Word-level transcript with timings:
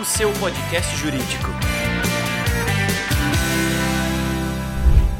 O 0.00 0.04
seu 0.04 0.30
podcast 0.34 0.96
jurídico. 0.96 1.48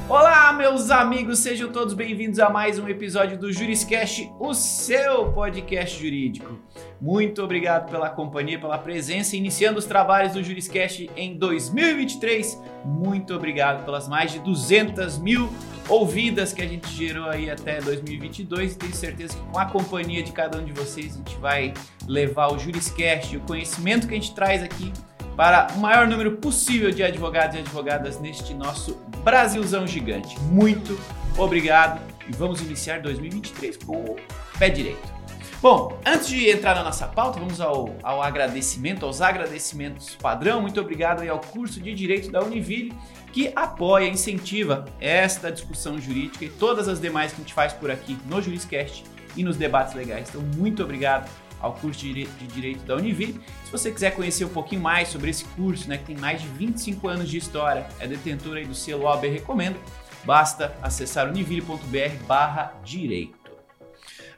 Olá, 0.08 0.52
meus 0.52 0.90
amigos, 0.90 1.38
sejam 1.38 1.70
todos 1.70 1.94
bem-vindos 1.94 2.40
a 2.40 2.50
mais 2.50 2.76
um 2.76 2.88
episódio 2.88 3.38
do 3.38 3.52
Juriscast, 3.52 4.28
o 4.40 4.52
seu 4.52 5.32
podcast 5.32 5.96
jurídico. 5.96 6.58
Muito 7.00 7.40
obrigado 7.40 7.88
pela 7.88 8.10
companhia, 8.10 8.58
pela 8.58 8.76
presença, 8.78 9.36
iniciando 9.36 9.78
os 9.78 9.84
trabalhos 9.84 10.32
do 10.32 10.42
Juriscast 10.42 11.08
em 11.16 11.38
2023. 11.38 12.60
Muito 12.84 13.32
obrigado 13.32 13.84
pelas 13.84 14.08
mais 14.08 14.32
de 14.32 14.40
200 14.40 15.18
mil 15.18 15.48
ouvidas 15.90 16.52
que 16.52 16.62
a 16.62 16.66
gente 16.66 16.88
gerou 16.88 17.28
aí 17.28 17.50
até 17.50 17.80
2022 17.80 18.72
e 18.72 18.76
tenho 18.76 18.94
certeza 18.94 19.36
que 19.36 19.42
com 19.52 19.58
a 19.58 19.66
companhia 19.66 20.22
de 20.22 20.30
cada 20.30 20.58
um 20.58 20.64
de 20.64 20.72
vocês 20.72 21.14
a 21.14 21.18
gente 21.18 21.36
vai 21.36 21.74
levar 22.06 22.52
o 22.52 22.58
Juriscast, 22.58 23.36
o 23.36 23.40
conhecimento 23.40 24.06
que 24.06 24.14
a 24.14 24.16
gente 24.16 24.32
traz 24.32 24.62
aqui 24.62 24.92
para 25.36 25.66
o 25.74 25.78
maior 25.78 26.06
número 26.06 26.36
possível 26.36 26.90
de 26.90 27.02
advogados 27.02 27.56
e 27.56 27.58
advogadas 27.58 28.20
neste 28.20 28.54
nosso 28.54 28.96
Brasilzão 29.24 29.86
gigante. 29.86 30.38
Muito 30.40 30.98
obrigado 31.36 32.00
e 32.28 32.32
vamos 32.32 32.60
iniciar 32.62 33.00
2023 33.00 33.78
com 33.78 33.96
o 33.96 34.16
pé 34.58 34.68
direito. 34.68 35.20
Bom, 35.62 35.98
antes 36.06 36.28
de 36.28 36.48
entrar 36.48 36.74
na 36.74 36.82
nossa 36.82 37.06
pauta, 37.06 37.38
vamos 37.38 37.60
ao, 37.60 37.94
ao 38.02 38.22
agradecimento, 38.22 39.04
aos 39.04 39.20
agradecimentos 39.20 40.14
padrão. 40.14 40.62
Muito 40.62 40.80
obrigado 40.80 41.20
aí 41.20 41.28
ao 41.28 41.38
curso 41.38 41.78
de 41.80 41.92
Direito 41.92 42.30
da 42.30 42.42
Univille, 42.42 42.94
que 43.32 43.52
apoia, 43.54 44.08
incentiva 44.08 44.86
esta 45.00 45.52
discussão 45.52 46.00
jurídica 46.00 46.44
e 46.44 46.48
todas 46.48 46.88
as 46.88 47.00
demais 47.00 47.32
que 47.32 47.40
a 47.40 47.44
gente 47.44 47.54
faz 47.54 47.72
por 47.72 47.88
aqui 47.90 48.18
no 48.26 48.42
Juriscast 48.42 49.04
e 49.36 49.44
nos 49.44 49.56
debates 49.56 49.94
legais. 49.94 50.28
Então, 50.28 50.42
muito 50.56 50.82
obrigado 50.82 51.30
ao 51.60 51.74
curso 51.74 52.00
de 52.00 52.24
Direito 52.24 52.82
da 52.84 52.96
Univille. 52.96 53.40
Se 53.64 53.70
você 53.70 53.92
quiser 53.92 54.14
conhecer 54.14 54.44
um 54.44 54.48
pouquinho 54.48 54.80
mais 54.80 55.08
sobre 55.08 55.30
esse 55.30 55.44
curso, 55.44 55.88
né, 55.88 55.98
que 55.98 56.04
tem 56.04 56.16
mais 56.16 56.42
de 56.42 56.48
25 56.48 57.06
anos 57.06 57.28
de 57.28 57.36
história, 57.36 57.86
é 58.00 58.06
detentor 58.06 58.56
aí 58.56 58.64
do 58.64 58.74
selo 58.74 59.04
OAB 59.04 59.24
Recomendo, 59.24 59.78
basta 60.24 60.74
acessar 60.82 61.28
univille.br/direito. 61.28 63.39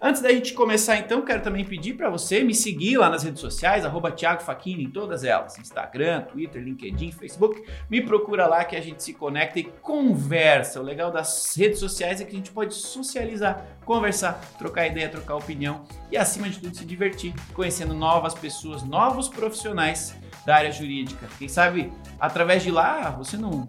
Antes 0.04 0.20
da 0.20 0.30
gente 0.30 0.52
começar, 0.52 0.96
então, 0.96 1.22
quero 1.22 1.44
também 1.44 1.64
pedir 1.64 1.94
para 1.94 2.10
você 2.10 2.42
me 2.42 2.56
seguir 2.56 2.96
lá 2.96 3.08
nas 3.08 3.22
redes 3.22 3.40
sociais, 3.40 3.84
arroba 3.84 4.10
Thiago 4.10 4.42
Faquini, 4.42 4.82
em 4.82 4.90
todas 4.90 5.22
elas: 5.22 5.56
Instagram, 5.56 6.22
Twitter, 6.22 6.60
LinkedIn, 6.60 7.12
Facebook. 7.12 7.62
Me 7.88 8.00
procura 8.00 8.48
lá 8.48 8.64
que 8.64 8.74
a 8.74 8.80
gente 8.80 9.00
se 9.00 9.14
conecta 9.14 9.60
e 9.60 9.62
conversa. 9.62 10.80
O 10.80 10.82
legal 10.82 11.12
das 11.12 11.54
redes 11.56 11.78
sociais 11.78 12.20
é 12.20 12.24
que 12.24 12.32
a 12.32 12.34
gente 12.34 12.50
pode 12.50 12.74
socializar, 12.74 13.64
conversar, 13.84 14.40
trocar 14.58 14.88
ideia, 14.88 15.08
trocar 15.08 15.36
opinião 15.36 15.84
e, 16.10 16.16
acima 16.16 16.50
de 16.50 16.58
tudo, 16.58 16.76
se 16.76 16.84
divertir, 16.84 17.32
conhecendo 17.54 17.94
novas 17.94 18.34
pessoas, 18.34 18.82
novos 18.82 19.28
profissionais 19.28 20.16
da 20.44 20.56
área 20.56 20.72
jurídica. 20.72 21.28
Quem 21.38 21.46
sabe, 21.46 21.92
através 22.18 22.64
de 22.64 22.72
lá, 22.72 23.08
você 23.10 23.36
não 23.36 23.68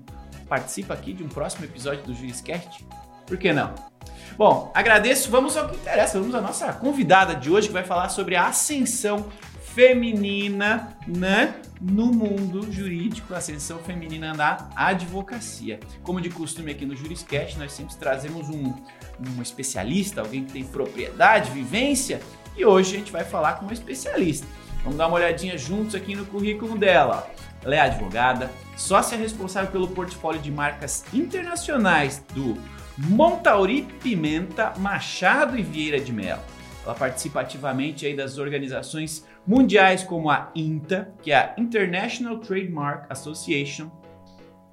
participa 0.49 0.95
aqui 0.95 1.13
de 1.13 1.23
um 1.23 1.29
próximo 1.29 1.63
episódio 1.65 2.03
do 2.05 2.13
Juriscast? 2.15 2.83
Por 3.27 3.37
que 3.37 3.53
não? 3.53 3.93
Bom, 4.37 4.71
agradeço. 4.73 5.29
Vamos 5.29 5.55
ao 5.55 5.69
que 5.69 5.75
interessa. 5.75 6.19
Vamos 6.19 6.33
à 6.33 6.41
nossa 6.41 6.73
convidada 6.73 7.35
de 7.35 7.51
hoje 7.51 7.67
que 7.67 7.73
vai 7.73 7.83
falar 7.83 8.09
sobre 8.09 8.35
a 8.35 8.47
ascensão 8.47 9.27
feminina, 9.75 10.95
né? 11.07 11.55
No 11.79 12.07
mundo 12.07 12.71
jurídico, 12.71 13.33
a 13.33 13.37
ascensão 13.37 13.79
feminina 13.79 14.33
na 14.33 14.69
advocacia. 14.75 15.79
Como 16.01 16.21
de 16.21 16.29
costume 16.29 16.71
aqui 16.71 16.85
no 16.85 16.95
Juriscast, 16.95 17.57
nós 17.59 17.73
sempre 17.73 17.95
trazemos 17.95 18.49
um, 18.49 18.73
um 19.19 19.41
especialista, 19.41 20.21
alguém 20.21 20.45
que 20.45 20.53
tem 20.53 20.63
propriedade, 20.63 21.51
vivência, 21.51 22.21
e 22.55 22.63
hoje 22.65 22.95
a 22.95 22.99
gente 22.99 23.11
vai 23.11 23.23
falar 23.23 23.53
com 23.53 23.65
um 23.65 23.71
especialista. 23.71 24.47
Vamos 24.83 24.97
dar 24.97 25.07
uma 25.07 25.15
olhadinha 25.17 25.57
juntos 25.57 25.95
aqui 25.95 26.15
no 26.15 26.25
currículo 26.25 26.77
dela. 26.77 27.27
Ela 27.63 27.75
é 27.75 27.79
advogada, 27.79 28.51
sócia 28.77 29.17
responsável 29.17 29.71
pelo 29.71 29.87
portfólio 29.87 30.41
de 30.41 30.51
marcas 30.51 31.03
internacionais 31.13 32.23
do 32.33 32.57
Montauri 32.97 33.87
Pimenta, 34.01 34.73
Machado 34.77 35.57
e 35.57 35.63
Vieira 35.63 35.99
de 35.99 36.13
Mello. 36.13 36.41
Ela 36.85 36.93
participa 36.93 37.41
ativamente 37.41 38.05
aí 38.05 38.15
das 38.15 38.37
organizações 38.37 39.25
mundiais 39.47 40.03
como 40.03 40.29
a 40.29 40.51
INTA, 40.53 41.13
que 41.21 41.31
é 41.31 41.35
a 41.35 41.55
International 41.57 42.37
Trademark 42.39 43.05
Association, 43.09 43.89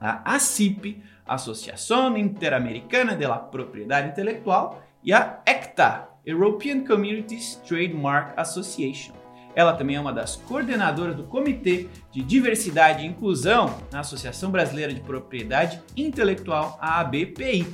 a 0.01 0.35
ACIP, 0.35 1.03
Associação 1.27 2.17
Interamericana 2.17 3.15
de 3.15 3.27
la 3.27 3.39
Propriedade 3.39 4.09
Intelectual, 4.09 4.83
e 5.03 5.13
a 5.13 5.41
ECTA, 5.47 6.09
European 6.27 6.85
Communities 6.85 7.57
Trademark 7.67 8.35
Association. 8.37 9.15
Ela 9.55 9.73
também 9.73 9.97
é 9.97 10.01
uma 10.01 10.13
das 10.13 10.37
coordenadoras 10.37 11.17
do 11.17 11.25
Comitê 11.25 11.89
de 12.13 12.23
Diversidade 12.23 13.03
e 13.03 13.07
Inclusão 13.07 13.79
na 13.91 14.01
Associação 14.01 14.51
Brasileira 14.51 14.93
de 14.93 15.01
Propriedade 15.01 15.81
Intelectual, 15.97 16.79
a 16.81 17.01
ABPI. 17.01 17.67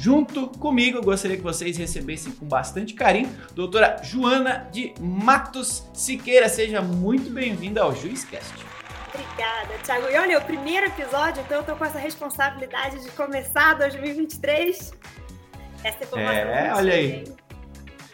Junto 0.00 0.48
comigo, 0.58 0.96
eu 0.96 1.02
gostaria 1.02 1.36
que 1.36 1.42
vocês 1.42 1.76
recebessem 1.76 2.32
com 2.32 2.46
bastante 2.46 2.94
carinho 2.94 3.28
doutora 3.54 4.02
Joana 4.02 4.66
de 4.72 4.94
Matos 4.98 5.86
Siqueira. 5.92 6.48
Seja 6.48 6.80
muito 6.80 7.30
bem-vinda 7.30 7.82
ao 7.82 7.94
Juizcast. 7.94 8.50
Obrigada, 9.12 9.74
Thiago. 9.84 10.06
E 10.08 10.16
olha, 10.16 10.32
é 10.32 10.38
o 10.38 10.40
primeiro 10.40 10.86
episódio, 10.86 11.42
então 11.44 11.58
eu 11.58 11.64
tô 11.64 11.76
com 11.76 11.84
essa 11.84 11.98
responsabilidade 11.98 13.02
de 13.02 13.10
começar 13.10 13.74
2023. 13.74 14.90
Essa 15.84 16.04
informação. 16.04 16.32
É, 16.32 16.74
olha 16.74 16.94
aí. 16.94 17.24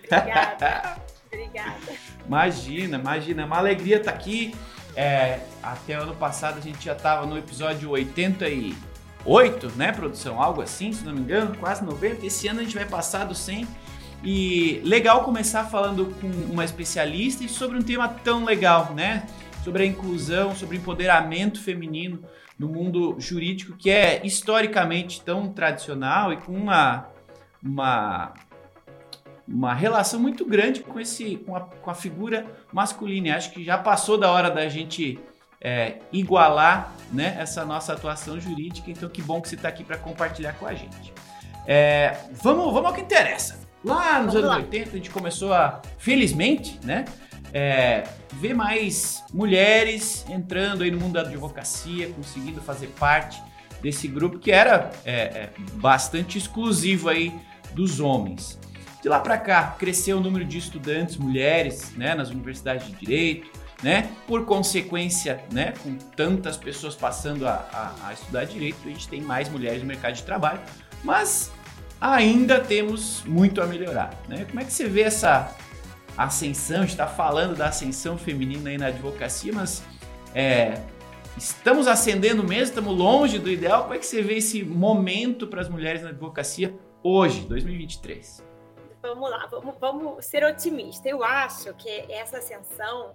Obrigada. 0.07 0.97
Obrigada. 1.33 1.93
Imagina, 2.27 2.99
imagina. 2.99 3.43
É 3.43 3.45
uma 3.45 3.59
alegria 3.59 3.99
estar 3.99 4.11
aqui. 4.11 4.57
É, 4.97 5.39
até 5.63 5.95
ano 5.95 6.17
passado 6.17 6.59
a 6.59 6.61
gente 6.61 6.85
já 6.85 6.95
estava 6.95 7.27
no 7.27 7.39
episódio 7.39 7.91
80 7.91 8.49
e 8.49 8.75
8, 9.27 9.73
né, 9.77 9.91
produção? 9.91 10.41
Algo 10.41 10.63
assim, 10.63 10.93
se 10.93 11.05
não 11.05 11.13
me 11.13 11.21
engano, 11.21 11.57
quase 11.59 11.85
90. 11.85 12.25
Esse 12.25 12.47
ano 12.47 12.61
a 12.61 12.63
gente 12.63 12.77
vai 12.77 12.87
passar 12.87 13.25
do 13.25 13.35
100. 13.35 13.67
E 14.23 14.81
legal 14.85 15.25
começar 15.25 15.65
falando 15.65 16.15
com 16.21 16.29
uma 16.53 16.65
especialista 16.65 17.45
e 17.45 17.49
sobre 17.49 17.77
um 17.77 17.83
tema 17.83 18.09
tão 18.09 18.45
legal, 18.45 18.95
né? 18.95 19.27
Sobre 19.63 19.83
a 19.83 19.87
inclusão, 19.87 20.55
sobre 20.55 20.77
empoderamento 20.77 21.61
feminino 21.61 22.21
no 22.59 22.69
mundo 22.69 23.17
jurídico 23.19 23.77
que 23.77 23.91
é 23.91 24.25
historicamente 24.25 25.21
tão 25.21 25.53
tradicional 25.53 26.33
e 26.33 26.39
com 26.39 26.53
uma, 26.53 27.09
uma, 27.63 28.33
uma 29.47 29.75
relação 29.75 30.19
muito 30.19 30.45
grande 30.45 30.81
com, 30.81 30.99
esse, 30.99 31.37
com, 31.37 31.55
a, 31.55 31.61
com 31.61 31.91
a 31.91 31.95
figura 31.95 32.47
masculina. 32.73 33.37
acho 33.37 33.53
que 33.53 33.63
já 33.63 33.77
passou 33.77 34.17
da 34.17 34.31
hora 34.31 34.51
da 34.51 34.69
gente 34.69 35.19
é, 35.61 35.99
igualar 36.12 36.93
né, 37.12 37.37
essa 37.39 37.65
nossa 37.65 37.93
atuação 37.93 38.39
jurídica. 38.41 38.91
Então, 38.91 39.09
que 39.09 39.22
bom 39.22 39.41
que 39.41 39.49
você 39.49 39.55
está 39.55 39.69
aqui 39.69 39.84
para 39.84 39.97
compartilhar 39.97 40.53
com 40.55 40.67
a 40.67 40.75
gente. 40.75 41.12
É, 41.67 42.17
vamos, 42.33 42.72
vamos 42.72 42.87
ao 42.87 42.94
que 42.94 43.00
interessa. 43.00 43.61
Lá 43.84 44.21
nos 44.21 44.34
vamos 44.34 44.37
anos 44.37 44.50
lá. 44.50 44.56
80, 44.56 44.91
a 44.91 44.93
gente 44.95 45.11
começou 45.11 45.53
a, 45.53 45.81
felizmente, 45.99 46.78
né, 46.84 47.05
é, 47.53 48.05
ver 48.34 48.55
mais 48.55 49.25
mulheres 49.33 50.25
entrando 50.28 50.83
aí 50.83 50.91
no 50.91 50.99
mundo 50.99 51.15
da 51.15 51.21
advocacia, 51.22 52.09
conseguindo 52.11 52.61
fazer 52.61 52.89
parte 52.99 53.41
desse 53.81 54.09
grupo 54.09 54.39
que 54.39 54.50
era 54.50 54.91
é, 55.05 55.12
é 55.12 55.50
bastante 55.75 56.39
exclusivo 56.39 57.09
aí 57.09 57.33
dos 57.72 58.00
homens. 58.00 58.59
De 59.03 59.09
lá 59.09 59.21
para 59.21 59.39
cá, 59.39 59.77
cresceu 59.78 60.19
o 60.19 60.21
número 60.21 60.45
de 60.45 60.59
estudantes 60.59 61.16
mulheres 61.16 61.93
né, 61.97 62.15
nas 62.15 62.31
universidades 62.31 62.87
de 62.87 62.93
direito, 62.95 63.50
né? 63.83 64.11
Por 64.27 64.45
consequência, 64.45 65.45
né, 65.53 65.75
com 65.83 65.97
tantas 65.97 66.57
pessoas 66.57 66.95
passando 66.95 67.47
a, 67.47 67.53
a, 67.73 68.09
a, 68.09 68.13
estudar 68.13 68.45
direito, 68.45 68.79
a 68.85 68.89
gente 68.89 69.09
tem 69.09 69.21
mais 69.21 69.49
mulheres 69.49 69.81
no 69.81 69.87
mercado 69.87 70.15
de 70.15 70.23
trabalho, 70.23 70.61
mas 71.05 71.53
ainda 72.01 72.61
temos 72.61 73.23
muito 73.25 73.61
a 73.61 73.67
melhorar, 73.67 74.15
né? 74.29 74.45
Como 74.47 74.61
é 74.61 74.65
que 74.65 74.73
você 74.73 74.87
vê 74.87 75.03
essa 75.03 75.55
ascensão? 76.17 76.79
A 76.79 76.81
gente 76.81 76.91
está 76.91 77.07
falando 77.07 77.55
da 77.55 77.69
ascensão 77.69 78.17
feminina 78.17 78.71
aí 78.71 78.78
na 78.78 78.87
advocacia, 78.87 79.53
mas 79.53 79.83
é, 80.34 80.81
estamos 81.37 81.87
ascendendo 81.87 82.43
mesmo, 82.43 82.65
estamos 82.65 82.97
longe 82.97 83.39
do 83.39 83.51
ideal. 83.51 83.83
Como 83.83 83.95
é 83.95 83.99
que 83.99 84.07
você 84.07 84.22
vê 84.22 84.37
esse 84.37 84.65
momento 84.65 85.47
para 85.47 85.61
as 85.61 85.69
mulheres 85.69 86.03
na 86.03 86.09
advocacia 86.11 86.75
hoje, 87.03 87.41
2023? 87.43 88.45
Vamos 89.03 89.31
lá, 89.31 89.47
vamos, 89.47 89.75
vamos 89.79 90.25
ser 90.25 90.45
otimistas. 90.45 91.07
Eu 91.07 91.22
acho 91.22 91.72
que 91.75 91.89
essa 92.11 92.39
ascensão 92.39 93.15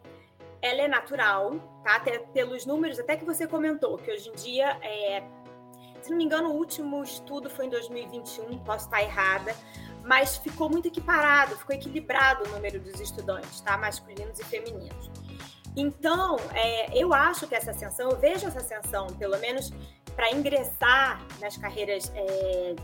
ela 0.62 0.82
é 0.82 0.88
natural, 0.88 1.56
tá? 1.84 1.96
Até 1.96 2.20
pelos 2.20 2.66
números, 2.66 3.00
até 3.00 3.18
que 3.18 3.26
você 3.26 3.48
comentou, 3.48 3.98
que 3.98 4.12
hoje 4.12 4.30
em 4.30 4.34
dia, 4.34 4.78
é, 4.82 5.24
se 6.02 6.10
não 6.10 6.18
me 6.18 6.24
engano, 6.24 6.50
o 6.50 6.54
último 6.54 7.04
estudo 7.04 7.50
foi 7.50 7.66
em 7.66 7.70
2021, 7.70 8.58
posso 8.60 8.86
estar 8.86 9.02
errada, 9.02 9.56
mas 10.04 10.38
ficou 10.38 10.70
muito 10.70 10.88
equiparado, 10.88 11.56
ficou 11.58 11.76
equilibrado 11.76 12.48
o 12.48 12.50
número 12.50 12.80
dos 12.80 13.00
estudantes, 13.00 13.62
tá? 13.62 13.78
Masculinos 13.78 14.40
e 14.40 14.44
femininos. 14.46 15.10
Então, 15.76 16.38
é, 16.54 16.98
eu 16.98 17.14
acho 17.14 17.48
que 17.48 17.56
essa 17.56 17.72
ascensão, 17.72 18.10
eu 18.10 18.18
vejo 18.18 18.46
essa 18.48 18.60
ascensão, 18.60 19.08
pelo 19.08 19.38
menos 19.40 19.72
para 20.16 20.32
ingressar 20.32 21.26
nas 21.40 21.56
carreiras 21.56 22.12
é, 22.14 22.76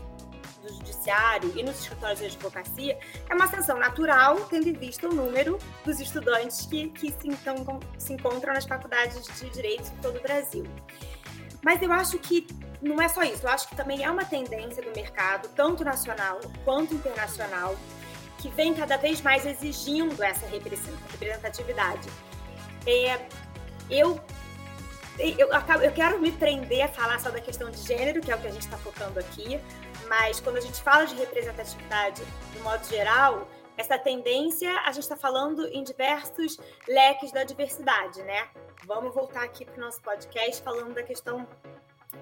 do 0.68 0.74
judiciário 0.74 1.52
e 1.56 1.62
nos 1.62 1.80
escritórios 1.80 2.20
de 2.20 2.26
advocacia 2.26 2.98
é 3.28 3.34
uma 3.34 3.46
ascensão 3.46 3.78
natural, 3.78 4.36
tendo 4.50 4.68
em 4.68 4.72
vista 4.72 5.08
o 5.08 5.14
número 5.14 5.58
dos 5.84 5.98
estudantes 5.98 6.66
que, 6.66 6.90
que 6.90 7.10
se, 7.10 7.28
então, 7.28 7.80
se 7.98 8.12
encontram 8.12 8.54
nas 8.54 8.64
faculdades 8.64 9.26
de 9.38 9.50
direito 9.50 9.84
de 9.84 9.96
todo 10.02 10.18
o 10.18 10.22
Brasil. 10.22 10.64
Mas 11.62 11.82
eu 11.82 11.92
acho 11.92 12.18
que 12.18 12.46
não 12.80 13.00
é 13.02 13.08
só 13.08 13.22
isso, 13.22 13.44
eu 13.44 13.50
acho 13.50 13.68
que 13.68 13.74
também 13.74 14.04
é 14.04 14.10
uma 14.10 14.24
tendência 14.24 14.82
do 14.82 14.90
mercado, 14.94 15.48
tanto 15.54 15.84
nacional 15.84 16.40
quanto 16.64 16.94
internacional, 16.94 17.76
que 18.38 18.48
vem 18.50 18.72
cada 18.72 18.96
vez 18.96 19.20
mais 19.20 19.44
exigindo 19.44 20.22
essa 20.22 20.46
representatividade. 20.46 22.08
É, 22.86 23.26
eu, 23.90 24.20
eu, 25.18 25.48
eu 25.82 25.92
quero 25.92 26.20
me 26.20 26.30
prender 26.30 26.82
a 26.82 26.88
falar 26.88 27.18
só 27.18 27.30
da 27.30 27.40
questão 27.40 27.68
de 27.68 27.78
gênero, 27.78 28.20
que 28.20 28.30
é 28.30 28.36
o 28.36 28.38
que 28.38 28.46
a 28.46 28.52
gente 28.52 28.62
está 28.62 28.78
focando 28.78 29.18
aqui, 29.18 29.60
mas 30.08 30.40
quando 30.40 30.56
a 30.56 30.60
gente 30.60 30.82
fala 30.82 31.04
de 31.04 31.14
representatividade 31.14 32.22
de 32.52 32.58
modo 32.60 32.84
geral, 32.86 33.46
essa 33.76 33.96
tendência 33.96 34.70
a 34.80 34.92
gente 34.92 35.04
está 35.04 35.16
falando 35.16 35.66
em 35.68 35.84
diversos 35.84 36.58
leques 36.86 37.30
da 37.30 37.44
diversidade, 37.44 38.22
né? 38.22 38.48
Vamos 38.84 39.14
voltar 39.14 39.44
aqui 39.44 39.64
para 39.64 39.76
o 39.76 39.80
nosso 39.80 40.00
podcast 40.00 40.62
falando 40.62 40.94
da 40.94 41.02
questão 41.02 41.46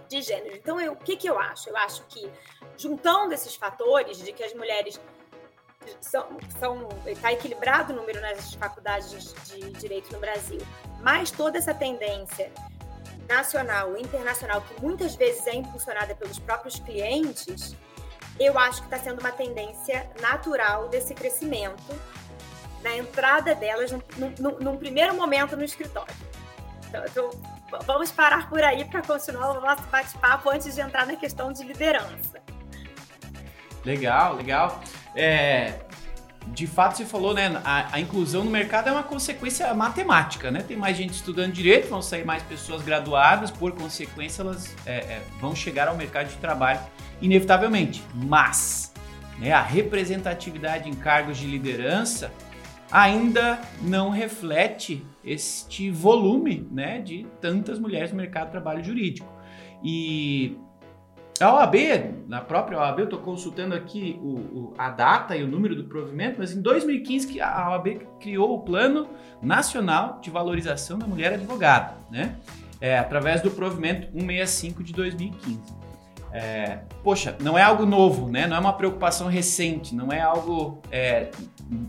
de 0.08 0.20
gênero. 0.20 0.56
Então, 0.56 0.80
eu, 0.80 0.92
o 0.92 0.96
que, 0.96 1.16
que 1.16 1.28
eu 1.28 1.38
acho? 1.38 1.68
Eu 1.68 1.76
acho 1.76 2.04
que, 2.06 2.30
juntando 2.76 3.32
esses 3.32 3.54
fatores 3.54 4.18
de 4.18 4.32
que 4.32 4.42
as 4.42 4.52
mulheres 4.52 5.00
são, 6.00 6.28
são 6.58 6.88
está 7.06 7.32
equilibrado 7.32 7.92
o 7.92 7.96
número 7.96 8.20
nas 8.20 8.54
faculdades 8.54 9.32
de 9.44 9.70
direito 9.72 10.12
no 10.12 10.18
Brasil, 10.18 10.60
mas 11.00 11.30
toda 11.30 11.58
essa 11.58 11.72
tendência 11.72 12.52
nacional 13.28 13.96
e 13.96 14.02
internacional 14.02 14.60
que 14.62 14.80
muitas 14.80 15.14
vezes 15.14 15.46
é 15.46 15.54
impulsionada 15.54 16.14
pelos 16.14 16.38
próprios 16.38 16.78
clientes, 16.80 17.76
eu 18.38 18.58
acho 18.58 18.80
que 18.80 18.86
está 18.86 18.98
sendo 18.98 19.20
uma 19.20 19.32
tendência 19.32 20.10
natural 20.20 20.88
desse 20.88 21.14
crescimento 21.14 21.82
na 22.82 22.96
entrada 22.96 23.54
delas 23.54 23.90
num, 23.90 24.76
primeiro 24.76 25.14
momento 25.14 25.56
no 25.56 25.64
escritório. 25.64 26.14
Então, 26.88 27.04
então 27.04 27.30
vamos 27.84 28.12
parar 28.12 28.48
por 28.48 28.62
aí 28.62 28.84
para 28.84 29.02
continuar 29.02 29.58
o 29.58 29.60
nosso 29.60 29.82
bate-papo 29.84 30.50
antes 30.50 30.74
de 30.74 30.80
entrar 30.80 31.06
na 31.06 31.16
questão 31.16 31.52
de 31.52 31.64
liderança. 31.64 32.40
Legal, 33.84 34.34
legal. 34.34 34.80
É, 35.14 35.80
de 36.48 36.66
fato, 36.66 36.96
você 36.96 37.04
falou, 37.04 37.34
né? 37.34 37.60
A, 37.64 37.96
a, 37.96 38.00
inclusão 38.00 38.44
no 38.44 38.50
mercado 38.50 38.88
é 38.88 38.92
uma 38.92 39.02
consequência 39.02 39.72
matemática, 39.74 40.50
né? 40.50 40.62
Tem 40.62 40.76
mais 40.76 40.96
gente 40.96 41.12
estudando 41.12 41.52
direito, 41.52 41.88
vão 41.88 42.00
sair 42.00 42.24
mais 42.24 42.42
pessoas 42.42 42.82
graduadas, 42.82 43.50
por 43.50 43.72
consequência, 43.72 44.42
elas 44.42 44.74
é, 44.86 44.96
é, 44.96 45.22
vão 45.40 45.54
chegar 45.54 45.88
ao 45.88 45.96
mercado 45.96 46.28
de 46.28 46.36
trabalho 46.36 46.80
inevitavelmente. 47.20 48.02
Mas 48.14 48.92
né, 49.38 49.52
a 49.52 49.62
representatividade 49.62 50.88
em 50.88 50.94
cargos 50.94 51.36
de 51.36 51.46
liderança 51.46 52.32
ainda 52.90 53.60
não 53.82 54.10
reflete 54.10 55.04
este 55.24 55.90
volume 55.90 56.68
né, 56.70 57.00
de 57.00 57.26
tantas 57.40 57.78
mulheres 57.78 58.12
no 58.12 58.16
mercado 58.16 58.46
de 58.46 58.52
trabalho 58.52 58.84
jurídico. 58.84 59.28
E 59.82 60.56
a 61.44 61.54
OAB, 61.54 61.74
na 62.28 62.40
própria 62.40 62.78
OAB, 62.78 63.00
eu 63.00 63.04
estou 63.04 63.18
consultando 63.18 63.74
aqui 63.74 64.18
o, 64.22 64.28
o, 64.28 64.74
a 64.78 64.90
data 64.90 65.36
e 65.36 65.42
o 65.42 65.48
número 65.48 65.74
do 65.74 65.84
provimento, 65.84 66.36
mas 66.38 66.52
em 66.52 66.60
2015 66.60 67.26
que 67.26 67.40
a 67.40 67.70
OAB 67.70 68.00
criou 68.20 68.54
o 68.54 68.60
Plano 68.60 69.08
Nacional 69.42 70.18
de 70.22 70.30
Valorização 70.30 70.98
da 70.98 71.06
Mulher 71.06 71.34
Advogada, 71.34 71.94
né? 72.10 72.36
É, 72.80 72.98
através 72.98 73.40
do 73.40 73.50
provimento 73.50 74.06
165 74.12 74.84
de 74.84 74.92
2015. 74.92 75.60
É, 76.32 76.80
poxa, 77.02 77.34
não 77.40 77.56
é 77.56 77.62
algo 77.62 77.86
novo, 77.86 78.28
né? 78.28 78.46
Não 78.46 78.56
é 78.56 78.60
uma 78.60 78.74
preocupação 78.74 79.26
recente, 79.26 79.94
não 79.94 80.12
é 80.12 80.20
algo 80.20 80.82
é, 80.90 81.30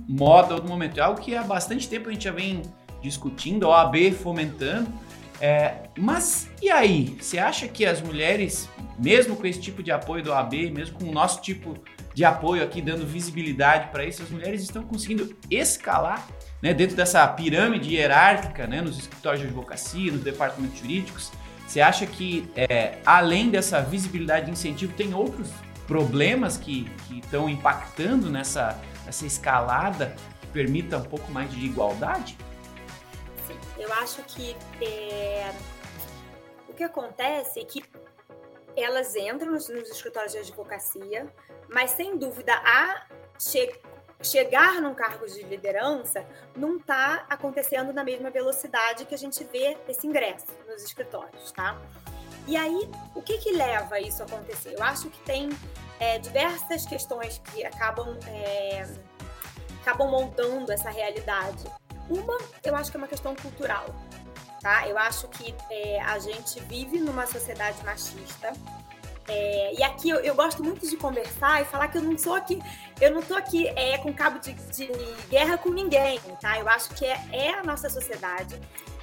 moda 0.07 0.55
do 0.55 0.67
momento, 0.67 0.99
é 0.99 1.03
algo 1.03 1.19
que 1.19 1.35
há 1.35 1.43
bastante 1.43 1.89
tempo 1.89 2.09
a 2.09 2.11
gente 2.13 2.23
já 2.23 2.31
vem 2.31 2.61
discutindo, 3.01 3.65
a 3.65 3.83
OAB 3.83 4.11
fomentando. 4.13 4.87
É, 5.39 5.89
mas 5.97 6.49
e 6.61 6.69
aí? 6.69 7.17
Você 7.19 7.37
acha 7.37 7.67
que 7.67 7.85
as 7.85 8.01
mulheres 8.01 8.67
mesmo 8.97 9.35
com 9.35 9.45
esse 9.45 9.59
tipo 9.59 9.83
de 9.83 9.91
apoio 9.91 10.23
do 10.23 10.33
AB, 10.33 10.71
mesmo 10.71 10.97
com 10.97 11.05
o 11.05 11.11
nosso 11.11 11.41
tipo 11.41 11.75
de 12.13 12.25
apoio 12.25 12.63
aqui 12.63 12.81
dando 12.81 13.05
visibilidade 13.05 13.89
para 13.91 14.03
isso, 14.03 14.23
as 14.23 14.29
mulheres 14.29 14.63
estão 14.63 14.83
conseguindo 14.83 15.37
escalar 15.51 16.27
né, 16.61 16.73
dentro 16.73 16.95
dessa 16.95 17.27
pirâmide 17.27 17.93
hierárquica 17.93 18.65
né, 18.65 18.81
nos 18.81 18.97
escritórios 18.97 19.41
de 19.41 19.47
advocacia, 19.47 20.11
nos 20.11 20.21
departamentos 20.21 20.79
jurídicos. 20.79 21.31
Você 21.67 21.79
acha 21.79 22.07
que, 22.07 22.49
é, 22.55 22.97
além 23.05 23.49
dessa 23.49 23.81
visibilidade 23.81 24.49
e 24.49 24.53
incentivo, 24.53 24.93
tem 24.93 25.13
outros 25.13 25.49
problemas 25.85 26.57
que, 26.57 26.89
estão 27.11 27.49
impactando 27.49 28.29
nessa, 28.29 28.79
nessa 29.05 29.25
escalada 29.25 30.15
que 30.39 30.47
permita 30.47 30.97
um 30.97 31.03
pouco 31.03 31.29
mais 31.31 31.51
de 31.51 31.63
igualdade? 31.65 32.37
Eu 33.79 33.91
acho 33.93 34.21
que 34.23 34.55
é, 34.81 35.51
o 36.67 36.73
que 36.73 36.83
acontece 36.83 37.59
é 37.59 37.65
que 37.65 37.83
elas 38.75 39.15
entram 39.15 39.51
nos, 39.51 39.69
nos 39.69 39.89
escritórios 39.89 40.31
de 40.31 40.39
advocacia, 40.39 41.27
mas 41.67 41.91
sem 41.91 42.17
dúvida 42.17 42.53
a 42.53 43.07
che 43.39 43.79
chegar 44.21 44.81
num 44.81 44.95
cargo 44.95 45.27
de 45.27 45.43
liderança 45.43 46.25
não 46.55 46.77
está 46.77 47.25
acontecendo 47.29 47.93
na 47.93 48.03
mesma 48.03 48.31
velocidade 48.31 49.05
que 49.05 49.13
a 49.13 49.17
gente 49.17 49.43
vê 49.43 49.77
esse 49.87 50.07
ingresso 50.07 50.47
nos 50.67 50.83
escritórios, 50.83 51.51
tá? 51.51 51.79
E 52.47 52.55
aí, 52.55 52.89
o 53.13 53.21
que 53.21 53.37
que 53.37 53.51
leva 53.51 53.99
isso 53.99 54.23
a 54.23 54.25
acontecer? 54.25 54.73
Eu 54.73 54.83
acho 54.83 55.09
que 55.09 55.19
tem 55.21 55.49
é, 55.99 56.17
diversas 56.17 56.85
questões 56.85 57.39
que 57.39 57.65
acabam 57.65 58.17
é, 58.27 58.87
acabam 59.81 60.09
moldando 60.09 60.71
essa 60.71 60.89
realidade. 60.89 61.63
Uma, 62.09 62.37
eu 62.63 62.75
acho 62.75 62.91
que 62.91 62.97
é 62.97 62.99
uma 62.99 63.07
questão 63.07 63.35
cultural 63.35 63.93
tá? 64.61 64.87
Eu 64.87 64.97
acho 64.97 65.27
que 65.29 65.55
é, 65.71 66.01
a 66.01 66.19
gente 66.19 66.59
vive 66.61 66.99
numa 66.99 67.25
sociedade 67.25 67.83
machista. 67.85 68.51
É, 69.29 69.73
e 69.77 69.83
aqui 69.83 70.09
eu, 70.09 70.17
eu, 70.19 70.33
gosto 70.33 70.63
muito 70.63 70.87
de 70.87 70.95
conversar 70.95 71.61
e 71.61 71.65
falar 71.65 71.89
que 71.89 71.97
eu 71.97 72.01
não 72.01 72.17
sou 72.17 72.33
aqui, 72.33 72.61
eu 73.01 73.11
não 73.11 73.21
tô 73.21 73.35
aqui 73.35 73.67
é, 73.69 73.97
com 73.97 74.13
cabo 74.13 74.39
de, 74.39 74.53
de 74.53 74.87
guerra 75.29 75.57
com 75.57 75.69
ninguém, 75.69 76.17
tá? 76.41 76.57
Eu 76.57 76.67
acho 76.69 76.89
que 76.95 77.05
é, 77.05 77.19
é 77.33 77.53
a 77.53 77.63
nossa 77.63 77.89
sociedade, 77.89 78.57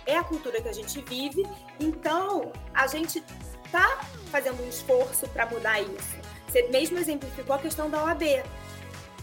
é 0.06 0.16
a 0.16 0.24
cultura 0.24 0.62
que 0.62 0.68
a 0.68 0.72
gente 0.72 0.98
vive, 1.02 1.46
então 1.78 2.52
a 2.72 2.86
gente 2.86 3.22
tá 3.70 4.00
fazendo 4.30 4.62
um 4.62 4.68
esforço 4.68 5.28
para 5.28 5.44
mudar 5.44 5.80
isso. 5.80 6.16
Você 6.48 6.62
mesmo 6.68 6.98
exemplificou 6.98 7.56
a 7.56 7.58
questão 7.58 7.90
da 7.90 8.02
OAB. 8.04 8.22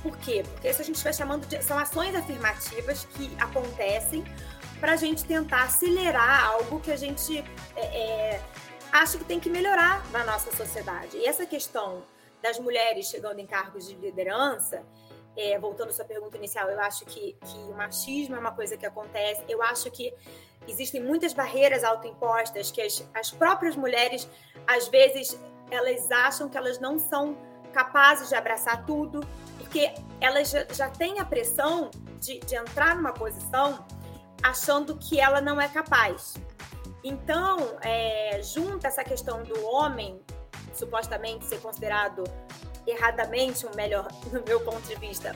Por 0.01 0.17
quê? 0.17 0.43
Porque 0.43 0.69
isso 0.69 0.81
a 0.81 0.85
gente 0.85 1.03
vai 1.03 1.13
chamando 1.13 1.45
de. 1.45 1.61
São 1.63 1.77
ações 1.77 2.15
afirmativas 2.15 3.05
que 3.05 3.35
acontecem 3.39 4.23
para 4.79 4.93
a 4.93 4.95
gente 4.95 5.23
tentar 5.23 5.63
acelerar 5.63 6.45
algo 6.45 6.79
que 6.79 6.91
a 6.91 6.97
gente 6.97 7.43
é, 7.75 7.81
é, 7.81 8.41
acha 8.91 9.17
que 9.17 9.23
tem 9.23 9.39
que 9.39 9.49
melhorar 9.49 10.03
na 10.11 10.23
nossa 10.23 10.51
sociedade. 10.55 11.17
E 11.17 11.25
essa 11.25 11.45
questão 11.45 12.03
das 12.41 12.59
mulheres 12.59 13.05
chegando 13.05 13.39
em 13.39 13.45
cargos 13.45 13.87
de 13.87 13.95
liderança, 13.95 14.83
é, 15.37 15.57
voltando 15.59 15.89
à 15.89 15.93
sua 15.93 16.03
pergunta 16.03 16.35
inicial, 16.37 16.67
eu 16.69 16.79
acho 16.79 17.05
que, 17.05 17.37
que 17.45 17.57
o 17.59 17.73
machismo 17.73 18.35
é 18.35 18.39
uma 18.39 18.51
coisa 18.51 18.75
que 18.75 18.85
acontece. 18.85 19.43
Eu 19.47 19.61
acho 19.61 19.89
que 19.91 20.13
existem 20.67 21.01
muitas 21.01 21.33
barreiras 21.33 21.83
autoimpostas 21.83 22.71
que 22.71 22.81
as, 22.81 23.07
as 23.13 23.31
próprias 23.31 23.75
mulheres, 23.75 24.27
às 24.67 24.87
vezes, 24.87 25.39
elas 25.69 26.11
acham 26.11 26.49
que 26.49 26.57
elas 26.57 26.79
não 26.79 26.99
são 26.99 27.37
capazes 27.71 28.29
de 28.29 28.35
abraçar 28.35 28.85
tudo, 28.85 29.21
porque 29.71 29.93
elas 30.19 30.51
já, 30.51 30.67
já 30.73 30.89
têm 30.89 31.19
a 31.19 31.25
pressão 31.25 31.89
de, 32.19 32.39
de 32.39 32.55
entrar 32.55 32.93
numa 32.93 33.13
posição 33.13 33.85
achando 34.43 34.97
que 34.97 35.17
ela 35.17 35.39
não 35.39 35.61
é 35.61 35.69
capaz. 35.69 36.33
Então, 37.01 37.77
é, 37.81 38.41
junta 38.43 38.89
essa 38.89 39.01
questão 39.01 39.41
do 39.43 39.65
homem 39.65 40.19
supostamente 40.73 41.45
ser 41.45 41.61
considerado 41.61 42.25
erradamente 42.85 43.65
um 43.65 43.73
melhor, 43.73 44.09
no 44.33 44.43
meu 44.43 44.59
ponto 44.59 44.81
de 44.81 44.95
vista, 44.95 45.33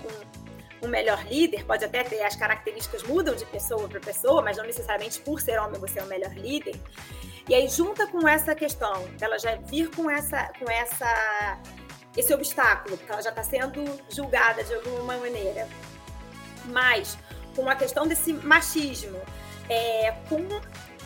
um, 0.84 0.86
um 0.86 0.90
melhor 0.90 1.24
líder, 1.26 1.64
pode 1.64 1.86
até 1.86 2.04
ter 2.04 2.22
as 2.22 2.36
características 2.36 3.04
mudam 3.04 3.36
de 3.36 3.46
pessoa 3.46 3.88
para 3.88 4.02
pessoa, 4.02 4.42
mas 4.42 4.58
não 4.58 4.66
necessariamente 4.66 5.22
por 5.22 5.40
ser 5.40 5.58
homem 5.60 5.80
você 5.80 6.00
é 6.00 6.04
o 6.04 6.08
melhor 6.08 6.34
líder. 6.34 6.78
E 7.48 7.56
aí 7.56 7.70
junta 7.70 8.06
com 8.08 8.28
essa 8.28 8.54
questão 8.54 9.08
dela 9.18 9.40
já 9.40 9.56
vir 9.56 9.90
com 9.92 10.10
essa 10.10 10.52
com 10.60 10.70
essa 10.70 11.62
esse 12.16 12.34
obstáculo, 12.34 12.98
porque 12.98 13.12
ela 13.12 13.22
já 13.22 13.30
está 13.30 13.44
sendo 13.44 13.84
julgada 14.10 14.64
de 14.64 14.74
alguma 14.74 15.18
maneira. 15.18 15.68
Mas 16.66 17.18
com 17.56 17.70
a 17.70 17.76
questão 17.76 18.08
desse 18.08 18.34
machismo, 18.34 19.20
é, 19.70 20.12
com 20.30 20.48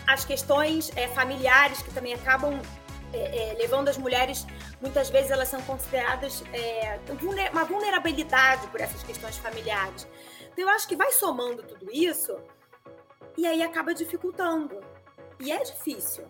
as 0.07 0.25
questões 0.25 0.91
é, 0.95 1.07
familiares 1.09 1.81
que 1.81 1.93
também 1.93 2.13
acabam 2.13 2.59
é, 3.13 3.51
é 3.51 3.53
levando 3.55 3.89
as 3.89 3.97
mulheres, 3.97 4.45
muitas 4.81 5.09
vezes 5.09 5.31
elas 5.31 5.47
são 5.47 5.61
consideradas 5.63 6.43
é, 6.53 6.99
uma 7.51 7.63
vulnerabilidade 7.63 8.67
por 8.67 8.81
essas 8.81 9.03
questões 9.03 9.37
familiares. 9.37 10.07
Então 10.51 10.63
eu 10.65 10.69
acho 10.69 10.87
que 10.87 10.95
vai 10.95 11.11
somando 11.11 11.63
tudo 11.63 11.91
isso 11.91 12.37
e 13.37 13.47
aí 13.47 13.61
acaba 13.61 13.93
dificultando. 13.93 14.79
E 15.39 15.51
é 15.51 15.63
difícil 15.63 16.27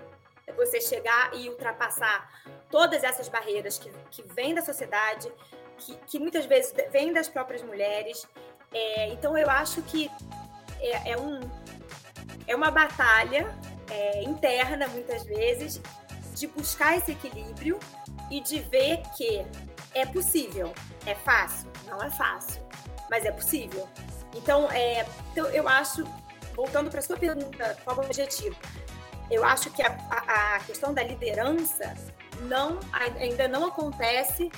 você 0.56 0.82
chegar 0.82 1.34
e 1.34 1.50
ultrapassar 1.50 2.30
todas 2.70 3.04
essas 3.04 3.28
barreiras 3.28 3.78
que, 3.78 3.92
que 4.12 4.24
vêm 4.34 4.54
da 4.54 4.62
sociedade, 4.62 5.32
que, 5.78 5.96
que 6.08 6.20
muitas 6.20 6.46
vezes 6.46 6.74
vêm 6.92 7.12
das 7.12 7.28
próprias 7.28 7.62
mulheres. 7.62 8.28
É, 8.74 9.08
então, 9.10 9.38
eu 9.38 9.50
acho 9.50 9.82
que 9.84 10.10
é, 10.80 11.12
é, 11.12 11.18
um, 11.18 11.40
é 12.48 12.56
uma 12.56 12.72
batalha 12.72 13.54
é, 13.90 14.24
interna, 14.24 14.88
muitas 14.88 15.24
vezes, 15.24 15.82
de 16.36 16.48
buscar 16.48 16.98
esse 16.98 17.12
equilíbrio 17.12 17.80
e 18.30 18.40
de 18.42 18.60
ver 18.60 19.02
que 19.18 19.46
é 19.94 20.06
possível. 20.06 20.74
É 21.06 21.16
fácil? 21.16 21.70
Não 21.86 22.02
é 22.02 22.10
fácil, 22.12 22.62
mas 23.10 23.26
é 23.26 23.32
possível. 23.32 23.88
Então, 24.36 24.70
é, 24.72 25.06
então 25.32 25.48
eu 25.48 25.68
acho, 25.68 26.04
voltando 26.54 26.90
para 26.90 27.00
a 27.00 27.04
sua 27.04 27.18
pergunta, 27.18 27.78
qual 27.84 27.98
é 27.98 28.00
o 28.02 28.06
objetivo? 28.06 28.56
Eu 29.32 29.44
acho 29.44 29.72
que 29.72 29.82
a, 29.82 29.98
a, 30.10 30.56
a 30.56 30.60
questão 30.62 30.94
da 30.94 31.04
liderança 31.04 31.94
não, 32.42 32.80
ainda 32.92 33.48
não 33.48 33.66
acontece 33.66 34.52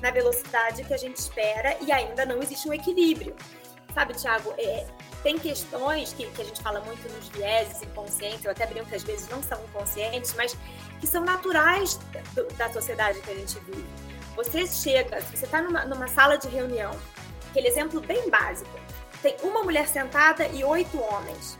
na 0.00 0.10
velocidade 0.10 0.84
que 0.84 0.92
a 0.92 0.96
gente 0.96 1.16
espera 1.16 1.76
e 1.80 1.92
ainda 1.92 2.26
não 2.26 2.42
existe 2.42 2.68
um 2.68 2.72
equilíbrio. 2.72 3.34
Sabe, 3.94 4.14
Tiago, 4.14 4.52
é, 4.58 4.86
tem 5.22 5.38
questões 5.38 6.12
que, 6.12 6.26
que, 6.26 6.42
a 6.42 6.44
gente 6.44 6.60
fala 6.62 6.80
muito 6.80 7.08
nos 7.12 7.28
vieses 7.28 7.82
inconscientes, 7.82 8.44
eu 8.44 8.50
até 8.50 8.66
brinco 8.66 8.86
que 8.86 8.96
às 8.96 9.02
vezes 9.02 9.28
não 9.28 9.42
são 9.42 9.62
inconscientes, 9.64 10.34
mas 10.34 10.56
que 10.98 11.06
são 11.06 11.24
naturais 11.24 11.98
da, 12.34 12.42
da 12.66 12.72
sociedade 12.72 13.20
que 13.20 13.30
a 13.30 13.34
gente 13.34 13.58
vive. 13.60 13.86
Você 14.34 14.66
chega, 14.66 15.20
você 15.20 15.44
está 15.44 15.60
numa, 15.62 15.84
numa 15.84 16.08
sala 16.08 16.36
de 16.36 16.48
reunião, 16.48 16.90
aquele 17.50 17.68
exemplo 17.68 18.00
bem 18.00 18.28
básico, 18.30 18.70
tem 19.22 19.36
uma 19.42 19.62
mulher 19.62 19.86
sentada 19.86 20.46
e 20.48 20.64
oito 20.64 20.98
homens. 20.98 21.58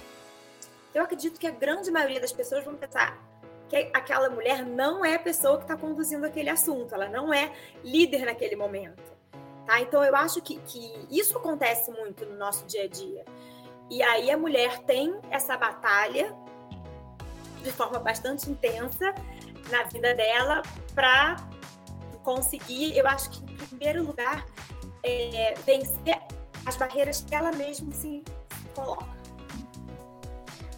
Eu 0.94 1.04
acredito 1.04 1.38
que 1.38 1.46
a 1.46 1.50
grande 1.50 1.90
maioria 1.90 2.20
das 2.20 2.32
pessoas 2.32 2.64
vão 2.64 2.74
pensar 2.74 3.16
que 3.72 3.90
aquela 3.94 4.28
mulher 4.28 4.66
não 4.66 5.02
é 5.02 5.14
a 5.14 5.18
pessoa 5.18 5.56
que 5.56 5.64
está 5.64 5.74
conduzindo 5.74 6.26
aquele 6.26 6.50
assunto, 6.50 6.94
ela 6.94 7.08
não 7.08 7.32
é 7.32 7.50
líder 7.82 8.26
naquele 8.26 8.54
momento. 8.54 9.02
Tá? 9.66 9.80
Então 9.80 10.04
eu 10.04 10.14
acho 10.14 10.42
que, 10.42 10.58
que 10.60 11.06
isso 11.10 11.38
acontece 11.38 11.90
muito 11.90 12.26
no 12.26 12.36
nosso 12.36 12.66
dia 12.66 12.84
a 12.84 12.88
dia. 12.88 13.24
E 13.88 14.02
aí 14.02 14.30
a 14.30 14.36
mulher 14.36 14.80
tem 14.80 15.18
essa 15.30 15.56
batalha 15.56 16.34
de 17.62 17.72
forma 17.72 17.98
bastante 17.98 18.50
intensa 18.50 19.14
na 19.70 19.84
vida 19.84 20.14
dela 20.14 20.60
para 20.94 21.36
conseguir, 22.22 22.96
eu 22.96 23.06
acho 23.06 23.30
que 23.30 23.42
em 23.42 23.56
primeiro 23.56 24.04
lugar, 24.04 24.44
é, 25.02 25.54
vencer 25.64 26.20
as 26.66 26.76
barreiras 26.76 27.22
que 27.22 27.34
ela 27.34 27.52
mesma 27.52 27.90
se 27.92 28.22
coloca. 28.74 29.06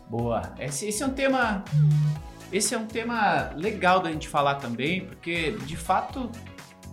Boa. 0.08 0.54
Esse, 0.60 0.88
esse 0.88 1.02
é 1.02 1.06
um 1.06 1.12
tema. 1.12 1.64
Esse 2.52 2.74
é 2.74 2.78
um 2.78 2.86
tema 2.86 3.50
legal 3.56 4.00
da 4.00 4.10
gente 4.10 4.28
falar 4.28 4.56
também, 4.56 5.06
porque 5.06 5.52
de 5.66 5.76
fato 5.76 6.30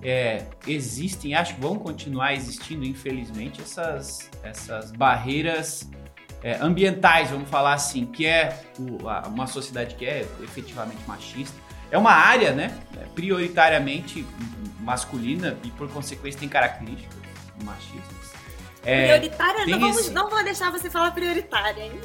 é, 0.01 0.45
existem, 0.65 1.35
acho 1.35 1.55
que 1.55 1.61
vão 1.61 1.77
continuar 1.77 2.33
existindo, 2.33 2.83
infelizmente, 2.83 3.61
essas, 3.61 4.29
essas 4.43 4.91
barreiras 4.91 5.89
é, 6.43 6.55
ambientais, 6.55 7.29
vamos 7.29 7.49
falar 7.49 7.73
assim, 7.73 8.05
que 8.05 8.25
é 8.25 8.63
o, 8.79 9.07
a, 9.07 9.27
uma 9.27 9.45
sociedade 9.45 9.95
que 9.95 10.05
é 10.05 10.27
efetivamente 10.41 11.01
machista. 11.07 11.55
É 11.91 11.97
uma 11.97 12.13
área, 12.13 12.53
né, 12.53 12.79
prioritariamente 13.13 14.25
masculina 14.79 15.57
e 15.63 15.69
por 15.71 15.91
consequência 15.91 16.39
tem 16.39 16.49
características 16.49 17.19
machistas. 17.63 18.31
É, 18.83 19.03
prioritária, 19.03 19.65
não, 19.67 19.79
vamos, 19.79 19.99
esse... 19.99 20.09
não 20.09 20.29
vou 20.29 20.43
deixar 20.43 20.71
você 20.71 20.89
falar 20.89 21.11
prioritária, 21.11 21.83
hein? 21.83 22.01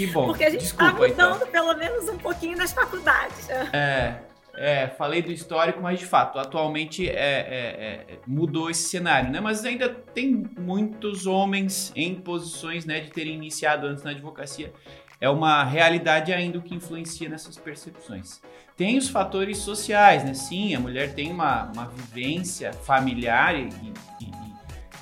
Que 0.00 0.06
bom. 0.06 0.26
Porque 0.26 0.44
a 0.44 0.50
gente 0.50 0.64
está 0.64 0.92
mudando 0.92 1.36
então. 1.36 1.48
pelo 1.48 1.74
menos 1.74 2.08
um 2.08 2.16
pouquinho 2.16 2.56
nas 2.56 2.72
faculdades. 2.72 3.50
É, 3.50 4.16
é, 4.54 4.88
falei 4.88 5.20
do 5.20 5.30
histórico, 5.30 5.80
mas 5.82 5.98
de 5.98 6.06
fato, 6.06 6.38
atualmente 6.38 7.06
é, 7.06 7.12
é, 7.12 8.06
é, 8.08 8.18
mudou 8.26 8.70
esse 8.70 8.88
cenário, 8.88 9.30
né? 9.30 9.40
Mas 9.40 9.62
ainda 9.64 9.90
tem 9.90 10.48
muitos 10.58 11.26
homens 11.26 11.92
em 11.94 12.14
posições 12.14 12.86
né, 12.86 13.00
de 13.00 13.10
terem 13.10 13.34
iniciado 13.34 13.86
antes 13.86 14.02
na 14.02 14.12
advocacia. 14.12 14.72
É 15.20 15.28
uma 15.28 15.62
realidade 15.64 16.32
ainda 16.32 16.58
que 16.60 16.74
influencia 16.74 17.28
nessas 17.28 17.58
percepções. 17.58 18.40
Tem 18.74 18.96
os 18.96 19.10
fatores 19.10 19.58
sociais, 19.58 20.24
né? 20.24 20.32
Sim, 20.32 20.74
a 20.74 20.80
mulher 20.80 21.12
tem 21.12 21.30
uma, 21.30 21.70
uma 21.74 21.86
vivência 21.88 22.72
familiar 22.72 23.54
e, 23.54 23.68
e, 23.82 24.24
e 24.24 24.30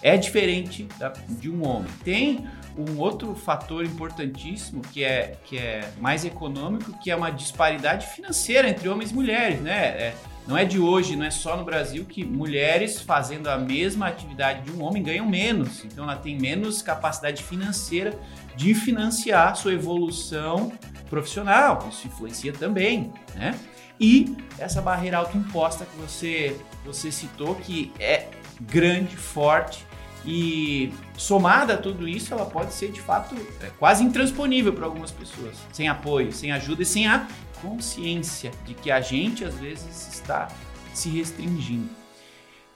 é 0.03 0.17
diferente 0.17 0.89
da, 0.99 1.11
de 1.29 1.49
um 1.49 1.65
homem. 1.65 1.91
Tem 2.05 2.45
um 2.79 2.99
outro 2.99 3.35
fator 3.35 3.85
importantíssimo 3.85 4.81
que 4.81 5.03
é, 5.03 5.37
que 5.45 5.59
é 5.59 5.91
mais 6.01 6.25
econômico, 6.25 6.97
que 7.01 7.11
é 7.11 7.17
uma 7.17 7.31
disparidade 7.31 8.07
financeira 8.07 8.69
entre 8.69 8.89
homens 8.89 9.11
e 9.11 9.15
mulheres, 9.15 9.61
né? 9.61 9.87
É, 9.87 10.15
não 10.47 10.57
é 10.57 10.65
de 10.65 10.79
hoje, 10.79 11.17
não 11.17 11.27
é 11.27 11.31
só 11.31 11.57
no 11.57 11.65
Brasil 11.65 12.07
que 12.07 12.25
mulheres 12.25 13.01
fazendo 13.01 13.49
a 13.49 13.59
mesma 13.59 14.07
atividade 14.07 14.63
de 14.63 14.71
um 14.71 14.83
homem 14.83 15.03
ganham 15.03 15.29
menos. 15.29 15.85
Então 15.85 16.05
ela 16.05 16.17
tem 16.17 16.39
menos 16.39 16.81
capacidade 16.81 17.43
financeira 17.43 18.19
de 18.57 18.73
financiar 18.75 19.57
sua 19.57 19.75
evolução 19.75 20.73
profissional. 21.11 21.87
Isso 21.91 22.07
influencia 22.07 22.53
também, 22.53 23.13
né? 23.35 23.59
E 24.01 24.37
essa 24.59 24.81
barreira 24.81 25.19
autoimposta 25.19 25.85
que 25.85 25.97
você, 25.97 26.57
você 26.85 27.11
citou, 27.11 27.57
que 27.57 27.93
é 27.99 28.29
grande, 28.61 29.17
forte 29.17 29.88
e 30.25 30.93
somada 31.17 31.75
a 31.75 31.77
tudo 31.77 32.09
isso, 32.09 32.35
ela 32.35 32.47
pode 32.47 32.73
ser 32.73 32.91
de 32.91 33.01
fato 33.01 33.35
é, 33.63 33.71
quase 33.79 34.05
intransponível 34.05 34.73
para 34.73 34.85
algumas 34.85 35.11
pessoas, 35.11 35.57
sem 35.73 35.89
apoio, 35.89 36.33
sem 36.33 36.53
ajuda 36.53 36.83
e 36.83 36.87
sem 36.87 37.07
a 37.07 37.27
consciência 37.63 38.51
de 38.65 38.75
que 38.75 38.91
a 38.91 39.01
gente 39.01 39.45
às 39.45 39.55
vezes 39.55 40.09
está 40.09 40.49
se 40.93 41.09
restringindo. 41.09 41.89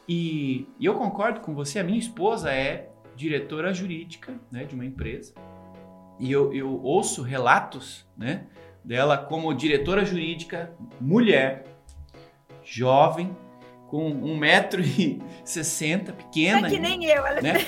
E, 0.08 0.66
e 0.78 0.86
eu 0.86 0.94
concordo 0.94 1.40
com 1.40 1.54
você, 1.54 1.78
a 1.78 1.84
minha 1.84 1.98
esposa 1.98 2.50
é 2.50 2.90
diretora 3.16 3.72
jurídica 3.72 4.34
né, 4.50 4.64
de 4.64 4.74
uma 4.74 4.84
empresa 4.84 5.34
e 6.18 6.30
eu, 6.30 6.52
eu 6.52 6.80
ouço 6.82 7.22
relatos 7.22 8.06
né, 8.16 8.46
dela 8.84 9.16
como 9.16 9.52
diretora 9.54 10.04
jurídica, 10.04 10.72
mulher, 11.00 11.64
jovem, 12.64 13.36
com 13.92 14.10
1,60m, 14.38 16.12
pequena. 16.12 16.66
É 16.66 16.70
que 16.70 16.78
nem 16.78 17.04
eu, 17.04 17.26
ela... 17.26 17.42
né? 17.42 17.58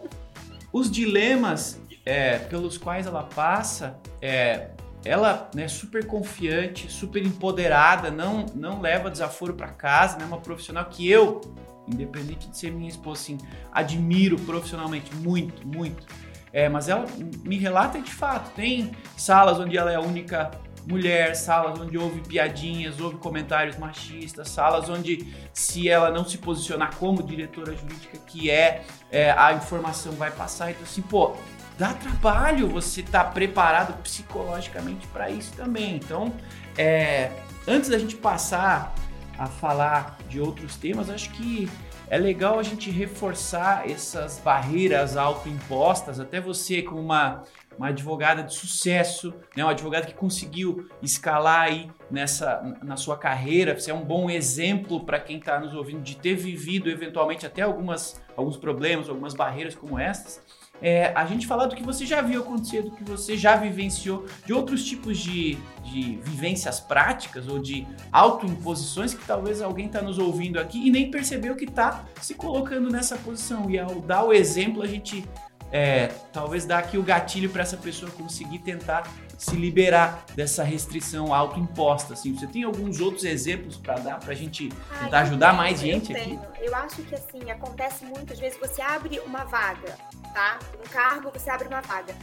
Os 0.70 0.90
dilemas 0.90 1.80
é, 2.04 2.36
pelos 2.36 2.76
quais 2.76 3.06
ela 3.06 3.22
passa, 3.22 3.98
é, 4.20 4.68
ela 5.02 5.48
é 5.54 5.56
né, 5.56 5.68
super 5.68 6.06
confiante, 6.06 6.92
super 6.92 7.24
empoderada, 7.24 8.10
não, 8.10 8.44
não 8.54 8.82
leva 8.82 9.10
desaforo 9.10 9.54
para 9.54 9.68
casa, 9.68 10.18
né? 10.18 10.26
Uma 10.26 10.36
profissional 10.36 10.84
que 10.84 11.10
eu, 11.10 11.40
independente 11.88 12.46
de 12.46 12.58
ser 12.58 12.70
minha 12.70 12.90
esposa, 12.90 13.22
assim, 13.22 13.38
admiro 13.72 14.36
profissionalmente 14.40 15.14
muito, 15.14 15.66
muito. 15.66 16.06
É, 16.52 16.68
mas 16.68 16.90
ela 16.90 17.06
me 17.42 17.56
relata 17.56 17.98
de 17.98 18.12
fato, 18.12 18.50
tem 18.54 18.92
salas 19.16 19.58
onde 19.58 19.78
ela 19.78 19.90
é 19.90 19.94
a 19.94 20.00
única 20.00 20.50
mulher, 20.86 21.34
salas 21.34 21.80
onde 21.80 21.96
houve 21.96 22.20
piadinhas, 22.20 23.00
houve 23.00 23.16
comentários 23.16 23.76
machistas, 23.76 24.48
salas 24.48 24.88
onde 24.88 25.26
se 25.52 25.88
ela 25.88 26.10
não 26.10 26.24
se 26.24 26.38
posicionar 26.38 26.94
como 26.96 27.22
diretora 27.22 27.74
jurídica 27.74 28.18
que 28.26 28.50
é, 28.50 28.84
é 29.10 29.30
a 29.30 29.52
informação 29.52 30.12
vai 30.12 30.30
passar. 30.30 30.70
Então 30.70 30.82
assim, 30.82 31.02
pô, 31.02 31.34
dá 31.78 31.92
trabalho 31.94 32.68
você 32.68 33.00
estar 33.00 33.24
tá 33.24 33.30
preparado 33.30 34.00
psicologicamente 34.02 35.06
para 35.08 35.30
isso 35.30 35.52
também. 35.54 35.96
Então, 35.96 36.32
é, 36.76 37.30
antes 37.66 37.88
da 37.88 37.98
gente 37.98 38.16
passar 38.16 38.94
a 39.38 39.46
falar 39.46 40.18
de 40.28 40.40
outros 40.40 40.76
temas, 40.76 41.10
acho 41.10 41.30
que 41.30 41.68
é 42.08 42.18
legal 42.18 42.58
a 42.58 42.62
gente 42.62 42.90
reforçar 42.90 43.88
essas 43.90 44.38
barreiras 44.38 45.16
autoimpostas, 45.16 46.20
até 46.20 46.40
você 46.40 46.82
como 46.82 47.00
uma 47.00 47.42
uma 47.78 47.88
advogada 47.88 48.42
de 48.42 48.54
sucesso, 48.54 49.34
né? 49.56 49.64
uma 49.64 49.72
advogada 49.72 50.06
que 50.06 50.14
conseguiu 50.14 50.88
escalar 51.02 51.62
aí 51.62 51.90
nessa, 52.10 52.76
na 52.82 52.96
sua 52.96 53.16
carreira. 53.16 53.78
Você 53.78 53.90
é 53.90 53.94
um 53.94 54.04
bom 54.04 54.30
exemplo 54.30 55.04
para 55.04 55.20
quem 55.20 55.38
está 55.38 55.58
nos 55.58 55.74
ouvindo 55.74 56.02
de 56.02 56.16
ter 56.16 56.34
vivido 56.34 56.88
eventualmente 56.88 57.46
até 57.46 57.62
algumas, 57.62 58.20
alguns 58.36 58.56
problemas, 58.56 59.08
algumas 59.08 59.34
barreiras 59.34 59.74
como 59.74 59.98
essas. 59.98 60.40
É, 60.82 61.12
a 61.14 61.24
gente 61.24 61.46
falar 61.46 61.66
do 61.66 61.76
que 61.76 61.82
você 61.82 62.04
já 62.04 62.20
viu 62.20 62.40
acontecer, 62.40 62.82
do 62.82 62.90
que 62.90 63.04
você 63.04 63.36
já 63.36 63.56
vivenciou, 63.56 64.26
de 64.44 64.52
outros 64.52 64.84
tipos 64.84 65.18
de, 65.18 65.56
de 65.82 66.16
vivências 66.22 66.80
práticas 66.80 67.48
ou 67.48 67.58
de 67.58 67.86
autoimposições 68.12 69.14
que 69.14 69.24
talvez 69.24 69.62
alguém 69.62 69.86
está 69.86 70.02
nos 70.02 70.18
ouvindo 70.18 70.58
aqui 70.58 70.86
e 70.86 70.90
nem 70.90 71.10
percebeu 71.10 71.56
que 71.56 71.64
está 71.64 72.04
se 72.20 72.34
colocando 72.34 72.90
nessa 72.90 73.16
posição. 73.16 73.70
E 73.70 73.78
ao 73.78 74.00
dar 74.00 74.24
o 74.24 74.32
exemplo, 74.32 74.82
a 74.82 74.86
gente 74.86 75.24
é, 75.72 76.08
talvez 76.32 76.64
dar 76.64 76.78
aqui 76.78 76.98
o 76.98 77.02
gatilho 77.02 77.50
para 77.50 77.62
essa 77.62 77.76
pessoa 77.76 78.10
conseguir 78.12 78.58
tentar 78.60 79.10
se 79.38 79.56
liberar 79.56 80.24
dessa 80.34 80.62
restrição 80.62 81.34
autoimposta. 81.34 82.14
Assim, 82.14 82.34
você 82.34 82.46
tem 82.46 82.62
alguns 82.64 83.00
outros 83.00 83.24
exemplos 83.24 83.76
para 83.76 83.94
dar 83.96 84.20
para 84.20 84.32
a 84.32 84.36
gente 84.36 84.68
tentar 85.00 85.20
ajudar 85.20 85.48
tenho, 85.48 85.56
mais 85.58 85.80
gente 85.80 86.12
eu 86.12 86.18
aqui? 86.18 86.38
Eu 86.60 86.74
acho 86.76 87.02
que 87.02 87.14
assim 87.14 87.50
acontece 87.50 88.04
muitas 88.04 88.38
vezes. 88.38 88.58
Você 88.58 88.80
abre 88.80 89.20
uma 89.20 89.44
vaga, 89.44 89.96
tá? 90.32 90.58
Um 90.84 90.88
cargo, 90.88 91.30
você 91.32 91.50
abre 91.50 91.68
uma 91.68 91.80
vaga. 91.80 92.14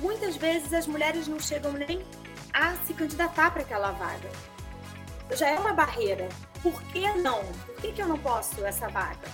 Muitas 0.00 0.36
vezes 0.36 0.72
as 0.72 0.86
mulheres 0.86 1.28
não 1.28 1.38
chegam 1.38 1.72
nem 1.72 2.02
a 2.52 2.74
se 2.86 2.94
candidatar 2.94 3.50
para 3.50 3.62
aquela 3.62 3.90
vaga. 3.92 4.30
já 5.36 5.48
é 5.48 5.58
uma 5.58 5.72
barreira. 5.72 6.28
Por 6.62 6.80
que 6.84 7.06
não? 7.14 7.44
Por 7.66 7.76
que, 7.76 7.92
que 7.92 8.02
eu 8.02 8.06
não 8.06 8.18
posso 8.18 8.64
essa 8.64 8.88
vaga? 8.88 9.28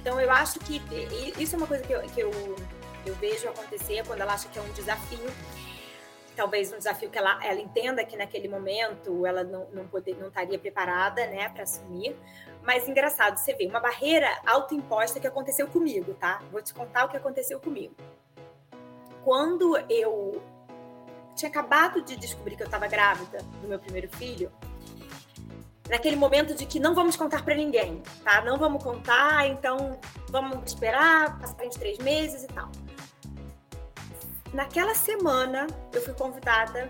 Então, 0.00 0.20
eu 0.20 0.30
acho 0.30 0.58
que 0.60 0.80
isso 1.38 1.54
é 1.54 1.58
uma 1.58 1.66
coisa 1.66 1.82
que 1.82 1.92
eu, 1.92 2.00
que 2.02 2.20
eu, 2.20 2.30
eu 3.04 3.14
vejo 3.16 3.48
acontecer 3.48 4.04
quando 4.06 4.20
ela 4.20 4.34
acha 4.34 4.48
que 4.48 4.58
é 4.58 4.62
um 4.62 4.72
desafio 4.72 5.30
talvez 6.36 6.72
um 6.72 6.78
desafio 6.78 7.10
que 7.10 7.18
ela, 7.18 7.44
ela 7.44 7.60
entenda 7.60 8.04
que 8.04 8.16
naquele 8.16 8.46
momento 8.46 9.26
ela 9.26 9.42
não, 9.42 9.66
não, 9.72 9.88
poder, 9.88 10.16
não 10.16 10.28
estaria 10.28 10.58
preparada 10.58 11.26
né, 11.26 11.48
para 11.48 11.62
assumir. 11.62 12.14
Mas 12.62 12.86
engraçado, 12.86 13.38
você 13.38 13.54
vê 13.54 13.66
uma 13.66 13.80
barreira 13.80 14.28
autoimposta 14.46 15.18
que 15.18 15.26
aconteceu 15.26 15.66
comigo, 15.66 16.14
tá? 16.14 16.42
Vou 16.52 16.60
te 16.60 16.74
contar 16.74 17.06
o 17.06 17.08
que 17.08 17.16
aconteceu 17.16 17.58
comigo. 17.58 17.94
Quando 19.24 19.76
eu 19.90 20.42
tinha 21.34 21.48
acabado 21.48 22.02
de 22.02 22.16
descobrir 22.16 22.56
que 22.56 22.62
eu 22.62 22.66
estava 22.66 22.86
grávida 22.86 23.38
do 23.60 23.68
meu 23.68 23.78
primeiro 23.78 24.08
filho, 24.16 24.52
naquele 25.88 26.16
momento 26.16 26.54
de 26.54 26.66
que 26.66 26.78
não 26.80 26.94
vamos 26.94 27.16
contar 27.16 27.44
para 27.44 27.54
ninguém, 27.54 28.02
tá? 28.24 28.42
Não 28.42 28.58
vamos 28.58 28.82
contar, 28.82 29.48
então 29.48 29.98
vamos 30.28 30.64
esperar, 30.66 31.38
passar 31.38 31.64
uns 31.64 31.76
três 31.76 31.98
meses 31.98 32.44
e 32.44 32.48
tal. 32.48 32.70
Naquela 34.52 34.94
semana, 34.94 35.66
eu 35.92 36.02
fui 36.02 36.14
convidada, 36.14 36.88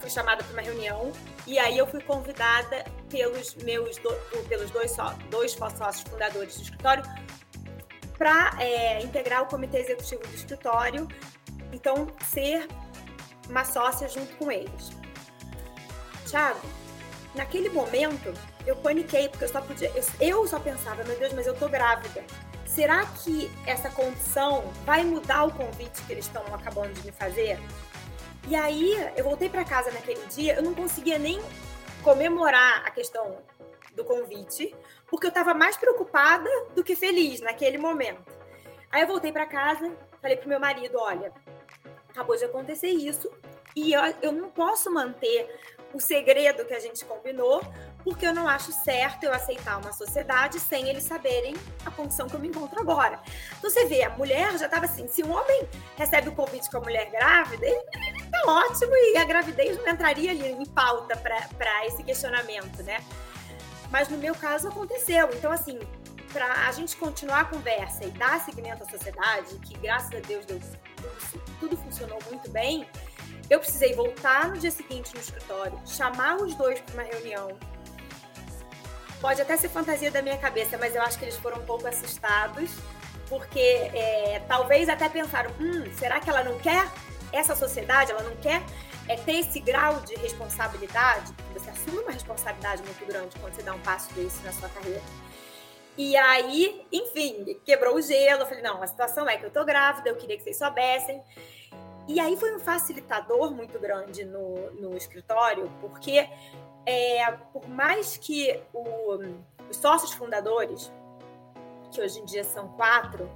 fui 0.00 0.10
chamada 0.10 0.42
para 0.42 0.52
uma 0.52 0.62
reunião, 0.62 1.12
e 1.46 1.58
aí 1.58 1.76
eu 1.76 1.86
fui 1.86 2.02
convidada 2.02 2.84
pelos 3.10 3.54
meus 3.56 3.96
do, 3.98 4.10
pelos 4.48 4.70
dois, 4.70 4.90
só, 4.90 5.14
dois 5.30 5.52
sócios 5.52 6.00
fundadores 6.08 6.56
do 6.56 6.62
escritório 6.62 7.04
para 8.16 8.56
é, 8.58 9.02
integrar 9.02 9.42
o 9.42 9.46
comitê 9.46 9.78
executivo 9.78 10.22
do 10.26 10.34
escritório, 10.34 11.06
então 11.72 12.08
ser 12.24 12.66
uma 13.48 13.64
sócia 13.64 14.08
junto 14.08 14.34
com 14.36 14.50
eles. 14.50 14.90
Tiago, 16.26 16.60
naquele 17.34 17.68
momento 17.68 18.32
eu 18.66 18.74
paniquei 18.76 19.28
porque 19.28 19.44
eu 19.44 19.48
só 19.48 19.60
podia, 19.60 19.92
eu, 19.94 20.04
eu 20.20 20.46
só 20.48 20.58
pensava, 20.58 21.04
meu 21.04 21.16
Deus, 21.18 21.32
mas 21.34 21.46
eu 21.46 21.54
tô 21.54 21.68
grávida 21.68 22.24
será 22.76 23.06
que 23.06 23.50
essa 23.66 23.88
condição 23.88 24.70
vai 24.84 25.02
mudar 25.02 25.44
o 25.44 25.50
convite 25.50 26.02
que 26.02 26.12
eles 26.12 26.26
estão 26.26 26.44
acabando 26.54 26.92
de 26.92 27.06
me 27.06 27.10
fazer? 27.10 27.58
E 28.48 28.54
aí, 28.54 28.92
eu 29.16 29.24
voltei 29.24 29.48
para 29.48 29.64
casa 29.64 29.90
naquele 29.90 30.20
dia, 30.26 30.56
eu 30.56 30.62
não 30.62 30.74
conseguia 30.74 31.18
nem 31.18 31.40
comemorar 32.04 32.84
a 32.84 32.90
questão 32.90 33.38
do 33.94 34.04
convite, 34.04 34.76
porque 35.06 35.24
eu 35.24 35.30
estava 35.30 35.54
mais 35.54 35.78
preocupada 35.78 36.50
do 36.74 36.84
que 36.84 36.94
feliz 36.94 37.40
naquele 37.40 37.78
momento. 37.78 38.30
Aí 38.92 39.00
eu 39.00 39.08
voltei 39.08 39.32
para 39.32 39.46
casa, 39.46 39.90
falei 40.20 40.36
pro 40.36 40.46
meu 40.46 40.60
marido, 40.60 40.98
olha, 40.98 41.32
acabou 42.10 42.36
de 42.36 42.44
acontecer 42.44 42.90
isso 42.90 43.32
e 43.74 43.94
eu, 43.94 44.02
eu 44.20 44.32
não 44.32 44.50
posso 44.50 44.92
manter 44.92 45.48
o 45.94 45.98
segredo 45.98 46.66
que 46.66 46.74
a 46.74 46.78
gente 46.78 47.06
combinou, 47.06 47.62
porque 48.06 48.24
eu 48.24 48.32
não 48.32 48.46
acho 48.46 48.70
certo 48.70 49.24
eu 49.24 49.32
aceitar 49.34 49.78
uma 49.78 49.92
sociedade 49.92 50.60
sem 50.60 50.88
eles 50.88 51.02
saberem 51.02 51.56
a 51.84 51.90
condição 51.90 52.28
que 52.28 52.36
eu 52.36 52.38
me 52.38 52.46
encontro 52.46 52.80
agora. 52.80 53.20
Então 53.58 53.68
você 53.68 53.84
vê, 53.86 54.04
a 54.04 54.10
mulher 54.10 54.56
já 54.56 54.66
estava 54.66 54.84
assim, 54.84 55.08
se 55.08 55.24
um 55.24 55.32
homem 55.32 55.68
recebe 55.96 56.28
o 56.28 56.32
convite 56.32 56.70
com 56.70 56.76
a 56.76 56.80
mulher 56.82 57.10
grávida, 57.10 57.66
ele, 57.66 57.82
tá 58.30 58.42
ótimo 58.46 58.92
e 58.94 59.16
a 59.16 59.24
gravidez 59.24 59.76
não 59.78 59.88
entraria 59.88 60.30
ali 60.30 60.52
em 60.52 60.64
pauta 60.66 61.16
para 61.16 61.84
esse 61.86 62.04
questionamento, 62.04 62.80
né? 62.84 63.04
Mas 63.90 64.08
no 64.08 64.18
meu 64.18 64.36
caso 64.36 64.68
aconteceu. 64.68 65.28
Então, 65.34 65.50
assim, 65.50 65.80
para 66.32 66.68
a 66.68 66.70
gente 66.70 66.96
continuar 66.96 67.40
a 67.40 67.44
conversa 67.46 68.04
e 68.04 68.12
dar 68.12 68.38
seguimento 68.38 68.84
à 68.84 68.86
sociedade, 68.88 69.58
que 69.58 69.76
graças 69.78 70.14
a 70.14 70.20
Deus 70.20 70.46
deu, 70.46 70.60
tudo, 70.60 71.42
tudo 71.58 71.76
funcionou 71.76 72.20
muito 72.30 72.48
bem, 72.52 72.88
eu 73.50 73.58
precisei 73.58 73.94
voltar 73.94 74.48
no 74.48 74.56
dia 74.56 74.70
seguinte 74.70 75.12
no 75.12 75.20
escritório, 75.20 75.76
chamar 75.84 76.36
os 76.36 76.54
dois 76.54 76.78
para 76.80 76.94
uma 76.94 77.02
reunião, 77.02 77.48
Pode 79.26 79.42
até 79.42 79.56
ser 79.56 79.68
fantasia 79.70 80.08
da 80.08 80.22
minha 80.22 80.38
cabeça, 80.38 80.78
mas 80.78 80.94
eu 80.94 81.02
acho 81.02 81.18
que 81.18 81.24
eles 81.24 81.36
foram 81.36 81.58
um 81.58 81.64
pouco 81.64 81.84
assustados, 81.88 82.70
porque 83.28 83.58
é, 83.58 84.40
talvez 84.46 84.88
até 84.88 85.08
pensaram: 85.08 85.50
hum, 85.58 85.92
será 85.98 86.20
que 86.20 86.30
ela 86.30 86.44
não 86.44 86.56
quer 86.60 86.86
essa 87.32 87.56
sociedade? 87.56 88.12
Ela 88.12 88.22
não 88.22 88.36
quer 88.36 88.62
é, 89.08 89.16
ter 89.16 89.40
esse 89.40 89.58
grau 89.58 89.98
de 89.98 90.14
responsabilidade? 90.14 91.34
Você 91.54 91.68
assume 91.68 91.98
uma 92.04 92.12
responsabilidade 92.12 92.84
muito 92.84 93.04
grande 93.04 93.36
quando 93.40 93.52
você 93.52 93.64
dá 93.64 93.74
um 93.74 93.80
passo 93.80 94.14
desse 94.14 94.40
na 94.44 94.52
sua 94.52 94.68
carreira. 94.68 95.02
E 95.98 96.16
aí, 96.16 96.86
enfim, 96.92 97.58
quebrou 97.64 97.96
o 97.96 98.00
gelo. 98.00 98.42
Eu 98.42 98.46
falei: 98.46 98.62
não, 98.62 98.80
a 98.80 98.86
situação 98.86 99.28
é 99.28 99.36
que 99.36 99.44
eu 99.44 99.50
tô 99.50 99.64
grávida, 99.64 100.08
eu 100.08 100.14
queria 100.14 100.36
que 100.36 100.44
vocês 100.44 100.56
soubessem. 100.56 101.20
E 102.06 102.20
aí 102.20 102.36
foi 102.36 102.54
um 102.54 102.60
facilitador 102.60 103.50
muito 103.50 103.76
grande 103.80 104.24
no, 104.24 104.70
no 104.74 104.96
escritório, 104.96 105.68
porque 105.80 106.28
é, 106.86 107.32
por 107.52 107.68
mais 107.68 108.16
que 108.16 108.58
o, 108.72 109.18
os 109.68 109.76
sócios 109.76 110.12
fundadores, 110.12 110.92
que 111.90 112.00
hoje 112.00 112.20
em 112.20 112.24
dia 112.24 112.44
são 112.44 112.68
quatro, 112.68 113.28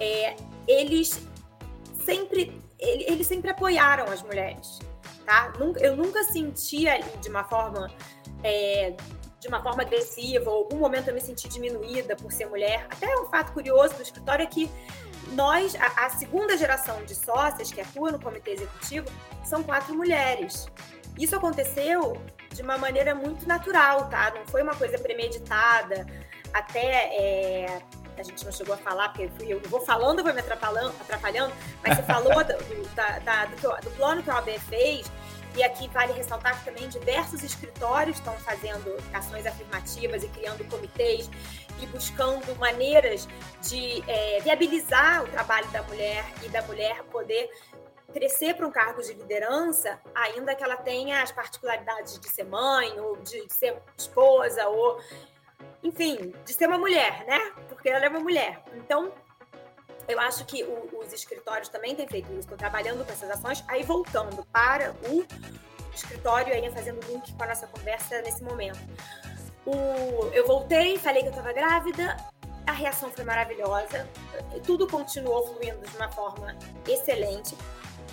é, 0.00 0.36
eles 0.66 1.20
sempre 2.04 2.60
eles 2.80 3.26
sempre 3.26 3.50
apoiaram 3.50 4.04
as 4.04 4.22
mulheres, 4.22 4.78
tá? 5.26 5.52
Eu 5.80 5.96
nunca 5.96 6.22
senti 6.24 6.88
ali 6.88 7.10
de 7.20 7.28
uma 7.28 7.42
forma 7.42 7.90
é, 8.42 8.94
de 9.40 9.48
uma 9.48 9.62
forma 9.62 9.82
agressiva, 9.82 10.50
ou 10.50 10.58
algum 10.58 10.78
momento 10.78 11.08
eu 11.08 11.14
me 11.14 11.20
senti 11.20 11.48
diminuída 11.48 12.16
por 12.16 12.32
ser 12.32 12.46
mulher. 12.46 12.86
Até 12.90 13.06
um 13.18 13.26
fato 13.26 13.52
curioso 13.52 13.94
do 13.94 14.02
escritório 14.02 14.42
é 14.42 14.46
que 14.46 14.70
nós, 15.32 15.74
a, 15.76 16.06
a 16.06 16.10
segunda 16.10 16.56
geração 16.56 17.04
de 17.04 17.14
sócias 17.14 17.70
que 17.72 17.80
atua 17.80 18.10
no 18.10 18.20
comitê 18.20 18.52
executivo, 18.52 19.06
são 19.44 19.62
quatro 19.62 19.94
mulheres. 19.94 20.66
Isso 21.18 21.34
aconteceu 21.36 22.20
de 22.54 22.62
uma 22.62 22.78
maneira 22.78 23.14
muito 23.14 23.46
natural, 23.46 24.08
tá? 24.08 24.32
Não 24.34 24.46
foi 24.46 24.62
uma 24.62 24.74
coisa 24.74 24.98
premeditada. 24.98 26.06
Até 26.52 27.10
é, 27.14 27.82
a 28.16 28.22
gente 28.22 28.44
não 28.44 28.52
chegou 28.52 28.74
a 28.74 28.78
falar, 28.78 29.10
porque 29.10 29.30
eu 29.42 29.60
vou 29.68 29.80
falando, 29.80 30.22
vou 30.22 30.32
me 30.32 30.40
atrapalhando, 30.40 30.94
atrapalhando 31.00 31.52
mas 31.82 31.96
você 31.96 32.02
falou 32.02 32.32
do, 32.44 32.94
da, 32.94 33.18
da, 33.18 33.44
do, 33.46 33.80
do, 33.82 33.90
plano 33.96 34.22
que 34.22 34.30
o 34.30 34.32
OAB 34.32 34.48
fez, 34.68 35.10
e 35.56 35.62
aqui 35.62 35.88
vale 35.88 36.12
ressaltar 36.12 36.58
que 36.58 36.64
também 36.64 36.88
diversos 36.88 37.42
escritórios 37.42 38.18
estão 38.18 38.34
fazendo 38.34 38.96
ações 39.12 39.46
afirmativas 39.46 40.22
e 40.22 40.28
criando 40.28 40.64
comitês 40.68 41.30
e 41.80 41.86
buscando 41.86 42.54
maneiras 42.56 43.28
de 43.62 44.02
é, 44.06 44.40
viabilizar 44.40 45.24
o 45.24 45.28
trabalho 45.28 45.68
da 45.68 45.82
mulher 45.82 46.24
e 46.44 46.48
da 46.48 46.62
mulher 46.62 47.02
poder 47.04 47.48
crescer 48.12 48.54
para 48.54 48.66
um 48.66 48.70
cargo 48.70 49.02
de 49.02 49.12
liderança, 49.12 50.00
ainda 50.14 50.54
que 50.54 50.64
ela 50.64 50.76
tenha 50.76 51.22
as 51.22 51.30
particularidades 51.30 52.18
de 52.18 52.28
ser 52.28 52.44
mãe, 52.44 52.98
ou 52.98 53.16
de, 53.16 53.52
ser 53.52 53.76
esposa, 53.96 54.66
ou, 54.68 54.98
enfim, 55.82 56.34
de 56.44 56.52
ser 56.52 56.66
uma 56.66 56.78
mulher, 56.78 57.24
né? 57.26 57.52
Porque 57.68 57.88
ela 57.88 58.04
é 58.04 58.08
uma 58.08 58.20
mulher. 58.20 58.62
Então, 58.74 59.12
eu 60.08 60.18
acho 60.20 60.44
que 60.46 60.64
o, 60.64 60.98
os 60.98 61.12
escritórios 61.12 61.68
também 61.68 61.94
têm 61.94 62.08
feito 62.08 62.30
isso, 62.30 62.40
estão 62.40 62.56
trabalhando 62.56 63.04
com 63.04 63.12
essas 63.12 63.30
ações. 63.30 63.62
Aí, 63.68 63.82
voltando 63.82 64.44
para 64.46 64.94
o 65.08 65.24
escritório, 65.94 66.54
aí 66.54 66.70
fazendo 66.70 67.04
link 67.06 67.34
com 67.34 67.42
a 67.42 67.46
nossa 67.48 67.66
conversa 67.66 68.22
nesse 68.22 68.42
momento. 68.42 68.78
O, 69.66 70.30
eu 70.32 70.46
voltei, 70.46 70.96
falei 70.96 71.22
que 71.22 71.28
eu 71.28 71.32
estava 71.32 71.52
grávida, 71.52 72.16
a 72.66 72.72
reação 72.72 73.10
foi 73.10 73.24
maravilhosa, 73.24 74.08
tudo 74.64 74.86
continuou 74.86 75.46
fluindo 75.46 75.86
de 75.86 75.96
uma 75.96 76.10
forma 76.10 76.56
excelente. 76.86 77.56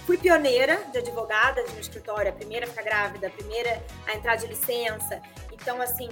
Fui 0.06 0.18
pioneira 0.18 0.84
de 0.92 1.00
advogada 1.00 1.64
no 1.64 1.80
escritório, 1.80 2.30
a 2.30 2.34
primeira 2.34 2.66
a 2.66 2.70
ficar 2.70 2.84
grávida, 2.84 3.28
a 3.28 3.30
primeira 3.32 3.84
a 4.06 4.16
entrar 4.16 4.36
de 4.36 4.46
licença. 4.46 5.20
Então, 5.52 5.82
assim, 5.82 6.10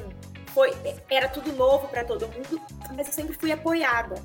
foi, 0.47 0.73
era 1.09 1.27
tudo 1.27 1.53
novo 1.53 1.87
para 1.87 2.03
todo 2.03 2.27
mundo, 2.27 2.59
mas 2.95 3.07
eu 3.07 3.13
sempre 3.13 3.35
fui 3.35 3.51
apoiada. 3.51 4.15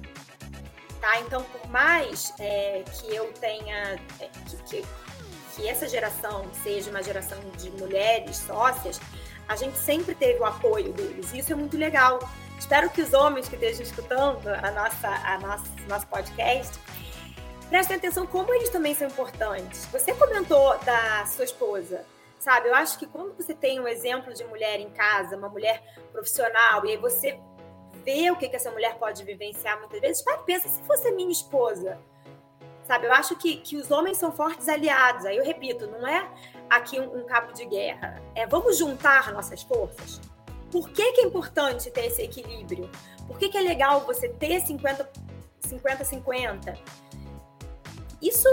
Tá? 1.00 1.20
Então, 1.20 1.42
por 1.44 1.68
mais 1.68 2.32
é, 2.38 2.82
que 2.94 3.14
eu 3.14 3.30
tenha. 3.34 4.00
É, 4.18 4.28
que, 4.48 4.56
que, 4.64 4.86
que 5.54 5.68
essa 5.68 5.86
geração 5.86 6.50
seja 6.62 6.90
uma 6.90 7.02
geração 7.02 7.38
de 7.58 7.70
mulheres 7.72 8.36
sócias, 8.36 8.98
a 9.48 9.54
gente 9.54 9.76
sempre 9.76 10.14
teve 10.14 10.38
o 10.40 10.44
apoio 10.44 10.92
deles. 10.92 11.32
E 11.32 11.40
isso 11.40 11.52
é 11.52 11.56
muito 11.56 11.76
legal. 11.76 12.18
Espero 12.58 12.88
que 12.90 13.02
os 13.02 13.12
homens 13.12 13.48
que 13.48 13.54
estejam 13.54 13.82
escutando 13.82 14.48
a 14.48 14.70
nossa, 14.70 15.08
a 15.08 15.38
nossa, 15.38 15.64
nosso 15.86 16.06
podcast 16.06 16.78
prestem 17.68 17.96
atenção 17.96 18.26
como 18.26 18.52
eles 18.54 18.70
também 18.70 18.94
são 18.94 19.06
importantes. 19.06 19.84
Você 19.86 20.14
comentou 20.14 20.78
da 20.78 21.24
sua 21.26 21.44
esposa, 21.44 22.04
sabe? 22.38 22.68
Eu 22.68 22.74
acho 22.74 22.98
que 22.98 23.06
quando 23.06 23.36
você 23.36 23.54
tem 23.54 23.80
um 23.80 23.86
exemplo 23.86 24.32
de 24.32 24.44
mulher 24.44 24.80
em 24.80 24.90
casa, 24.90 25.36
uma 25.36 25.48
mulher 25.48 25.82
profissional, 26.12 26.84
e 26.86 26.90
aí 26.90 26.96
você 26.96 27.38
vê 28.04 28.30
o 28.30 28.36
que, 28.36 28.48
que 28.48 28.56
essa 28.56 28.70
mulher 28.70 28.96
pode 28.98 29.22
vivenciar 29.24 29.78
muitas 29.78 30.00
vezes, 30.00 30.22
para 30.22 30.38
pensa, 30.38 30.68
se 30.68 30.82
fosse 30.82 31.10
minha 31.12 31.30
esposa, 31.30 31.98
sabe? 32.84 33.06
Eu 33.06 33.12
acho 33.12 33.36
que, 33.36 33.56
que 33.56 33.76
os 33.76 33.90
homens 33.90 34.16
são 34.16 34.32
fortes 34.32 34.68
aliados. 34.68 35.26
Aí 35.26 35.36
eu 35.36 35.44
repito, 35.44 35.86
não 35.86 36.06
é 36.06 36.26
aqui 36.70 36.98
um, 36.98 37.18
um 37.18 37.26
cabo 37.26 37.52
de 37.52 37.66
guerra. 37.66 38.22
É 38.34 38.46
vamos 38.46 38.78
juntar 38.78 39.30
nossas 39.32 39.62
forças. 39.62 40.20
Por 40.72 40.88
que, 40.90 41.12
que 41.12 41.20
é 41.20 41.24
importante 41.24 41.90
ter 41.90 42.06
esse 42.06 42.22
equilíbrio? 42.22 42.90
Por 43.26 43.38
que, 43.38 43.50
que 43.50 43.58
é 43.58 43.60
legal 43.60 44.00
você 44.02 44.28
ter 44.28 44.62
50-50? 44.62 46.78
Isso 48.20 48.48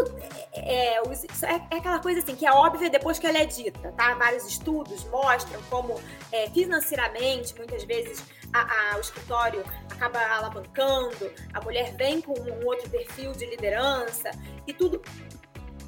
é, 0.53 0.93
é, 0.93 0.97
é, 0.97 1.77
aquela 1.77 1.99
coisa 1.99 2.19
assim 2.19 2.35
que 2.35 2.45
é 2.45 2.51
óbvia 2.51 2.89
depois 2.89 3.17
que 3.17 3.25
ela 3.25 3.39
é 3.39 3.45
dita, 3.45 3.91
tá? 3.93 4.13
Vários 4.13 4.45
estudos 4.45 5.03
mostram 5.05 5.61
como 5.69 5.99
é, 6.31 6.49
financeiramente, 6.51 7.55
muitas 7.55 7.83
vezes, 7.83 8.23
a, 8.53 8.93
a, 8.93 8.97
o 8.97 9.01
escritório 9.01 9.63
acaba 9.91 10.19
alavancando, 10.35 11.31
a 11.53 11.61
mulher 11.61 11.95
vem 11.95 12.21
com 12.21 12.33
um 12.33 12.65
outro 12.65 12.89
perfil 12.89 13.31
de 13.31 13.45
liderança 13.47 14.29
e 14.67 14.73
tudo. 14.73 15.01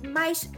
Mas 0.04 0.50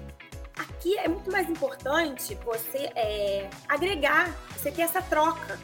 aqui 0.57 0.97
é 0.97 1.07
muito 1.07 1.29
mais 1.29 1.49
importante 1.49 2.35
você 2.45 2.89
é, 2.95 3.49
agregar, 3.67 4.29
você 4.55 4.71
ter 4.71 4.83
essa 4.83 5.01
troca. 5.01 5.59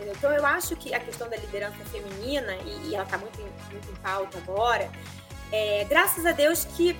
Então 0.00 0.30
eu 0.30 0.44
acho 0.46 0.76
que 0.76 0.94
a 0.94 1.00
questão 1.00 1.28
da 1.28 1.36
liderança 1.36 1.84
feminina, 1.86 2.54
e, 2.64 2.88
e 2.88 2.94
ela 2.94 3.04
está 3.04 3.18
muito, 3.18 3.40
muito 3.40 3.90
em 3.90 3.96
pauta 3.96 4.38
agora, 4.38 4.90
é, 5.52 5.84
graças 5.84 6.26
a 6.26 6.32
Deus 6.32 6.64
que 6.64 6.98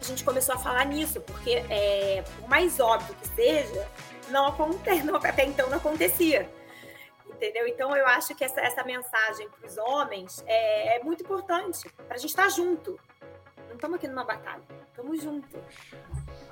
a 0.00 0.04
gente 0.04 0.24
começou 0.24 0.54
a 0.54 0.58
falar 0.58 0.84
nisso, 0.86 1.20
porque 1.20 1.64
é, 1.68 2.24
por 2.38 2.48
mais 2.48 2.80
óbvio 2.80 3.14
que 3.16 3.28
seja, 3.28 3.86
não 4.30 4.46
acontece, 4.46 5.02
não, 5.04 5.16
até 5.16 5.44
então 5.44 5.68
não 5.68 5.76
acontecia. 5.76 6.50
Entendeu? 7.26 7.66
Então 7.66 7.96
eu 7.96 8.06
acho 8.06 8.34
que 8.34 8.44
essa, 8.44 8.60
essa 8.60 8.84
mensagem 8.84 9.48
para 9.48 9.66
os 9.66 9.76
homens 9.78 10.42
é, 10.46 10.96
é, 10.96 11.02
muito 11.02 11.22
importante 11.22 11.88
para 12.06 12.16
a 12.16 12.18
gente 12.18 12.30
estar 12.30 12.44
tá 12.44 12.48
junto. 12.48 12.98
Não 13.68 13.74
estamos 13.74 13.96
aqui 13.96 14.08
numa 14.08 14.24
batalha, 14.24 14.62
estamos 14.88 15.22
juntos. 15.22 15.60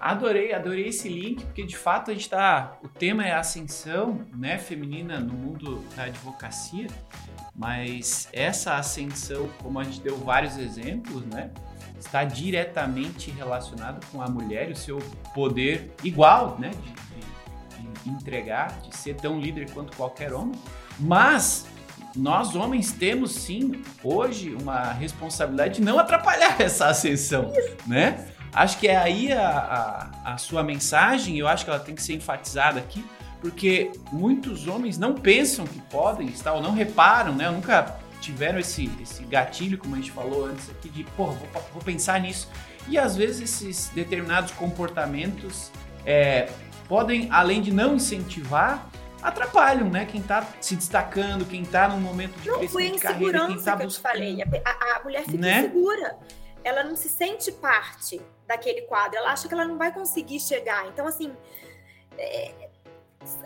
Adorei, 0.00 0.52
adorei 0.52 0.88
esse 0.88 1.08
link, 1.08 1.44
porque 1.44 1.64
de 1.64 1.76
fato 1.76 2.10
a 2.10 2.14
gente 2.14 2.24
está. 2.24 2.78
O 2.82 2.88
tema 2.88 3.26
é 3.26 3.32
ascensão 3.32 4.24
né, 4.36 4.58
feminina 4.58 5.18
no 5.18 5.32
mundo 5.32 5.84
da 5.96 6.04
advocacia. 6.04 6.88
Mas 7.54 8.28
essa 8.32 8.74
ascensão, 8.76 9.48
como 9.60 9.80
a 9.80 9.84
gente 9.84 10.00
deu 10.00 10.16
vários 10.16 10.56
exemplos, 10.56 11.24
né, 11.26 11.50
está 11.98 12.22
diretamente 12.22 13.32
relacionado 13.32 14.06
com 14.12 14.22
a 14.22 14.28
mulher 14.28 14.68
e 14.68 14.72
o 14.72 14.76
seu 14.76 14.98
poder 15.34 15.92
igual, 16.04 16.56
né, 16.58 16.70
de, 16.70 17.82
de, 17.82 18.04
de 18.04 18.10
entregar, 18.10 18.78
de 18.80 18.96
ser 18.96 19.16
tão 19.16 19.40
líder 19.40 19.68
quanto 19.72 19.96
qualquer 19.96 20.32
homem. 20.32 20.56
Mas 21.00 21.66
nós 22.14 22.54
homens 22.54 22.92
temos 22.92 23.32
sim 23.32 23.82
hoje 24.02 24.56
uma 24.60 24.92
responsabilidade 24.92 25.76
de 25.76 25.82
não 25.82 25.98
atrapalhar 25.98 26.58
essa 26.62 26.86
ascensão, 26.86 27.52
né? 27.86 28.28
Acho 28.52 28.78
que 28.78 28.88
é 28.88 28.96
aí 28.96 29.32
a, 29.32 30.10
a, 30.24 30.32
a 30.34 30.38
sua 30.38 30.62
mensagem, 30.62 31.38
eu 31.38 31.46
acho 31.46 31.64
que 31.64 31.70
ela 31.70 31.80
tem 31.80 31.94
que 31.94 32.02
ser 32.02 32.14
enfatizada 32.14 32.80
aqui, 32.80 33.04
porque 33.40 33.92
muitos 34.10 34.66
homens 34.66 34.98
não 34.98 35.14
pensam 35.14 35.66
que 35.66 35.80
podem 35.82 36.28
estar 36.28 36.54
ou 36.54 36.62
não 36.62 36.72
reparam, 36.72 37.34
né? 37.34 37.50
Nunca 37.50 37.98
tiveram 38.20 38.58
esse, 38.58 38.90
esse 39.00 39.22
gatilho, 39.24 39.78
como 39.78 39.94
a 39.94 39.98
gente 39.98 40.10
falou 40.10 40.46
antes 40.46 40.68
aqui, 40.70 40.88
de, 40.88 41.04
pô, 41.04 41.26
vou, 41.26 41.48
vou 41.72 41.82
pensar 41.82 42.20
nisso. 42.20 42.48
E 42.88 42.98
às 42.98 43.16
vezes 43.16 43.42
esses 43.42 43.88
determinados 43.90 44.50
comportamentos 44.52 45.70
é, 46.04 46.48
podem, 46.88 47.28
além 47.30 47.60
de 47.60 47.72
não 47.72 47.94
incentivar, 47.94 48.88
atrapalham, 49.22 49.88
né? 49.88 50.04
Quem 50.04 50.22
tá 50.22 50.46
se 50.60 50.74
destacando, 50.74 51.44
quem 51.44 51.64
tá 51.64 51.88
num 51.88 52.00
momento 52.00 52.40
de 52.40 52.48
não, 52.48 52.58
crescimento 52.58 52.94
de 52.94 53.00
carreira, 53.00 53.46
quem 53.46 53.62
tá 53.62 53.76
que 53.76 53.84
buscando. 53.84 54.12
Te 54.12 54.18
falei. 54.18 54.42
A, 54.64 54.96
a 54.96 55.04
mulher 55.04 55.24
fica 55.24 55.38
né? 55.38 55.60
insegura. 55.60 56.16
Ela 56.64 56.82
não 56.84 56.96
se 56.96 57.08
sente 57.08 57.52
parte 57.52 58.20
daquele 58.48 58.82
quadro. 58.82 59.18
Ela 59.18 59.32
acha 59.32 59.46
que 59.46 59.54
ela 59.54 59.66
não 59.66 59.76
vai 59.76 59.92
conseguir 59.92 60.40
chegar. 60.40 60.88
Então, 60.88 61.06
assim, 61.06 61.32
é, 62.16 62.52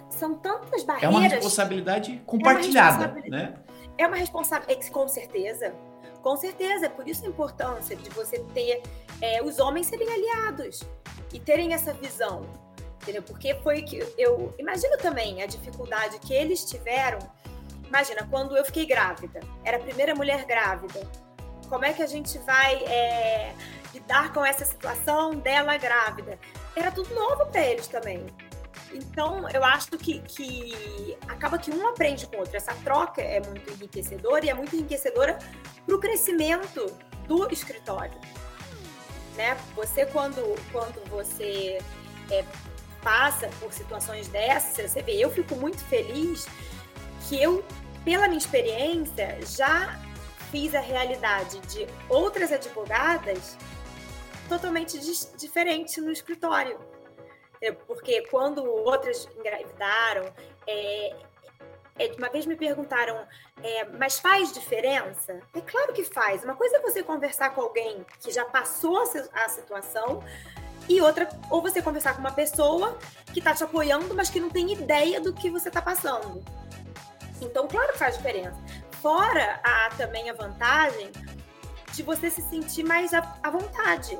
são 0.09 0.35
tantas 0.37 0.85
barreiras. 0.85 1.15
É 1.15 1.19
uma 1.19 1.29
responsabilidade 1.29 2.23
compartilhada, 2.25 3.05
é 3.05 3.09
uma 3.09 3.29
né? 3.29 3.55
É 3.99 4.07
uma 4.07 4.17
responsabilidade, 4.17 4.91
com 4.91 5.09
certeza. 5.09 5.75
Com 6.23 6.37
certeza, 6.37 6.87
é 6.87 6.89
por 6.89 7.09
isso 7.09 7.27
a 7.27 7.29
importância 7.29 7.97
de 7.97 8.09
você 8.11 8.39
ter 8.55 8.81
é, 9.21 9.43
os 9.43 9.59
homens 9.59 9.89
serem 9.89 10.09
aliados 10.09 10.85
e 11.33 11.41
terem 11.41 11.75
essa 11.75 11.93
visão, 11.93 12.47
entendeu? 13.03 13.25
Porque 13.25 13.57
foi 13.57 13.83
que 13.83 13.99
eu 14.17 14.55
imagino 14.57 14.97
também 14.99 15.43
a 15.43 15.47
dificuldade 15.47 16.21
que 16.21 16.33
eles 16.33 16.65
tiveram. 16.65 17.19
Imagina, 17.89 18.27
quando 18.31 18.57
eu 18.57 18.65
fiquei 18.65 18.87
grávida, 18.87 19.41
era 19.65 19.79
a 19.79 19.81
primeira 19.81 20.15
mulher 20.15 20.45
grávida. 20.45 21.01
Como 21.69 21.85
é 21.85 21.93
que 21.93 22.03
a 22.03 22.07
gente 22.07 22.39
vai 22.39 22.77
é, 22.85 23.53
lidar 23.93 24.33
com 24.33 24.45
essa 24.45 24.65
situação 24.65 25.35
dela 25.35 25.77
grávida? 25.77 26.39
Era 26.75 26.91
tudo 26.91 27.15
novo 27.15 27.47
para 27.47 27.61
eles 27.63 27.87
também. 27.87 28.27
Então, 28.93 29.49
eu 29.51 29.65
acho 29.65 29.91
que, 29.93 30.21
que 30.21 31.17
acaba 31.29 31.59
que 31.59 31.71
um 31.71 31.89
aprende 31.89 32.27
com 32.27 32.37
o 32.37 32.41
outro. 32.41 32.57
Essa 32.57 32.75
troca 32.85 33.23
é 33.23 33.41
muito 33.41 33.71
enriquecedora 33.71 34.45
e 34.45 34.51
é 34.51 34.55
muito 34.55 34.75
enriquecedora 34.77 35.39
para 35.87 35.95
o 35.95 35.99
crescimento 35.99 36.95
do 37.27 37.51
escritório. 37.51 38.19
Né? 39.37 39.57
Você, 39.75 40.05
quando, 40.07 40.55
quando 40.71 41.03
você 41.09 41.79
é, 42.31 42.45
passa 43.03 43.49
por 43.61 43.73
situações 43.73 44.29
dessas, 44.29 44.91
você 44.91 45.03
vê, 45.03 45.13
eu 45.13 45.31
fico 45.31 45.57
muito 45.57 45.83
feliz 45.85 46.47
que 47.29 47.43
eu, 47.43 47.65
pela 48.05 48.27
minha 48.27 48.39
experiência, 48.39 49.39
já 49.47 49.99
fiz 50.51 50.75
a 50.75 50.81
realidade 50.81 51.59
de 51.61 51.87
outras 52.11 52.53
advogadas 52.53 53.57
totalmente 54.49 54.99
diferente 55.37 56.01
no 56.01 56.11
escritório 56.11 56.79
é, 57.63 57.71
porque 57.71 58.23
quando 58.23 58.65
outras 58.65 59.29
engravidaram, 59.39 60.35
é, 60.67 61.17
é, 61.97 62.13
uma 62.19 62.29
vez 62.29 62.45
me 62.45 62.57
perguntaram, 62.57 63.25
é, 63.63 63.85
mas 63.85 64.19
faz 64.19 64.53
diferença? 64.53 65.41
É 65.55 65.61
claro 65.61 65.93
que 65.93 66.03
faz. 66.05 66.43
Uma 66.43 66.57
coisa 66.57 66.79
é 66.79 66.81
você 66.81 67.05
conversar 67.05 67.51
com 67.55 67.63
alguém 67.63 68.05
que 68.21 68.33
já 68.33 68.45
passou 68.45 68.99
a 68.99 69.49
situação, 69.49 70.23
e 70.89 71.01
outra, 71.01 71.29
ou 71.49 71.63
você 71.63 71.81
conversar 71.81 72.15
com 72.15 72.19
uma 72.19 72.33
pessoa 72.33 72.99
que 73.33 73.39
está 73.39 73.55
te 73.55 73.63
apoiando, 73.63 74.13
mas 74.17 74.29
que 74.29 74.41
não 74.41 74.51
tem 74.51 74.73
ideia 74.73 75.21
do 75.21 75.33
que 75.33 75.49
você 75.49 75.69
está 75.69 75.81
passando. 75.81 76.43
Então, 77.41 77.69
claro 77.69 77.93
que 77.93 77.99
faz 77.99 78.17
diferença. 78.17 78.59
Fora 79.01 79.61
a, 79.63 79.91
também 79.91 80.29
a 80.29 80.33
vantagem 80.33 81.13
de 81.93 82.03
você 82.03 82.29
se 82.29 82.43
sentir 82.43 82.83
mais 82.83 83.15
à, 83.15 83.39
à 83.41 83.51
vontade 83.51 84.19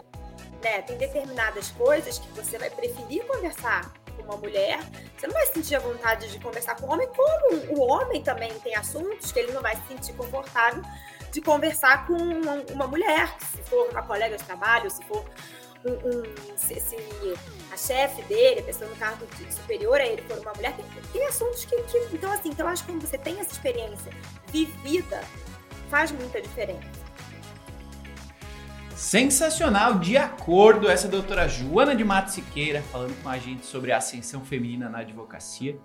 né? 0.63 0.83
Tem 0.83 0.97
determinadas 0.97 1.71
coisas 1.71 2.19
que 2.19 2.29
você 2.33 2.59
vai 2.59 2.71
preferir 2.71 3.25
conversar 3.27 3.93
com 4.17 4.23
uma 4.23 4.37
mulher, 4.37 4.79
você 5.17 5.27
não 5.27 5.35
vai 5.35 5.47
sentir 5.47 5.75
a 5.75 5.81
vontade 5.81 6.31
de 6.31 6.39
conversar 6.39 6.77
com 6.77 6.87
o 6.87 6.93
homem, 6.93 7.09
como 7.09 7.81
o 7.81 7.81
homem 7.81 8.23
também 8.23 8.53
tem 8.61 8.75
assuntos 8.77 9.33
que 9.33 9.39
ele 9.39 9.53
não 9.53 9.63
vai 9.63 9.75
se 9.77 9.83
sentir 9.89 10.13
confortável 10.15 10.83
de 11.31 11.41
conversar 11.41 12.07
com 12.07 12.15
uma, 12.15 12.63
uma 12.71 12.87
mulher, 12.87 13.35
se 13.41 13.63
for 13.63 13.89
uma 13.91 14.03
colega 14.03 14.37
de 14.37 14.45
trabalho, 14.45 14.91
se 14.91 15.03
for 15.05 15.25
um, 15.85 15.93
um 15.93 16.57
se, 16.57 16.79
se, 16.79 16.97
a 17.73 17.77
chefe 17.77 18.23
dele, 18.23 18.61
a 18.61 18.63
pessoa 18.63 18.89
no 18.89 18.97
cargo 18.97 19.27
superior 19.51 20.01
a 20.01 20.07
ele 20.07 20.23
for 20.23 20.39
uma 20.39 20.53
mulher, 20.53 20.75
tem, 20.77 20.85
tem 21.13 21.27
assuntos 21.27 21.65
que, 21.65 21.77
que, 21.85 21.99
Então, 22.13 22.31
assim, 22.31 22.51
então 22.51 22.69
acho 22.69 22.85
que 22.85 22.93
quando 22.93 23.07
você 23.07 23.19
tem 23.19 23.41
essa 23.41 23.53
experiência 23.53 24.13
vivida, 24.49 25.23
faz 25.89 26.13
muita 26.13 26.41
diferença. 26.41 27.02
Sensacional, 29.03 29.99
de 29.99 30.17
acordo, 30.17 30.89
essa 30.89 31.07
é 31.07 31.09
a 31.09 31.11
doutora 31.11 31.49
Joana 31.49 31.93
de 31.93 32.05
Matos 32.05 32.35
Siqueira 32.35 32.81
falando 32.83 33.21
com 33.21 33.29
a 33.29 33.37
gente 33.37 33.67
sobre 33.67 33.91
a 33.91 33.97
ascensão 33.97 34.45
feminina 34.45 34.89
na 34.89 34.99
advocacia. 34.99 35.77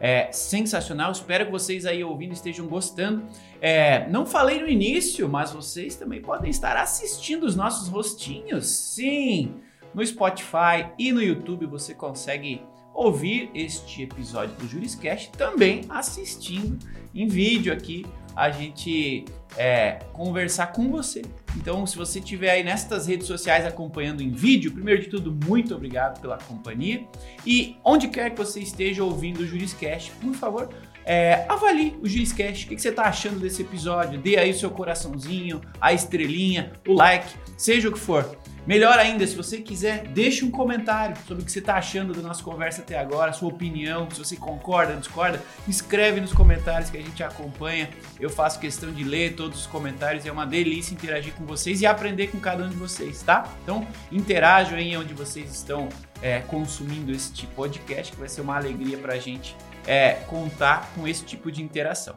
É 0.00 0.32
sensacional, 0.32 1.12
espero 1.12 1.46
que 1.46 1.52
vocês 1.52 1.86
aí 1.86 2.02
ouvindo 2.02 2.32
estejam 2.32 2.66
gostando. 2.66 3.24
É, 3.60 4.08
não 4.08 4.26
falei 4.26 4.60
no 4.60 4.68
início, 4.68 5.28
mas 5.28 5.52
vocês 5.52 5.94
também 5.94 6.20
podem 6.20 6.50
estar 6.50 6.76
assistindo 6.76 7.44
os 7.46 7.54
nossos 7.54 7.86
rostinhos. 7.86 8.66
Sim, 8.66 9.54
no 9.94 10.04
Spotify 10.04 10.90
e 10.98 11.12
no 11.12 11.22
YouTube 11.22 11.66
você 11.66 11.94
consegue 11.94 12.60
ouvir 12.92 13.48
este 13.54 14.02
episódio 14.02 14.56
do 14.56 14.66
Juriscast 14.66 15.30
também 15.30 15.82
assistindo 15.88 16.84
em 17.14 17.28
vídeo 17.28 17.72
aqui 17.72 18.04
a 18.36 18.50
gente 18.50 19.24
é, 19.56 19.98
conversar 20.12 20.68
com 20.68 20.90
você. 20.90 21.22
Então, 21.56 21.86
se 21.86 21.96
você 21.96 22.18
estiver 22.18 22.50
aí 22.50 22.62
nestas 22.62 23.06
redes 23.06 23.26
sociais 23.26 23.64
acompanhando 23.64 24.22
em 24.22 24.30
vídeo, 24.30 24.70
primeiro 24.70 25.00
de 25.02 25.08
tudo, 25.08 25.34
muito 25.46 25.74
obrigado 25.74 26.20
pela 26.20 26.36
companhia. 26.36 27.04
E 27.46 27.76
onde 27.82 28.08
quer 28.08 28.30
que 28.30 28.36
você 28.36 28.60
esteja 28.60 29.02
ouvindo 29.02 29.40
o 29.40 29.46
Juriscast, 29.46 30.12
por 30.20 30.34
favor, 30.34 30.68
é, 31.06 31.46
avalie 31.48 31.96
o 32.02 32.08
Juriscast. 32.08 32.66
O 32.66 32.68
que 32.68 32.78
você 32.78 32.90
está 32.90 33.04
achando 33.04 33.38
desse 33.38 33.62
episódio? 33.62 34.20
Dê 34.20 34.36
aí 34.36 34.50
o 34.50 34.54
seu 34.54 34.70
coraçãozinho, 34.70 35.62
a 35.80 35.92
estrelinha, 35.92 36.72
o 36.86 36.92
like, 36.92 37.32
seja 37.56 37.88
o 37.88 37.92
que 37.92 37.98
for. 37.98 38.36
Melhor 38.66 38.98
ainda, 38.98 39.24
se 39.24 39.36
você 39.36 39.58
quiser, 39.58 40.08
deixe 40.08 40.44
um 40.44 40.50
comentário 40.50 41.16
sobre 41.28 41.44
o 41.44 41.46
que 41.46 41.52
você 41.52 41.60
está 41.60 41.76
achando 41.76 42.12
da 42.12 42.20
nossa 42.20 42.42
conversa 42.42 42.82
até 42.82 42.98
agora, 42.98 43.32
sua 43.32 43.48
opinião, 43.48 44.10
se 44.10 44.18
você 44.18 44.36
concorda, 44.36 44.96
discorda, 44.96 45.40
escreve 45.68 46.20
nos 46.20 46.32
comentários 46.32 46.90
que 46.90 46.96
a 46.96 47.00
gente 47.00 47.22
acompanha. 47.22 47.88
Eu 48.18 48.28
faço 48.28 48.58
questão 48.58 48.92
de 48.92 49.04
ler 49.04 49.34
todos 49.36 49.60
os 49.60 49.66
comentários, 49.68 50.26
é 50.26 50.32
uma 50.32 50.44
delícia 50.44 50.92
interagir 50.94 51.32
com 51.34 51.46
vocês 51.46 51.80
e 51.80 51.86
aprender 51.86 52.26
com 52.26 52.40
cada 52.40 52.64
um 52.64 52.68
de 52.68 52.74
vocês, 52.74 53.22
tá? 53.22 53.48
Então, 53.62 53.86
interajam 54.10 54.76
aí 54.76 54.96
onde 54.96 55.14
vocês 55.14 55.54
estão 55.54 55.88
é, 56.20 56.40
consumindo 56.40 57.16
tipo 57.16 57.54
podcast, 57.54 58.12
que 58.12 58.18
vai 58.18 58.28
ser 58.28 58.40
uma 58.40 58.56
alegria 58.56 58.98
para 58.98 59.14
a 59.14 59.18
gente 59.18 59.56
é, 59.86 60.14
contar 60.26 60.90
com 60.94 61.06
esse 61.06 61.24
tipo 61.24 61.52
de 61.52 61.62
interação. 61.62 62.16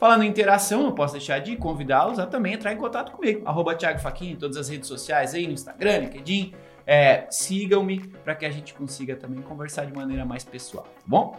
Falando 0.00 0.24
em 0.24 0.28
interação, 0.28 0.82
não 0.82 0.92
posso 0.92 1.12
deixar 1.12 1.40
de 1.40 1.54
convidá-los 1.56 2.18
a 2.18 2.26
também 2.26 2.54
entrar 2.54 2.72
em 2.72 2.78
contato 2.78 3.12
comigo. 3.12 3.42
Arroba 3.46 3.74
Thiago 3.74 3.98
Faquinha 3.98 4.32
em 4.32 4.36
todas 4.36 4.56
as 4.56 4.70
redes 4.70 4.88
sociais 4.88 5.34
aí, 5.34 5.46
no 5.46 5.52
Instagram, 5.52 5.98
LinkedIn. 5.98 6.54
É, 6.86 7.26
Sigam-me 7.30 8.00
para 8.24 8.34
que 8.34 8.46
a 8.46 8.50
gente 8.50 8.72
consiga 8.72 9.14
também 9.14 9.42
conversar 9.42 9.84
de 9.84 9.92
maneira 9.92 10.24
mais 10.24 10.42
pessoal, 10.42 10.84
tá 10.84 11.02
bom? 11.06 11.38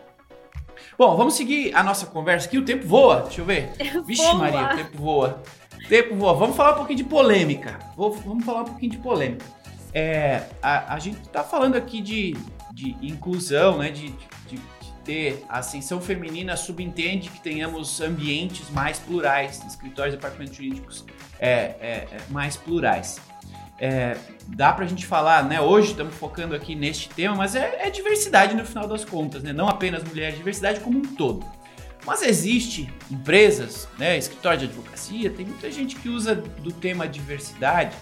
Bom, 0.96 1.18
vamos 1.18 1.34
seguir 1.34 1.76
a 1.76 1.84
nossa 1.84 2.06
conversa 2.06 2.48
aqui. 2.48 2.60
O 2.60 2.64
tempo 2.64 2.88
voa, 2.88 3.22
deixa 3.22 3.42
eu 3.42 3.46
ver. 3.46 3.72
Vixe, 4.06 4.22
voa. 4.22 4.36
Maria, 4.36 4.74
o 4.74 4.78
tempo 4.78 4.98
voa. 4.98 5.42
O 5.84 5.88
tempo 5.88 6.16
voa. 6.16 6.34
Vamos 6.36 6.56
falar 6.56 6.74
um 6.74 6.76
pouquinho 6.76 6.98
de 6.98 7.04
polêmica. 7.04 7.80
Vamos 7.98 8.46
falar 8.46 8.62
um 8.62 8.66
pouquinho 8.66 8.92
de 8.92 8.98
polêmica. 9.00 9.46
É, 9.92 10.44
a, 10.62 10.94
a 10.94 11.00
gente 11.00 11.20
está 11.22 11.44
falando 11.44 11.76
aqui 11.76 12.00
de, 12.00 12.38
de 12.72 12.96
inclusão, 13.02 13.80
né? 13.80 13.90
De, 13.90 14.10
de, 14.48 14.60
ter 15.04 15.46
a 15.50 15.60
ascensão 15.60 16.02
feminina 16.02 16.56
subentende 16.56 17.30
que 17.30 17.40
tenhamos 17.40 18.02
ambientes 18.02 18.70
mais 18.70 19.00
plurais, 19.00 19.62
escritórios 19.68 20.14
e 20.14 20.18
departamentos 20.18 20.56
jurídicos 20.56 21.06
é, 21.40 21.50
é, 21.50 22.08
é 22.12 22.22
mais 22.30 22.56
plurais. 22.56 23.20
É, 23.80 24.16
dá 24.48 24.72
pra 24.72 24.86
gente 24.86 25.08
falar, 25.08 25.44
né? 25.44 25.60
Hoje 25.60 25.92
estamos 25.92 26.14
focando 26.14 26.54
aqui 26.54 26.76
neste 26.76 27.10
tema, 27.10 27.36
mas 27.36 27.56
é, 27.56 27.88
é, 27.88 27.90
diversidade 27.90 28.54
no 28.54 28.64
final 28.64 28.88
das 28.88 29.04
contas, 29.04 29.42
né? 29.42 29.52
Não 29.52 29.68
apenas 29.68 30.04
mulheres, 30.04 30.38
diversidade 30.38 30.80
como 30.82 31.00
um 31.00 31.16
todo. 31.16 31.44
Mas 32.06 32.22
existe 32.22 32.94
empresas, 33.10 33.88
né? 33.98 34.18
Escritório 34.18 34.60
de 34.60 34.66
advocacia, 34.66 35.32
tem 35.32 35.46
muita 35.48 35.72
gente 35.72 35.96
que 35.96 36.10
usa 36.10 36.36
do 36.36 36.72
tema 36.72 37.08
diversidade 37.08 37.96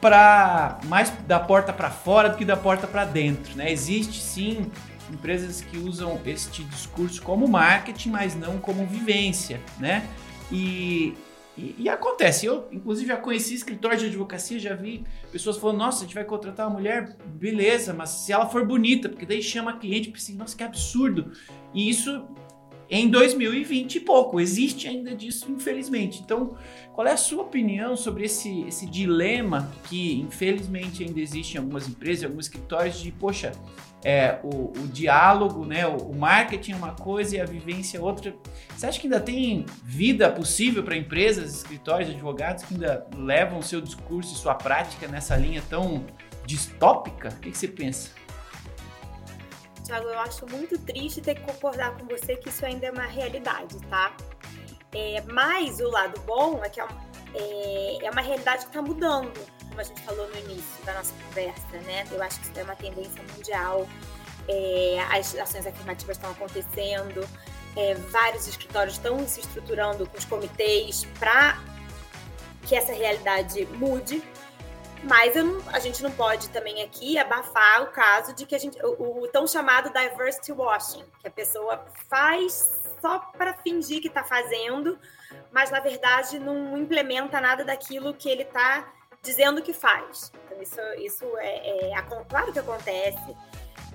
para 0.00 0.80
mais 0.84 1.10
da 1.26 1.40
porta 1.40 1.72
para 1.72 1.90
fora 1.90 2.28
do 2.28 2.36
que 2.36 2.44
da 2.44 2.56
porta 2.56 2.86
para 2.86 3.04
dentro, 3.04 3.56
né? 3.56 3.70
Existe 3.70 4.20
sim 4.20 4.70
empresas 5.10 5.60
que 5.60 5.76
usam 5.76 6.20
este 6.24 6.64
discurso 6.64 7.22
como 7.22 7.46
marketing, 7.48 8.10
mas 8.10 8.34
não 8.34 8.58
como 8.58 8.86
vivência, 8.86 9.60
né? 9.78 10.08
E 10.50 11.14
e, 11.56 11.76
e, 11.78 11.88
acontece, 11.88 12.46
eu 12.46 12.66
inclusive 12.72 13.06
já 13.06 13.16
conheci 13.16 13.54
escritório 13.54 13.96
de 13.96 14.06
advocacia, 14.06 14.58
já 14.58 14.74
vi 14.74 15.04
pessoas 15.30 15.56
falando, 15.56 15.78
nossa, 15.78 15.98
a 15.98 16.06
gente 16.06 16.14
vai 16.14 16.24
contratar 16.24 16.66
uma 16.66 16.74
mulher, 16.74 17.16
beleza, 17.26 17.94
mas 17.94 18.10
se 18.10 18.32
ela 18.32 18.46
for 18.48 18.66
bonita, 18.66 19.08
porque 19.08 19.24
daí 19.24 19.40
chama 19.40 19.70
a 19.70 19.76
cliente, 19.76 20.08
pensa, 20.08 20.24
assim, 20.24 20.36
nossa, 20.36 20.56
que 20.56 20.64
absurdo. 20.64 21.30
E 21.72 21.88
isso 21.88 22.26
em 22.96 23.08
2020 23.08 23.96
e 23.96 24.00
pouco, 24.00 24.40
existe 24.40 24.86
ainda 24.86 25.16
disso, 25.16 25.50
infelizmente. 25.50 26.22
Então, 26.22 26.56
qual 26.92 27.04
é 27.04 27.10
a 27.10 27.16
sua 27.16 27.42
opinião 27.42 27.96
sobre 27.96 28.26
esse, 28.26 28.60
esse 28.68 28.86
dilema 28.86 29.68
que 29.88 30.20
infelizmente 30.20 31.02
ainda 31.02 31.18
existe 31.18 31.56
em 31.56 31.58
algumas 31.58 31.88
empresas, 31.88 32.22
em 32.22 32.26
alguns 32.26 32.44
escritórios, 32.44 33.00
de, 33.00 33.10
poxa, 33.10 33.50
é, 34.04 34.38
o, 34.44 34.70
o, 34.78 34.86
diálogo, 34.86 35.64
né, 35.64 35.84
o, 35.88 35.96
o, 35.96 36.14
marketing 36.14 36.70
é 36.70 36.76
uma 36.76 36.92
coisa 36.92 37.36
e 37.36 37.40
a 37.40 37.44
vivência 37.44 37.98
é 37.98 38.00
outra. 38.00 38.32
Você 38.76 38.86
acha 38.86 39.00
que 39.00 39.08
ainda 39.08 39.18
tem 39.18 39.66
vida 39.82 40.30
possível 40.30 40.84
para 40.84 40.96
empresas, 40.96 41.52
escritórios, 41.52 42.10
advogados 42.10 42.62
que 42.62 42.74
ainda 42.74 43.04
levam 43.16 43.60
seu 43.60 43.80
discurso 43.80 44.34
e 44.34 44.36
sua 44.36 44.54
prática 44.54 45.08
nessa 45.08 45.34
linha 45.34 45.64
tão 45.68 46.04
distópica? 46.46 47.30
O 47.30 47.40
que, 47.40 47.50
que 47.50 47.58
você 47.58 47.66
pensa? 47.66 48.10
Tiago, 49.84 50.08
eu 50.08 50.18
acho 50.18 50.46
muito 50.50 50.78
triste 50.78 51.20
ter 51.20 51.34
que 51.34 51.42
concordar 51.42 51.96
com 51.96 52.06
você 52.06 52.36
que 52.36 52.48
isso 52.48 52.64
ainda 52.64 52.86
é 52.86 52.90
uma 52.90 53.06
realidade, 53.06 53.76
tá? 53.88 54.16
É, 54.92 55.20
mas 55.22 55.80
o 55.80 55.90
lado 55.90 56.20
bom 56.20 56.62
é 56.64 56.68
que 56.68 56.80
é, 56.80 56.86
é, 57.34 58.06
é 58.06 58.10
uma 58.10 58.22
realidade 58.22 58.62
que 58.62 58.70
está 58.70 58.80
mudando 58.80 59.32
como 59.74 59.80
a 59.80 59.84
gente 59.84 60.00
falou 60.02 60.28
no 60.28 60.36
início 60.38 60.84
da 60.84 60.94
nossa 60.94 61.12
conversa, 61.26 61.76
né? 61.84 62.06
Eu 62.12 62.22
acho 62.22 62.38
que 62.38 62.46
isso 62.46 62.60
é 62.60 62.62
uma 62.62 62.76
tendência 62.76 63.22
mundial. 63.34 63.88
É, 64.46 65.04
as 65.10 65.34
ações 65.34 65.66
afirmativas 65.66 66.16
estão 66.16 66.30
acontecendo, 66.30 67.28
é, 67.74 67.94
vários 67.94 68.46
escritórios 68.46 68.94
estão 68.94 69.26
se 69.26 69.40
estruturando 69.40 70.06
com 70.06 70.16
os 70.16 70.24
comitês 70.24 71.06
para 71.18 71.60
que 72.62 72.76
essa 72.76 72.92
realidade 72.92 73.66
mude. 73.66 74.22
Mas 75.06 75.34
não, 75.34 75.60
a 75.70 75.78
gente 75.78 76.02
não 76.02 76.10
pode 76.10 76.48
também 76.48 76.82
aqui 76.82 77.18
abafar 77.18 77.82
o 77.82 77.86
caso 77.88 78.34
de 78.34 78.46
que 78.46 78.54
a 78.54 78.58
gente, 78.58 78.78
o, 78.82 79.22
o 79.22 79.28
tão 79.28 79.46
chamado 79.46 79.92
diversity 79.92 80.52
washing, 80.52 81.04
que 81.20 81.28
a 81.28 81.30
pessoa 81.30 81.84
faz 82.08 82.82
só 83.00 83.18
para 83.18 83.52
fingir 83.52 84.00
que 84.00 84.08
está 84.08 84.24
fazendo, 84.24 84.98
mas 85.52 85.70
na 85.70 85.78
verdade 85.78 86.38
não 86.38 86.76
implementa 86.78 87.38
nada 87.38 87.62
daquilo 87.64 88.14
que 88.14 88.30
ele 88.30 88.42
está 88.42 88.90
dizendo 89.22 89.60
que 89.60 89.74
faz. 89.74 90.32
Então, 90.46 90.62
isso, 90.62 90.80
isso 90.98 91.38
é, 91.38 91.90
é, 91.92 92.02
claro 92.28 92.52
que 92.52 92.58
acontece. 92.58 93.36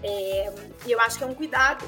É, 0.04 0.54
e 0.86 0.92
eu 0.92 1.00
acho 1.02 1.18
que 1.18 1.24
é 1.24 1.28
um 1.28 1.34
cuidado 1.34 1.86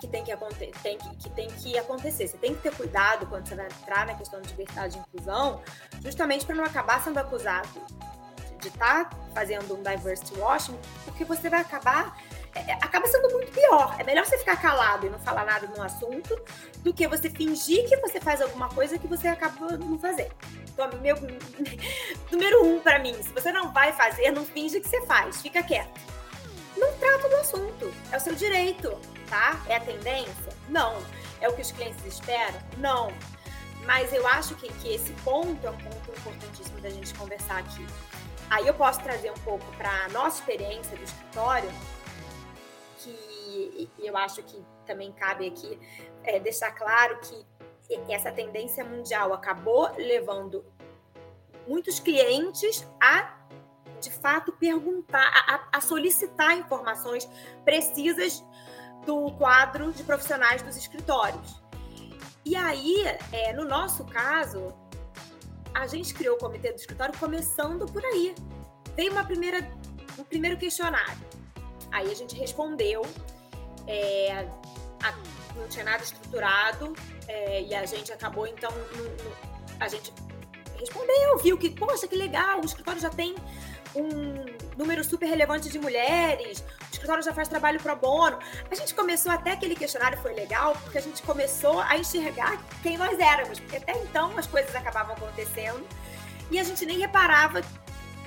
que 0.00 0.06
tem 0.06 0.24
que, 0.24 0.32
acontecer, 0.32 0.72
tem 0.82 0.98
que, 0.98 1.16
que 1.16 1.30
tem 1.30 1.48
que 1.48 1.78
acontecer. 1.78 2.28
Você 2.28 2.38
tem 2.38 2.54
que 2.54 2.62
ter 2.62 2.74
cuidado 2.74 3.26
quando 3.26 3.46
você 3.46 3.54
vai 3.54 3.66
entrar 3.66 4.06
na 4.06 4.14
questão 4.14 4.40
de 4.40 4.48
diversidade 4.48 4.96
e 4.96 5.00
inclusão, 5.00 5.62
justamente 6.02 6.44
para 6.46 6.54
não 6.54 6.64
acabar 6.64 7.02
sendo 7.02 7.18
acusado 7.18 7.68
de 8.60 8.68
estar 8.68 9.08
tá 9.08 9.16
fazendo 9.34 9.74
um 9.74 9.82
diversity 9.82 10.38
washing, 10.38 10.78
porque 11.04 11.24
você 11.24 11.48
vai 11.48 11.60
acabar 11.60 12.16
é, 12.54 12.72
é, 12.72 12.72
acaba 12.74 13.06
sendo 13.06 13.30
muito 13.30 13.52
pior. 13.52 13.94
É 13.98 14.04
melhor 14.04 14.24
você 14.24 14.38
ficar 14.38 14.56
calado 14.60 15.06
e 15.06 15.10
não 15.10 15.18
falar 15.18 15.44
nada 15.44 15.66
no 15.66 15.82
assunto 15.82 16.40
do 16.78 16.92
que 16.92 17.06
você 17.06 17.30
fingir 17.30 17.88
que 17.88 17.96
você 17.98 18.20
faz 18.20 18.40
alguma 18.40 18.68
coisa 18.68 18.98
que 18.98 19.06
você 19.06 19.28
acaba 19.28 19.76
não 19.76 19.98
fazendo. 19.98 20.34
Então, 20.72 20.88
meu 21.00 21.16
número 22.30 22.64
um 22.64 22.80
para 22.80 22.98
mim, 22.98 23.14
se 23.22 23.30
você 23.30 23.52
não 23.52 23.72
vai 23.72 23.92
fazer, 23.92 24.30
não 24.30 24.44
finge 24.44 24.80
que 24.80 24.88
você 24.88 25.04
faz, 25.06 25.40
fica 25.42 25.62
quieto. 25.62 26.00
Não 26.76 26.92
trata 26.94 27.28
do 27.28 27.36
assunto, 27.36 27.92
é 28.12 28.16
o 28.16 28.20
seu 28.20 28.34
direito, 28.34 28.96
tá? 29.28 29.62
É 29.66 29.76
a 29.76 29.80
tendência? 29.80 30.52
Não. 30.68 31.02
É 31.40 31.48
o 31.48 31.54
que 31.54 31.62
os 31.62 31.72
clientes 31.72 32.04
esperam? 32.04 32.60
Não. 32.78 33.12
Mas 33.84 34.12
eu 34.12 34.26
acho 34.26 34.54
que, 34.56 34.72
que 34.74 34.94
esse 34.94 35.12
ponto 35.24 35.66
é 35.66 35.70
um 35.70 35.78
ponto 35.78 36.10
importantíssimo 36.10 36.80
da 36.80 36.90
gente 36.90 37.14
conversar 37.14 37.58
aqui. 37.58 37.86
Aí 38.50 38.66
eu 38.66 38.74
posso 38.74 39.00
trazer 39.00 39.30
um 39.30 39.38
pouco 39.44 39.64
para 39.76 39.90
a 40.04 40.08
nossa 40.08 40.40
experiência 40.40 40.96
do 40.96 41.02
escritório, 41.02 41.70
que 42.98 43.88
eu 43.98 44.16
acho 44.16 44.42
que 44.42 44.62
também 44.86 45.12
cabe 45.12 45.46
aqui 45.46 45.78
é, 46.24 46.40
deixar 46.40 46.72
claro 46.72 47.18
que 47.20 47.46
essa 48.12 48.30
tendência 48.30 48.84
mundial 48.84 49.32
acabou 49.32 49.90
levando 49.96 50.64
muitos 51.66 52.00
clientes 52.00 52.86
a 53.00 53.38
de 54.00 54.10
fato 54.10 54.52
perguntar, 54.52 55.26
a, 55.46 55.78
a 55.78 55.80
solicitar 55.80 56.56
informações 56.56 57.28
precisas 57.64 58.44
do 59.04 59.30
quadro 59.32 59.92
de 59.92 60.02
profissionais 60.02 60.62
dos 60.62 60.76
escritórios. 60.76 61.62
E 62.44 62.56
aí, 62.56 63.04
é, 63.32 63.52
no 63.52 63.64
nosso 63.64 64.04
caso, 64.04 64.74
a 65.74 65.86
gente 65.86 66.14
criou 66.14 66.36
o 66.36 66.38
comitê 66.38 66.72
do 66.72 66.76
escritório 66.76 67.16
começando 67.18 67.86
por 67.86 68.04
aí. 68.04 68.34
Veio 68.96 69.12
uma 69.12 69.24
primeira, 69.24 69.58
um 70.18 70.24
primeiro 70.24 70.56
questionário. 70.56 71.26
Aí 71.90 72.10
a 72.10 72.14
gente 72.14 72.34
respondeu, 72.34 73.02
é, 73.86 74.48
a, 75.02 75.12
não 75.56 75.68
tinha 75.68 75.84
nada 75.84 76.02
estruturado 76.02 76.94
é, 77.26 77.62
e 77.62 77.74
a 77.74 77.84
gente 77.86 78.12
acabou 78.12 78.46
então, 78.46 78.70
no, 78.70 79.04
no, 79.04 79.36
a 79.80 79.88
gente 79.88 80.12
respondeu, 80.78 81.38
viu 81.42 81.58
que, 81.58 81.70
poxa, 81.70 82.06
que 82.06 82.16
legal, 82.16 82.60
o 82.60 82.64
escritório 82.64 83.00
já 83.00 83.10
tem 83.10 83.34
um 83.94 84.44
número 84.76 85.02
super 85.02 85.26
relevante 85.26 85.68
de 85.68 85.78
mulheres, 85.78 86.64
escritório 86.98 87.22
já 87.22 87.32
faz 87.32 87.48
trabalho 87.48 87.80
pro 87.80 87.94
bono. 87.96 88.38
A 88.70 88.74
gente 88.74 88.94
começou 88.94 89.32
até 89.32 89.52
aquele 89.52 89.74
questionário 89.74 90.18
foi 90.18 90.34
legal, 90.34 90.76
porque 90.82 90.98
a 90.98 91.02
gente 91.02 91.22
começou 91.22 91.80
a 91.80 91.96
enxergar 91.96 92.60
quem 92.82 92.98
nós 92.98 93.18
éramos, 93.18 93.60
porque 93.60 93.76
até 93.76 93.92
então 93.98 94.36
as 94.36 94.46
coisas 94.46 94.74
acabavam 94.74 95.14
acontecendo 95.14 95.86
e 96.50 96.58
a 96.58 96.64
gente 96.64 96.84
nem 96.84 96.98
reparava 96.98 97.62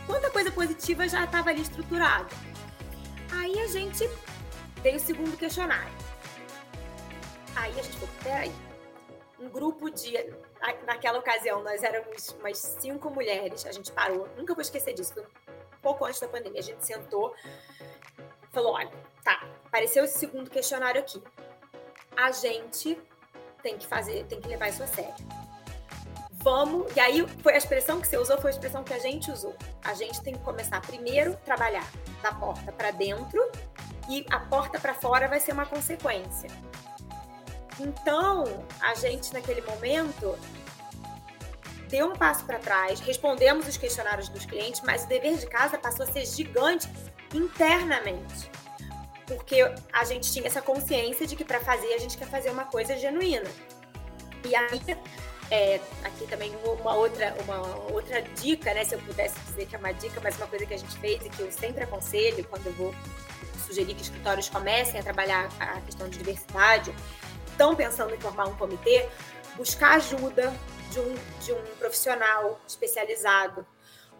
quanta 0.07 0.29
coisa 0.29 0.51
positiva 0.51 1.07
já 1.07 1.25
estava 1.25 1.49
ali 1.49 1.61
estruturada. 1.61 2.29
Aí 3.33 3.59
a 3.59 3.67
gente 3.67 4.09
veio 4.81 4.97
o 4.97 4.99
segundo 4.99 5.37
questionário. 5.37 5.93
Aí 7.55 7.71
a 7.77 7.83
gente 7.83 7.97
falou, 7.97 8.15
peraí, 8.23 8.51
um 9.39 9.49
grupo 9.49 9.89
de. 9.89 10.13
Naquela 10.85 11.17
ocasião, 11.17 11.63
nós 11.63 11.81
éramos 11.81 12.29
umas 12.39 12.57
cinco 12.57 13.09
mulheres, 13.09 13.65
a 13.65 13.71
gente 13.71 13.91
parou, 13.91 14.29
nunca 14.37 14.53
vou 14.53 14.61
esquecer 14.61 14.93
disso, 14.93 15.19
um 15.19 15.81
pouco 15.81 16.05
antes 16.05 16.19
da 16.19 16.27
pandemia. 16.27 16.59
A 16.59 16.63
gente 16.63 16.85
sentou, 16.85 17.33
falou: 18.51 18.73
olha, 18.73 18.91
tá, 19.23 19.43
apareceu 19.65 20.03
esse 20.03 20.19
segundo 20.19 20.49
questionário 20.49 21.01
aqui. 21.01 21.21
A 22.15 22.31
gente 22.31 22.99
tem 23.63 23.77
que 23.77 23.87
fazer, 23.87 24.25
tem 24.25 24.39
que 24.39 24.47
levar 24.47 24.69
isso 24.69 24.83
a 24.83 24.87
sério. 24.87 25.13
Vamos. 26.43 26.91
E 26.95 26.99
aí 26.99 27.27
foi 27.41 27.53
a 27.53 27.57
expressão 27.57 28.01
que 28.01 28.07
você 28.07 28.17
usou, 28.17 28.37
foi 28.39 28.49
a 28.49 28.53
expressão 28.53 28.83
que 28.83 28.93
a 28.93 28.99
gente 28.99 29.31
usou. 29.31 29.55
A 29.83 29.93
gente 29.93 30.21
tem 30.21 30.33
que 30.33 30.43
começar 30.43 30.81
primeiro 30.81 31.37
trabalhar 31.45 31.87
da 32.21 32.33
porta 32.33 32.71
para 32.71 32.91
dentro 32.91 33.39
e 34.09 34.25
a 34.29 34.39
porta 34.39 34.79
para 34.79 34.93
fora 34.93 35.27
vai 35.27 35.39
ser 35.39 35.53
uma 35.53 35.65
consequência. 35.65 36.49
Então, 37.79 38.65
a 38.79 38.93
gente 38.95 39.33
naquele 39.33 39.61
momento 39.61 40.37
deu 41.87 42.07
um 42.07 42.13
passo 42.13 42.45
para 42.45 42.57
trás, 42.57 42.99
respondemos 43.01 43.67
os 43.67 43.77
questionários 43.77 44.29
dos 44.29 44.45
clientes, 44.45 44.81
mas 44.81 45.03
o 45.03 45.07
dever 45.07 45.37
de 45.37 45.45
casa 45.45 45.77
passou 45.77 46.05
a 46.05 46.11
ser 46.11 46.25
gigante 46.25 46.87
internamente. 47.33 48.49
Porque 49.25 49.61
a 49.93 50.03
gente 50.03 50.31
tinha 50.31 50.47
essa 50.47 50.61
consciência 50.61 51.25
de 51.25 51.35
que 51.35 51.45
para 51.45 51.59
fazer 51.59 51.93
a 51.93 51.97
gente 51.97 52.17
quer 52.17 52.27
fazer 52.27 52.49
uma 52.49 52.65
coisa 52.65 52.97
genuína. 52.97 53.49
E 54.43 54.55
aí, 54.55 54.81
é, 55.49 55.79
aqui 56.03 56.25
também 56.27 56.53
uma 56.63 56.95
outra, 56.95 57.35
uma 57.43 57.61
outra 57.91 58.21
dica, 58.21 58.73
né? 58.73 58.83
Se 58.83 58.95
eu 58.95 58.99
pudesse 58.99 59.39
dizer 59.41 59.67
que 59.67 59.75
é 59.75 59.79
uma 59.79 59.93
dica, 59.93 60.19
mas 60.21 60.35
uma 60.37 60.47
coisa 60.47 60.65
que 60.65 60.73
a 60.73 60.77
gente 60.77 60.97
fez 60.99 61.25
e 61.25 61.29
que 61.29 61.41
eu 61.41 61.51
sempre 61.51 61.83
aconselho 61.83 62.43
quando 62.45 62.67
eu 62.67 62.73
vou 62.73 62.95
sugerir 63.65 63.93
que 63.93 64.01
escritórios 64.01 64.49
comecem 64.49 64.99
a 64.99 65.03
trabalhar 65.03 65.49
a 65.59 65.79
questão 65.81 66.09
de 66.09 66.17
diversidade, 66.17 66.93
estão 67.47 67.75
pensando 67.75 68.13
em 68.13 68.19
formar 68.19 68.47
um 68.47 68.55
comitê, 68.55 69.07
buscar 69.55 69.95
ajuda 69.95 70.53
de 70.89 70.99
um, 70.99 71.15
de 71.39 71.53
um 71.53 71.61
profissional 71.77 72.59
especializado 72.67 73.65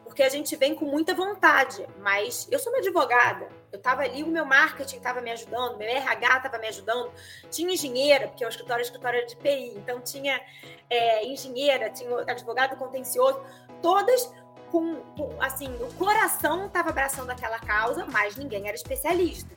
porque 0.04 0.24
a 0.24 0.30
gente 0.30 0.56
vem 0.56 0.76
com 0.76 0.86
muita 0.86 1.14
vontade, 1.14 1.88
mas 2.00 2.48
eu 2.52 2.60
sou 2.60 2.72
uma 2.74 2.80
advogada, 2.80 3.48
eu 3.72 3.78
estava 3.78 4.02
ali, 4.02 4.24
o 4.24 4.28
meu 4.28 4.46
marketing 4.46 4.98
estava 4.98 5.22
me 5.22 5.32
ajudando, 5.32 5.78
meu 5.78 5.88
RH 5.88 6.38
estava 6.38 6.58
me 6.58 6.68
ajudando, 6.68 7.12
tinha 7.50 7.74
engenheira, 7.74 8.28
porque 8.28 8.46
o 8.46 8.50
escritório 8.50 8.82
é 8.82 8.86
escritório 8.86 9.26
de 9.26 9.36
PI, 9.38 9.74
então 9.78 10.02
tinha 10.02 10.42
é, 10.90 11.26
engenheira, 11.26 11.90
tinha 11.90 12.14
advogado 12.28 12.76
contencioso, 12.76 13.42
todas 13.82 14.32
com, 14.70 14.96
com 15.18 15.42
assim, 15.42 15.74
o 15.76 15.94
coração 15.96 16.68
estava 16.68 16.90
abraçando 16.90 17.30
aquela 17.30 17.60
causa, 17.60 18.06
mas 18.06 18.36
ninguém 18.36 18.68
era 18.68 18.76
especialista. 18.76 19.56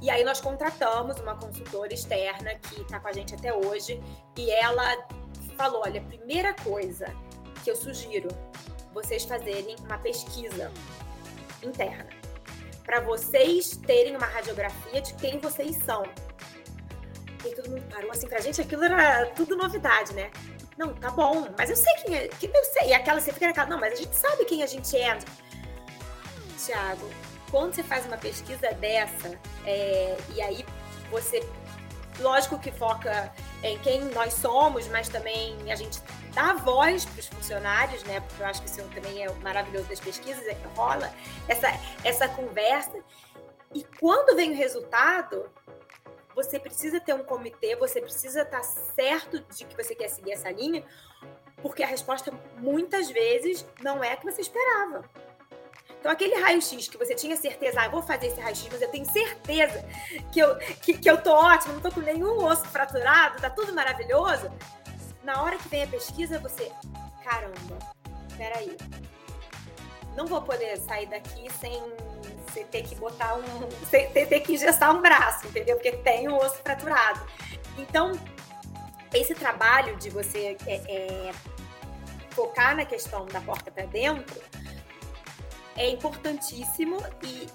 E 0.00 0.10
aí 0.10 0.24
nós 0.24 0.40
contratamos 0.40 1.20
uma 1.20 1.36
consultora 1.36 1.94
externa 1.94 2.56
que 2.56 2.80
está 2.82 2.98
com 2.98 3.08
a 3.08 3.12
gente 3.12 3.34
até 3.34 3.54
hoje, 3.54 4.02
e 4.36 4.50
ela 4.50 5.06
falou: 5.56 5.82
olha, 5.84 6.00
primeira 6.02 6.52
coisa 6.54 7.14
que 7.62 7.70
eu 7.70 7.76
sugiro 7.76 8.28
vocês 8.92 9.24
fazerem 9.24 9.76
uma 9.80 9.98
pesquisa 9.98 10.70
interna, 11.62 12.08
para 12.84 13.00
vocês 13.00 13.76
terem 13.76 14.16
uma 14.16 14.26
radiografia 14.26 15.00
de 15.00 15.14
quem 15.14 15.38
vocês 15.38 15.76
são. 15.84 16.04
E 17.44 17.54
todo 17.54 17.70
mundo 17.70 17.84
parou 17.90 18.10
assim, 18.10 18.28
pra 18.28 18.40
gente 18.40 18.60
aquilo 18.60 18.84
era 18.84 19.26
tudo 19.26 19.56
novidade, 19.56 20.12
né? 20.14 20.30
Não, 20.76 20.94
tá 20.94 21.10
bom, 21.10 21.48
mas 21.56 21.70
eu 21.70 21.76
sei 21.76 21.92
quem 22.04 22.16
é, 22.16 22.28
que 22.28 22.46
eu 22.46 22.64
sei. 22.64 22.88
E 22.88 22.94
aquela 22.94 23.20
você 23.20 23.32
fica 23.32 23.46
naquela, 23.46 23.68
não, 23.68 23.78
mas 23.78 23.92
a 23.92 23.96
gente 23.96 24.16
sabe 24.16 24.44
quem 24.44 24.62
a 24.62 24.66
gente 24.66 24.96
é. 24.96 25.18
Tiago, 26.64 27.10
quando 27.50 27.74
você 27.74 27.82
faz 27.82 28.06
uma 28.06 28.16
pesquisa 28.16 28.72
dessa, 28.74 29.38
é, 29.66 30.16
e 30.34 30.40
aí 30.40 30.64
você, 31.10 31.46
lógico 32.20 32.58
que 32.58 32.70
foca 32.72 33.32
em 33.62 33.78
quem 33.78 34.00
nós 34.06 34.32
somos, 34.34 34.88
mas 34.88 35.08
também 35.08 35.56
a 35.70 35.74
gente 35.74 36.00
dar 36.34 36.56
voz 36.56 37.04
para 37.04 37.20
os 37.20 37.26
funcionários, 37.26 38.02
né? 38.04 38.20
Porque 38.20 38.42
eu 38.42 38.46
acho 38.46 38.62
que 38.62 38.68
isso 38.68 38.82
também 38.94 39.24
é 39.24 39.32
maravilhoso 39.34 39.88
das 39.88 40.00
pesquisas, 40.00 40.46
é 40.46 40.54
que 40.54 40.66
rola 40.76 41.12
essa, 41.48 41.68
essa 42.04 42.28
conversa. 42.28 42.98
E 43.74 43.84
quando 43.98 44.36
vem 44.36 44.52
o 44.52 44.56
resultado, 44.56 45.50
você 46.34 46.58
precisa 46.58 47.00
ter 47.00 47.14
um 47.14 47.24
comitê, 47.24 47.76
você 47.76 48.00
precisa 48.00 48.42
estar 48.42 48.62
certo 48.62 49.40
de 49.40 49.64
que 49.64 49.76
você 49.76 49.94
quer 49.94 50.08
seguir 50.08 50.32
essa 50.32 50.50
linha, 50.50 50.84
porque 51.62 51.82
a 51.82 51.86
resposta 51.86 52.32
muitas 52.58 53.10
vezes 53.10 53.66
não 53.82 54.02
é 54.02 54.12
a 54.12 54.16
que 54.16 54.24
você 54.24 54.40
esperava. 54.40 55.04
Então, 56.00 56.10
aquele 56.10 56.34
raio-x 56.34 56.88
que 56.88 56.98
você 56.98 57.14
tinha 57.14 57.36
certeza, 57.36 57.80
ah, 57.80 57.88
vou 57.88 58.02
fazer 58.02 58.26
esse 58.26 58.40
raio-x, 58.40 58.68
mas 58.72 58.82
eu 58.82 58.90
tenho 58.90 59.06
certeza 59.06 59.84
que 60.32 60.40
eu, 60.40 60.56
que, 60.56 60.98
que 60.98 61.08
eu 61.08 61.22
tô 61.22 61.32
ótimo, 61.32 61.74
não 61.74 61.80
tô 61.80 61.92
com 61.92 62.00
nenhum 62.00 62.44
osso 62.44 62.66
fraturado, 62.68 63.40
tá 63.40 63.48
tudo 63.48 63.72
maravilhoso 63.72 64.50
na 65.24 65.42
hora 65.42 65.56
que 65.56 65.68
vem 65.68 65.84
a 65.84 65.86
pesquisa, 65.86 66.38
você, 66.38 66.70
caramba, 67.24 67.78
peraí, 68.36 68.76
não 70.16 70.26
vou 70.26 70.42
poder 70.42 70.76
sair 70.78 71.06
daqui 71.06 71.48
sem 71.60 71.80
você 72.46 72.64
ter 72.64 72.82
que 72.82 72.94
botar 72.96 73.34
um, 73.34 73.42
ter, 73.90 74.40
que 74.40 74.54
ingestar 74.54 74.94
um 74.94 75.00
braço, 75.00 75.46
entendeu? 75.46 75.76
Porque 75.76 75.92
tem 75.92 76.28
o 76.28 76.32
um 76.32 76.36
osso 76.36 76.56
fraturado. 76.56 77.20
Então, 77.78 78.12
esse 79.14 79.34
trabalho 79.34 79.96
de 79.96 80.10
você 80.10 80.56
é, 80.66 80.74
é, 80.74 81.32
focar 82.30 82.76
na 82.76 82.84
questão 82.84 83.26
da 83.26 83.40
porta 83.40 83.70
para 83.70 83.86
dentro 83.86 84.40
é 85.76 85.88
importantíssimo 85.90 86.98
e 87.22 87.46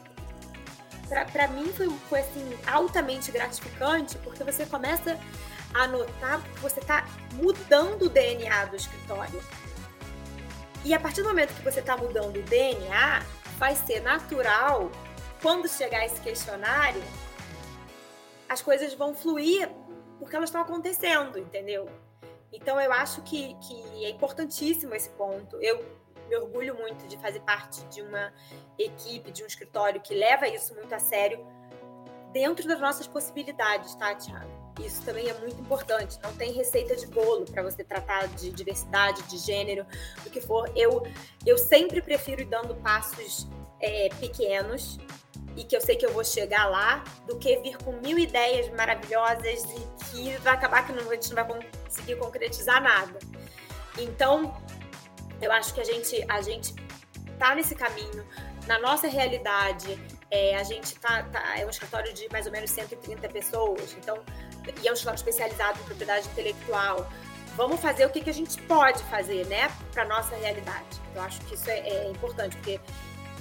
para 1.32 1.47
mim 1.47 1.71
foi, 1.73 1.89
foi 2.10 2.19
assim 2.19 2.58
altamente 2.67 3.32
gratificante 3.32 4.17
porque 4.17 4.43
você 4.43 4.65
começa 4.65 5.17
anotar, 5.84 6.42
porque 6.42 6.60
você 6.60 6.80
está 6.80 7.06
mudando 7.34 8.04
o 8.04 8.10
DNA 8.10 8.66
do 8.66 8.76
escritório. 8.76 9.42
E 10.84 10.94
a 10.94 11.00
partir 11.00 11.22
do 11.22 11.30
momento 11.30 11.54
que 11.54 11.63
você 11.63 11.80
está 11.80 11.98
mudando 11.98 12.38
o 12.38 12.44
DNA, 12.44 13.24
vai 13.58 13.76
ser 13.76 14.02
natural, 14.02 14.92
quando 15.42 15.68
chegar 15.68 16.06
esse 16.06 16.20
questionário, 16.22 17.02
as 18.48 18.62
coisas 18.62 18.94
vão 18.94 19.13
fluir 19.13 19.70
porque 20.20 20.36
elas 20.36 20.50
estão 20.50 20.62
acontecendo, 20.62 21.38
entendeu? 21.38 21.90
Então 22.52 22.80
eu 22.80 22.92
acho 22.92 23.22
que, 23.22 23.56
que 23.56 24.06
é 24.06 24.10
importantíssimo 24.10 24.96
esse 24.96 25.10
ponto. 25.12 25.62
Eu 25.62 25.86
me 26.28 26.36
orgulho 26.38 26.76
muito 26.76 27.08
de 27.08 27.18
fazer 27.18 27.40
parte 27.42 27.84
de 27.86 28.02
uma 28.02 28.34
equipe, 28.78 29.32
de 29.32 29.44
um 29.44 29.48
escritório 29.48 30.02
que 30.02 30.13
leva 30.13 30.48
isso 30.48 30.74
muito 30.76 30.94
a 30.94 31.00
sério 31.00 31.46
dentro 32.32 32.68
das 32.68 32.80
nossas 32.80 33.08
possibilidades, 33.08 33.96
tá, 33.96 34.16
Thiago? 34.16 34.57
Isso 34.80 35.02
também 35.04 35.30
é 35.30 35.34
muito 35.40 35.60
importante. 35.60 36.20
Não 36.22 36.34
tem 36.34 36.52
receita 36.52 36.96
de 36.96 37.08
bolo 37.08 37.46
para 37.46 37.63
você 37.63 37.84
tratar 37.84 38.28
de 38.28 38.52
diversidade, 38.52 39.22
de 39.24 39.38
gênero, 39.38 39.86
do 40.24 40.30
que 40.30 40.42
for. 40.42 40.72
Eu, 40.76 41.06
eu 41.46 41.58
sempre 41.58 42.02
prefiro 42.02 42.42
ir 42.42 42.46
dando 42.46 42.76
passos 42.76 43.48
é, 43.80 44.10
pequenos 44.20 44.98
e 45.56 45.63
que 45.63 45.76
eu 45.76 45.82
sei 45.82 45.96
que 45.96 46.06
eu 46.06 46.13
vou 46.13 46.24
chegar 46.24 46.68
lá, 46.68 47.04
do 47.26 47.38
que 47.38 47.58
vir 47.58 47.78
com 47.78 47.92
mil 47.94 48.20
ideias 48.20 48.70
maravilhosas 48.76 49.63
e 49.63 50.06
que 50.06 50.38
vai 50.38 50.54
acabar 50.54 50.86
que 50.86 50.94
não, 50.94 51.10
a 51.10 51.16
gente 51.16 51.34
não 51.34 51.44
vai 51.44 51.62
conseguir 51.84 52.16
concretizar 52.18 52.82
nada. 52.82 53.18
Então, 53.98 54.56
eu 55.42 55.52
acho 55.52 55.74
que 55.74 55.82
a 55.82 55.84
gente 55.84 56.24
a 56.30 56.42
gente 56.42 56.76
tá 57.40 57.56
nesse 57.56 57.74
caminho. 57.76 58.26
Na 58.68 58.80
nossa 58.80 59.08
realidade, 59.08 59.98
é, 60.30 60.56
a 60.56 60.63
gente 60.63 61.00
tá, 61.00 61.24
tá, 61.24 61.58
é 61.58 61.66
um 61.66 61.70
escritório 61.70 62.13
de 62.13 62.28
mais 62.32 62.46
ou 62.46 62.52
menos 62.52 62.70
130 62.70 63.28
pessoas, 63.30 63.96
então 63.98 64.24
e 64.82 64.88
é 64.88 64.91
um 64.91 64.93
escritório 64.93 65.17
especializado 65.17 65.80
em 65.80 65.84
propriedade 65.84 66.27
intelectual. 66.27 67.10
Vamos 67.56 67.80
fazer 67.80 68.06
o 68.06 68.10
que, 68.10 68.21
que 68.21 68.30
a 68.30 68.34
gente 68.34 68.62
pode 68.63 69.03
fazer, 69.06 69.45
né, 69.47 69.71
para 69.91 70.06
nossa 70.06 70.36
realidade. 70.36 71.01
Eu 71.15 71.21
acho 71.21 71.41
que 71.41 71.56
isso 71.56 71.69
é, 71.69 71.80
é 71.80 72.10
importante, 72.10 72.56
porque 72.58 72.80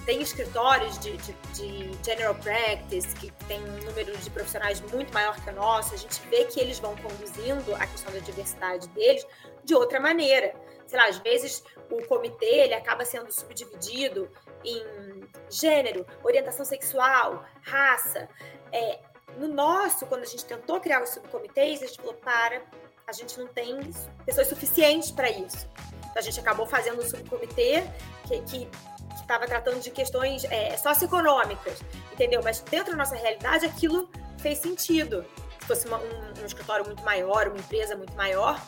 tem 0.06 0.22
escritórios 0.22 0.98
de, 1.00 1.16
de, 1.16 1.32
de, 1.52 2.04
general 2.04 2.34
practice 2.36 3.14
que 3.16 3.30
tem 3.48 3.60
um 3.60 3.84
número 3.84 4.16
de 4.16 4.30
profissionais 4.30 4.80
muito 4.80 5.12
maior 5.12 5.34
que 5.42 5.50
o 5.50 5.52
nosso. 5.52 5.92
A 5.92 5.98
gente 5.98 6.20
vê 6.30 6.44
que 6.44 6.60
eles 6.60 6.78
vão 6.78 6.96
conduzindo 6.96 7.74
a 7.74 7.86
questão 7.86 8.12
da 8.12 8.20
diversidade 8.20 8.88
deles 8.90 9.26
de 9.64 9.74
outra 9.74 9.98
maneira. 9.98 10.54
Sei 10.86 10.96
lá, 10.96 11.08
às 11.08 11.18
vezes 11.18 11.62
o 11.90 12.06
comitê 12.06 12.46
ele 12.46 12.74
acaba 12.74 13.04
sendo 13.04 13.32
subdividido 13.32 14.30
em 14.64 15.28
gênero, 15.50 16.06
orientação 16.22 16.64
sexual, 16.64 17.44
raça. 17.62 18.28
É, 18.72 19.00
no 19.38 19.48
nosso, 19.48 20.06
quando 20.06 20.22
a 20.22 20.26
gente 20.26 20.44
tentou 20.44 20.80
criar 20.80 21.02
os 21.02 21.10
subcomitês, 21.10 21.82
a 21.82 21.86
gente 21.86 21.98
falou: 21.98 22.14
para, 22.14 22.62
a 23.06 23.12
gente 23.12 23.38
não 23.38 23.46
tem 23.46 23.78
pessoas 24.24 24.48
suficientes 24.48 25.10
para 25.10 25.30
isso. 25.30 25.68
Então, 25.98 26.16
a 26.16 26.20
gente 26.20 26.40
acabou 26.40 26.66
fazendo 26.66 27.00
um 27.00 27.08
subcomitê 27.08 27.84
que, 28.26 28.68
estava 29.14 29.46
tratando 29.46 29.80
de 29.80 29.90
questões 29.90 30.44
é, 30.44 30.76
socioeconômicas, 30.76 31.82
entendeu? 32.12 32.40
Mas 32.44 32.60
dentro 32.60 32.92
da 32.92 32.98
nossa 32.98 33.16
realidade, 33.16 33.66
aquilo 33.66 34.08
fez 34.38 34.58
sentido. 34.58 35.24
Se 35.60 35.66
fosse 35.66 35.86
uma, 35.88 35.98
um, 35.98 36.42
um, 36.42 36.46
escritório 36.46 36.86
muito 36.86 37.02
maior, 37.02 37.48
uma 37.48 37.58
empresa 37.58 37.96
muito 37.96 38.14
maior, 38.14 38.60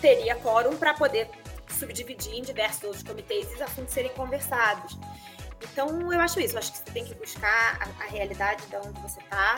teria 0.00 0.34
quórum 0.36 0.76
para 0.76 0.94
poder 0.94 1.28
subdividir 1.78 2.34
em 2.34 2.42
diversos 2.42 2.84
outros 2.84 3.02
comitês 3.02 3.50
e 3.50 3.54
os 3.54 3.60
assuntos 3.60 3.92
serem 3.92 4.10
conversados. 4.12 4.98
Então, 5.72 6.12
eu 6.12 6.20
acho 6.20 6.40
isso. 6.40 6.54
Eu 6.54 6.58
acho 6.58 6.72
que 6.72 6.78
você 6.78 6.84
tem 6.84 7.04
que 7.04 7.14
buscar 7.14 7.78
a, 7.80 8.04
a 8.04 8.06
realidade 8.06 8.66
de 8.66 8.76
onde 8.76 9.00
você 9.00 9.20
está 9.20 9.56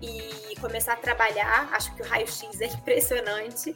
e 0.00 0.54
começar 0.60 0.94
a 0.94 0.96
trabalhar. 0.96 1.68
Acho 1.72 1.94
que 1.94 2.02
o 2.02 2.06
raio-x 2.06 2.60
é 2.60 2.66
impressionante. 2.72 3.74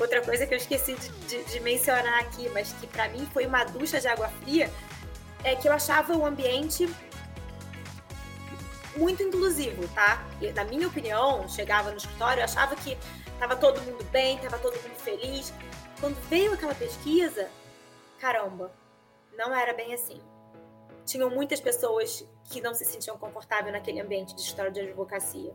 Outra 0.00 0.22
coisa 0.22 0.46
que 0.46 0.54
eu 0.54 0.58
esqueci 0.58 0.94
de, 0.94 1.08
de, 1.26 1.44
de 1.44 1.60
mencionar 1.60 2.20
aqui, 2.20 2.48
mas 2.50 2.72
que 2.74 2.86
para 2.86 3.08
mim 3.08 3.28
foi 3.32 3.46
uma 3.46 3.64
ducha 3.64 4.00
de 4.00 4.08
água 4.08 4.28
fria, 4.28 4.70
é 5.42 5.54
que 5.54 5.68
eu 5.68 5.72
achava 5.72 6.16
o 6.16 6.24
ambiente 6.24 6.88
muito 8.96 9.22
inclusivo, 9.22 9.86
tá? 9.88 10.24
E, 10.40 10.52
na 10.52 10.64
minha 10.64 10.86
opinião, 10.86 11.48
chegava 11.48 11.90
no 11.90 11.96
escritório, 11.96 12.40
eu 12.40 12.44
achava 12.44 12.76
que 12.76 12.96
estava 13.32 13.56
todo 13.56 13.80
mundo 13.82 14.04
bem, 14.10 14.36
estava 14.36 14.58
todo 14.58 14.74
mundo 14.74 14.96
feliz. 14.96 15.52
Quando 16.00 16.16
veio 16.28 16.52
aquela 16.52 16.74
pesquisa, 16.74 17.48
caramba, 18.20 18.70
não 19.36 19.54
era 19.54 19.74
bem 19.74 19.92
assim 19.92 20.20
tinham 21.04 21.30
muitas 21.30 21.60
pessoas 21.60 22.26
que 22.44 22.60
não 22.60 22.74
se 22.74 22.84
sentiam 22.84 23.16
confortáveis 23.16 23.72
naquele 23.72 24.00
ambiente 24.00 24.34
de 24.34 24.40
história 24.40 24.70
de 24.70 24.80
advocacia. 24.80 25.52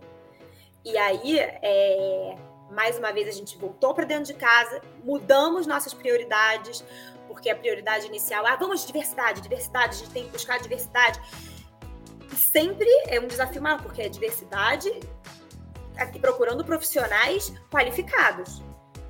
E 0.84 0.98
aí, 0.98 1.40
é, 1.40 2.36
mais 2.72 2.98
uma 2.98 3.12
vez, 3.12 3.28
a 3.28 3.32
gente 3.32 3.58
voltou 3.58 3.94
para 3.94 4.06
dentro 4.06 4.26
de 4.26 4.34
casa, 4.34 4.82
mudamos 5.04 5.68
nossas 5.68 5.94
prioridades, 5.94 6.84
porque 7.28 7.50
a 7.50 7.56
prioridade 7.56 8.08
inicial, 8.08 8.46
ah, 8.46 8.56
vamos 8.56 8.86
diversidade, 8.86 9.42
diversidade, 9.42 9.96
a 9.96 9.98
gente 10.00 10.12
tem 10.12 10.24
que 10.24 10.32
buscar 10.32 10.60
diversidade. 10.60 11.20
E 12.32 12.36
sempre 12.36 12.88
é 13.08 13.20
um 13.20 13.28
desafio 13.28 13.62
maior, 13.62 13.82
porque 13.82 14.02
é 14.02 14.10
diversidade 14.10 14.90
aqui 15.98 16.20
procurando 16.20 16.64
profissionais 16.64 17.54
qualificados. 17.70 18.62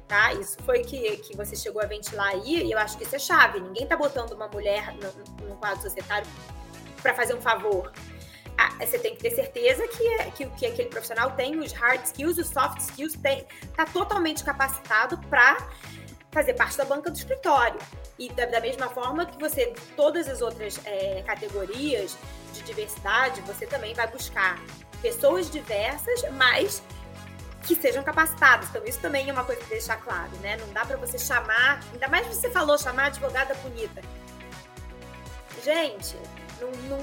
Tá? 0.10 0.34
Isso 0.34 0.58
foi 0.64 0.82
que, 0.82 1.18
que 1.18 1.38
você 1.38 1.56
chegou 1.56 1.82
a 1.82 1.86
ventilar 1.86 2.30
aí, 2.30 2.64
e 2.64 2.72
eu 2.72 2.80
acho 2.80 2.98
que 2.98 3.04
isso 3.04 3.16
é 3.16 3.20
chave. 3.20 3.62
Ninguém 3.62 3.88
tá 3.88 3.96
botando 3.96 4.32
uma 4.32 4.48
mulher 4.48 4.94
no, 4.96 5.48
no 5.48 5.56
quadro 5.56 5.82
societário 5.82 6.28
para 7.02 7.14
fazer 7.14 7.36
um 7.36 7.42
favor. 7.42 7.94
Ah, 8.58 8.72
você 8.86 9.00
tem 9.00 9.16
que 9.16 9.22
ter 9.22 9.32
certeza 9.32 9.88
que, 9.88 10.06
é, 10.06 10.32
que, 10.32 10.46
que 10.48 10.66
aquele 10.66 10.90
profissional 10.90 11.32
tem 11.32 11.58
os 11.60 11.72
hard 11.72 12.04
skills, 12.04 12.38
os 12.40 12.48
soft 12.48 12.80
skills, 12.80 13.14
tem, 13.14 13.48
tá 13.76 13.86
totalmente 13.86 14.44
capacitado 14.44 15.18
para 15.30 15.70
fazer 16.32 16.56
parte 16.56 16.76
da 16.76 16.84
banca 16.84 17.10
do 17.10 17.16
escritório. 17.16 17.80
E 18.18 18.30
da, 18.34 18.48
da, 18.48 18.60
mesma 18.60 18.90
forma 18.90 19.26
que 19.26 19.40
você, 19.40 19.74
todas 19.96 20.28
as 20.28 20.42
outras 20.42 20.82
é, 20.86 21.22
categorias 21.22 22.18
de 22.54 22.64
diversidade, 22.64 23.40
você 23.42 23.66
também 23.66 23.94
vai 23.94 24.08
buscar 24.08 24.60
pessoas 25.02 25.50
diversas, 25.50 26.22
mas 26.34 26.84
que 27.76 27.76
sejam 27.76 28.04
capacitadas. 28.04 28.68
Então, 28.70 28.84
isso 28.84 29.00
também 29.00 29.30
é 29.30 29.32
uma 29.32 29.44
coisa 29.44 29.62
que 29.62 29.70
deixar 29.70 29.98
claro, 29.98 30.32
né? 30.42 30.58
Não 30.58 30.74
dá 30.74 30.84
para 30.84 30.98
você 30.98 31.20
chamar, 31.20 31.80
ainda 31.94 32.08
mais 32.08 32.26
você 32.26 32.50
falou, 32.50 32.78
chamar 32.80 33.06
advogada 33.06 33.54
bonita. 33.56 34.02
Gente, 35.64 36.18
não, 36.60 36.72
não, 36.72 37.00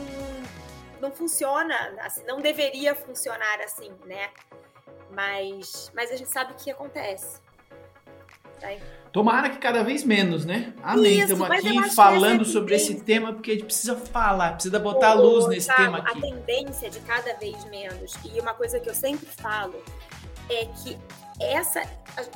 não 1.00 1.12
funciona 1.12 1.74
assim, 2.00 2.24
não 2.24 2.40
deveria 2.40 2.96
funcionar 2.96 3.60
assim, 3.60 3.92
né? 4.06 4.30
Mas, 5.10 5.92
mas 5.94 6.10
a 6.10 6.16
gente 6.16 6.30
sabe 6.30 6.52
o 6.52 6.56
que 6.56 6.68
acontece. 6.68 7.40
Tá 8.60 8.68
Tomara 9.12 9.48
que 9.50 9.58
cada 9.58 9.84
vez 9.84 10.02
menos, 10.02 10.44
né? 10.44 10.74
Amém. 10.82 11.20
Estamos 11.20 11.48
aqui 11.48 11.94
falando 11.94 12.44
sobre 12.44 12.74
esse 12.74 13.00
tema 13.02 13.32
porque 13.32 13.52
a 13.52 13.54
gente 13.54 13.66
precisa 13.66 13.96
falar, 13.96 14.54
precisa 14.54 14.78
botar 14.78 15.14
Pô, 15.14 15.22
luz 15.22 15.46
nesse 15.46 15.74
tema 15.74 15.98
aqui. 15.98 16.18
A 16.18 16.20
tendência 16.20 16.90
de 16.90 17.00
cada 17.00 17.34
vez 17.34 17.64
menos, 17.66 18.14
e 18.24 18.40
uma 18.40 18.52
coisa 18.52 18.80
que 18.80 18.90
eu 18.90 18.94
sempre 18.94 19.26
falo, 19.26 19.82
é 20.50 20.66
que 20.66 20.98
essa. 21.40 21.82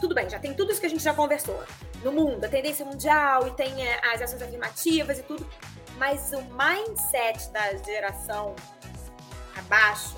Tudo 0.00 0.14
bem, 0.14 0.28
já 0.28 0.38
tem 0.38 0.54
tudo 0.54 0.72
isso 0.72 0.80
que 0.80 0.86
a 0.86 0.90
gente 0.90 1.02
já 1.02 1.14
conversou. 1.14 1.62
No 2.02 2.12
mundo, 2.12 2.44
a 2.44 2.48
tendência 2.48 2.84
mundial, 2.84 3.46
e 3.46 3.50
tem 3.52 3.86
é, 3.86 4.00
as 4.12 4.22
ações 4.22 4.42
afirmativas 4.42 5.18
e 5.18 5.22
tudo. 5.22 5.46
Mas 5.96 6.32
o 6.32 6.42
mindset 6.42 7.50
da 7.50 7.76
geração 7.76 8.54
abaixo, 9.56 10.16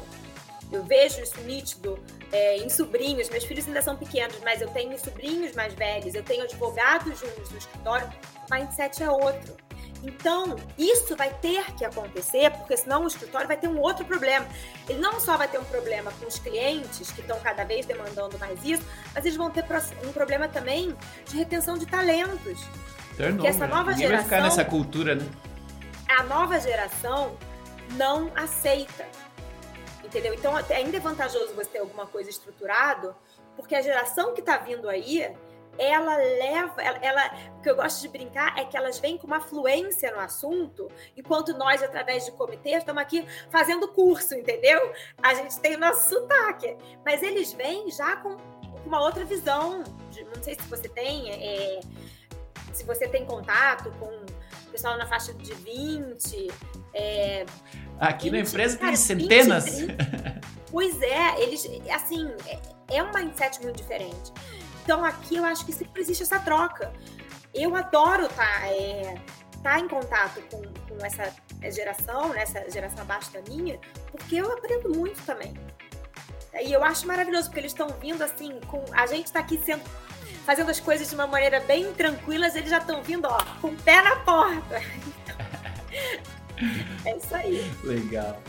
eu 0.71 0.83
vejo 0.85 1.21
isso 1.21 1.41
nítido 1.43 2.03
é, 2.31 2.57
em 2.57 2.69
sobrinhos. 2.69 3.29
Meus 3.29 3.45
filhos 3.45 3.67
ainda 3.67 3.83
são 3.83 3.97
pequenos, 3.97 4.39
mas 4.41 4.61
eu 4.61 4.69
tenho 4.69 4.99
sobrinhos 4.99 5.55
mais 5.55 5.75
velhos, 5.75 6.15
eu 6.15 6.23
tenho 6.23 6.45
advogados 6.45 7.19
juntos 7.19 7.51
no 7.51 7.59
escritório. 7.59 8.09
O 8.49 8.55
mindset 8.55 9.03
é 9.03 9.11
outro. 9.11 9.57
Então, 10.03 10.57
isso 10.77 11.15
vai 11.15 11.33
ter 11.35 11.73
que 11.75 11.85
acontecer, 11.85 12.51
porque 12.51 12.77
senão 12.77 13.05
o 13.05 13.07
escritório 13.07 13.47
vai 13.47 13.57
ter 13.57 13.69
um 13.69 13.79
outro 13.79 14.05
problema. 14.05 14.47
Ele 14.89 14.99
não 14.99 15.21
só 15.21 15.37
vai 15.37 15.47
ter 15.47 15.59
um 15.59 15.65
problema 15.65 16.11
com 16.19 16.27
os 16.27 16.39
clientes, 16.39 17.13
que 17.13 17.21
estão 17.21 17.39
cada 17.41 17.65
vez 17.65 17.87
demandando 17.87 18.37
mais 18.39 18.63
isso, 18.65 18.83
mas 19.15 19.25
eles 19.25 19.37
vão 19.37 19.51
ter 19.51 19.65
um 20.05 20.13
problema 20.13 20.49
também 20.49 20.97
de 21.27 21.37
retenção 21.37 21.79
de 21.79 21.87
talentos. 21.87 22.61
Turnover. 23.17 23.35
Porque 23.35 23.47
essa 23.47 23.67
nova 23.67 23.91
Ninguém 23.93 24.09
geração. 24.09 24.29
vai 24.29 24.39
ficar 24.39 24.43
nessa 24.43 24.65
cultura, 24.65 25.15
né? 25.15 25.27
A 26.09 26.25
nova 26.25 26.59
geração 26.59 27.37
não 27.93 28.33
aceita. 28.35 29.07
Entendeu? 30.03 30.35
Então, 30.35 30.55
ainda 30.57 30.97
é 30.97 31.01
vantajoso 31.01 31.55
você 31.55 31.71
ter 31.71 31.79
alguma 31.79 32.07
coisa 32.07 32.29
estruturado, 32.29 33.15
porque 33.57 33.75
a 33.75 33.83
geração 33.83 34.35
que 34.35 34.41
está 34.41 34.59
vindo 34.59 34.89
aí 34.89 35.31
ela 35.83 36.17
leva, 36.17 36.81
ela, 36.81 36.99
ela, 36.99 37.35
o 37.59 37.63
que 37.63 37.71
eu 37.71 37.77
gosto 37.77 38.01
de 38.01 38.09
brincar 38.09 38.59
é 38.59 38.65
que 38.65 38.77
elas 38.77 38.99
vêm 38.99 39.19
com 39.19 39.27
uma 39.27 39.41
fluência 39.41 40.13
no 40.13 40.21
assunto, 40.21 40.89
enquanto 41.17 41.57
nós, 41.57 41.83
através 41.83 42.25
de 42.25 42.33
comitê, 42.33 42.71
estamos 42.71 43.03
aqui 43.03 43.27
fazendo 43.51 43.89
curso, 43.89 44.35
entendeu? 44.35 44.93
A 45.23 45.35
gente 45.35 45.59
tem 45.61 45.75
o 45.75 45.79
nosso 45.79 46.09
sotaque, 46.09 46.77
mas 47.05 47.23
eles 47.23 47.53
vêm 47.53 47.91
já 47.91 48.17
com 48.17 48.37
uma 48.85 49.01
outra 49.01 49.25
visão. 49.25 49.83
De, 50.11 50.25
não 50.25 50.43
sei 50.43 50.55
se 50.55 50.63
você 50.63 50.89
tem, 50.89 51.31
é, 51.31 51.81
se 52.73 52.85
você 52.85 53.09
tem 53.09 53.25
contato 53.25 53.91
com 53.99 54.07
o 54.07 54.71
pessoal 54.71 54.97
na 54.97 55.07
faixa 55.07 55.33
de 55.35 55.53
20. 55.55 56.51
É, 56.95 57.47
aqui 57.99 58.31
20, 58.31 58.33
na 58.33 58.49
empresa 58.49 58.79
cara, 58.79 58.89
tem 58.89 58.97
centenas. 58.97 59.79
20, 59.79 59.97
pois 60.71 61.01
é, 61.03 61.43
eles, 61.43 61.69
assim, 61.91 62.31
é, 62.47 62.97
é 62.99 63.03
um 63.03 63.13
mindset 63.13 63.63
muito 63.63 63.77
diferente. 63.77 64.33
Então 64.83 65.05
aqui 65.05 65.37
eu 65.37 65.45
acho 65.45 65.65
que 65.65 65.73
sempre 65.73 66.03
existe 66.03 66.23
essa 66.23 66.39
troca. 66.39 66.93
Eu 67.55 67.77
adoro 67.77 68.27
estar 68.27 68.61
tá, 68.61 68.67
é, 68.67 69.15
tá 69.63 69.79
em 69.79 69.89
contato 69.89 70.41
com, 70.51 70.63
com 70.63 71.05
essa 71.05 71.35
geração, 71.71 72.31
né, 72.31 72.43
essa 72.43 72.69
geração 72.71 73.03
abaixo 73.03 73.33
da 73.33 73.41
minha, 73.43 73.79
porque 74.11 74.37
eu 74.37 74.51
aprendo 74.53 74.91
muito 74.91 75.23
também. 75.25 75.55
E 76.65 76.73
eu 76.73 76.85
acho 76.85 77.07
maravilhoso, 77.07 77.49
porque 77.49 77.61
eles 77.61 77.73
estão 77.73 77.89
vindo 78.01 78.23
assim, 78.23 78.61
com 78.67 78.85
a 78.93 79.07
gente 79.07 79.27
está 79.27 79.41
aqui 79.41 79.59
sendo 79.65 79.83
fazendo 80.45 80.71
as 80.71 80.81
coisas 80.81 81.09
de 81.09 81.15
uma 81.15 81.27
maneira 81.27 81.61
bem 81.61 81.93
tranquilas, 81.93 82.57
eles 82.57 82.71
já 82.71 82.79
estão 82.79 83.03
vindo, 83.03 83.27
ó, 83.27 83.39
com 83.61 83.69
o 83.69 83.77
pé 83.77 84.03
na 84.03 84.17
porta. 84.17 84.77
é 87.05 87.17
isso 87.17 87.35
aí. 87.35 87.71
Legal. 87.85 88.41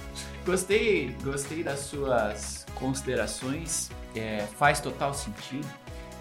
Gostei, 0.46 1.16
gostei 1.24 1.64
das 1.64 1.82
suas 1.82 2.66
considerações. 2.76 3.90
É, 4.16 4.46
faz 4.58 4.80
total 4.80 5.14
sentido. 5.14 5.68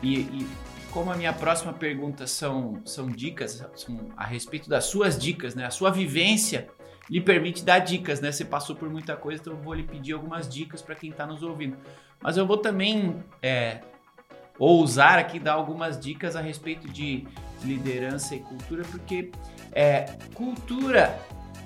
E, 0.03 0.21
e, 0.21 0.49
como 0.91 1.11
a 1.11 1.17
minha 1.17 1.33
próxima 1.33 1.73
pergunta 1.73 2.27
são, 2.27 2.83
são 2.85 3.09
dicas, 3.09 3.65
são 3.75 4.11
a 4.17 4.27
respeito 4.27 4.69
das 4.69 4.85
suas 4.85 5.19
dicas, 5.19 5.55
né? 5.55 5.65
A 5.65 5.71
sua 5.71 5.91
vivência 5.91 6.69
lhe 7.09 7.21
permite 7.21 7.65
dar 7.65 7.79
dicas, 7.79 8.21
né? 8.21 8.31
Você 8.31 8.45
passou 8.45 8.77
por 8.77 8.91
muita 8.91 9.17
coisa, 9.17 9.41
então 9.41 9.55
eu 9.55 9.59
vou 9.61 9.75
lhe 9.75 9.83
pedir 9.83 10.13
algumas 10.13 10.49
dicas 10.49 10.83
para 10.83 10.95
quem 10.95 11.11
está 11.11 11.27
nos 11.27 11.43
ouvindo. 11.43 11.77
Mas 12.21 12.37
eu 12.37 12.47
vou 12.47 12.59
também 12.59 13.23
é, 13.43 13.81
ousar 14.59 15.19
aqui 15.19 15.39
dar 15.39 15.55
algumas 15.55 15.99
dicas 15.99 16.37
a 16.37 16.41
respeito 16.41 16.89
de 16.89 17.27
liderança 17.65 18.35
e 18.35 18.41
cultura, 18.41 18.83
porque 18.91 19.31
é, 19.73 20.05
cultura 20.35 21.19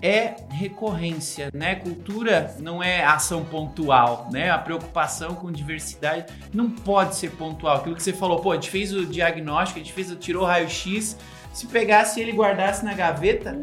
é 0.03 0.37
recorrência, 0.51 1.51
né? 1.53 1.77
Cultura 1.77 2.55
não 2.59 2.83
é 2.83 3.05
ação 3.05 3.45
pontual, 3.45 4.29
né? 4.33 4.51
A 4.51 4.59
preocupação 4.59 5.35
com 5.35 5.51
diversidade 5.51 6.27
não 6.53 6.71
pode 6.71 7.17
ser 7.17 7.31
pontual. 7.33 7.77
Aquilo 7.77 7.97
que 7.97 8.03
você 8.03 8.13
falou, 8.13 8.41
pô, 8.41 8.53
a 8.53 8.55
gente 8.55 8.71
fez 8.71 8.93
o 8.93 9.07
diagnóstico, 9.07 9.81
a 9.81 9.83
gente 9.83 9.93
fez, 9.93 10.15
tirou 10.19 10.43
o 10.45 10.47
raio-x, 10.47 11.17
se 11.57 11.67
pegasse 11.69 12.21
ele 12.21 12.33
e 12.33 12.35
guardasse 12.35 12.85
na 12.85 12.93
gaveta, 12.93 13.57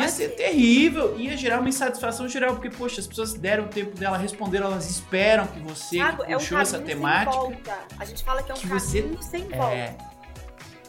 ia 0.00 0.08
ser 0.08 0.30
terrível, 0.30 1.14
ia 1.18 1.36
gerar 1.36 1.60
uma 1.60 1.68
insatisfação 1.68 2.26
geral, 2.26 2.54
porque, 2.54 2.70
poxa, 2.70 3.02
as 3.02 3.06
pessoas 3.06 3.34
deram 3.34 3.64
o 3.64 3.68
tempo 3.68 3.98
dela, 3.98 4.16
responderam, 4.16 4.68
elas 4.68 4.88
esperam 4.88 5.46
que 5.46 5.60
você 5.60 5.96
Thiago, 5.96 6.24
que 6.24 6.32
puxou 6.32 6.56
é 6.56 6.60
um 6.60 6.62
essa 6.62 6.78
temática. 6.78 7.78
A 7.98 8.04
gente 8.06 8.24
fala 8.24 8.42
que 8.42 8.50
é 8.50 8.54
um 8.54 8.56
que 8.56 8.66
caminho 8.66 9.18
você, 9.18 9.28
sem 9.28 9.46
volta. 9.48 9.74
É, 9.74 9.94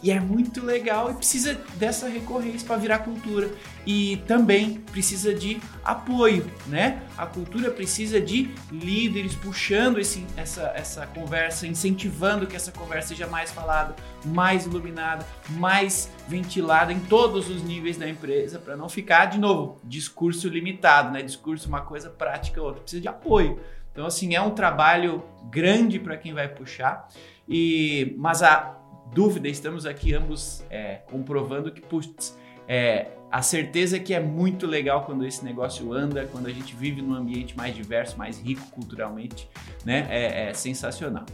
e 0.03 0.11
é 0.11 0.19
muito 0.19 0.63
legal 0.63 1.11
e 1.11 1.13
precisa 1.15 1.59
dessa 1.75 2.07
recorrência 2.07 2.67
para 2.67 2.77
virar 2.77 2.99
cultura. 2.99 3.49
E 3.85 4.17
também 4.27 4.75
precisa 4.91 5.33
de 5.33 5.59
apoio, 5.83 6.49
né? 6.67 7.01
A 7.17 7.25
cultura 7.25 7.69
precisa 7.69 8.19
de 8.19 8.49
líderes 8.71 9.35
puxando 9.35 9.99
esse, 9.99 10.25
essa, 10.35 10.71
essa 10.75 11.07
conversa, 11.07 11.67
incentivando 11.67 12.47
que 12.47 12.55
essa 12.55 12.71
conversa 12.71 13.09
seja 13.09 13.27
mais 13.27 13.51
falada, 13.51 13.95
mais 14.25 14.65
iluminada, 14.65 15.25
mais 15.51 16.11
ventilada 16.27 16.91
em 16.91 16.99
todos 16.99 17.49
os 17.49 17.63
níveis 17.63 17.97
da 17.97 18.09
empresa, 18.09 18.57
para 18.59 18.75
não 18.75 18.89
ficar, 18.89 19.25
de 19.25 19.37
novo, 19.37 19.79
discurso 19.83 20.49
limitado, 20.49 21.11
né? 21.11 21.21
Discurso 21.21 21.67
uma 21.67 21.81
coisa, 21.81 22.09
prática 22.09 22.61
outra. 22.61 22.81
Precisa 22.81 23.01
de 23.01 23.07
apoio. 23.07 23.59
Então, 23.91 24.05
assim, 24.05 24.35
é 24.35 24.41
um 24.41 24.51
trabalho 24.51 25.23
grande 25.49 25.99
para 25.99 26.17
quem 26.17 26.33
vai 26.33 26.47
puxar. 26.47 27.07
E, 27.47 28.13
mas 28.17 28.41
a, 28.41 28.75
dúvida, 29.13 29.47
estamos 29.47 29.85
aqui 29.85 30.13
ambos 30.13 30.63
é, 30.69 30.95
comprovando 31.09 31.71
que, 31.71 31.81
putz, 31.81 32.37
é, 32.67 33.07
a 33.31 33.41
certeza 33.41 33.99
que 33.99 34.13
é 34.13 34.19
muito 34.19 34.65
legal 34.65 35.05
quando 35.05 35.25
esse 35.25 35.43
negócio 35.43 35.93
anda, 35.93 36.25
quando 36.31 36.47
a 36.47 36.51
gente 36.51 36.75
vive 36.75 37.01
num 37.01 37.13
ambiente 37.13 37.55
mais 37.55 37.75
diverso, 37.75 38.17
mais 38.17 38.39
rico 38.39 38.65
culturalmente, 38.71 39.49
né? 39.83 40.07
É, 40.09 40.49
é 40.49 40.53
sensacional. 40.53 41.25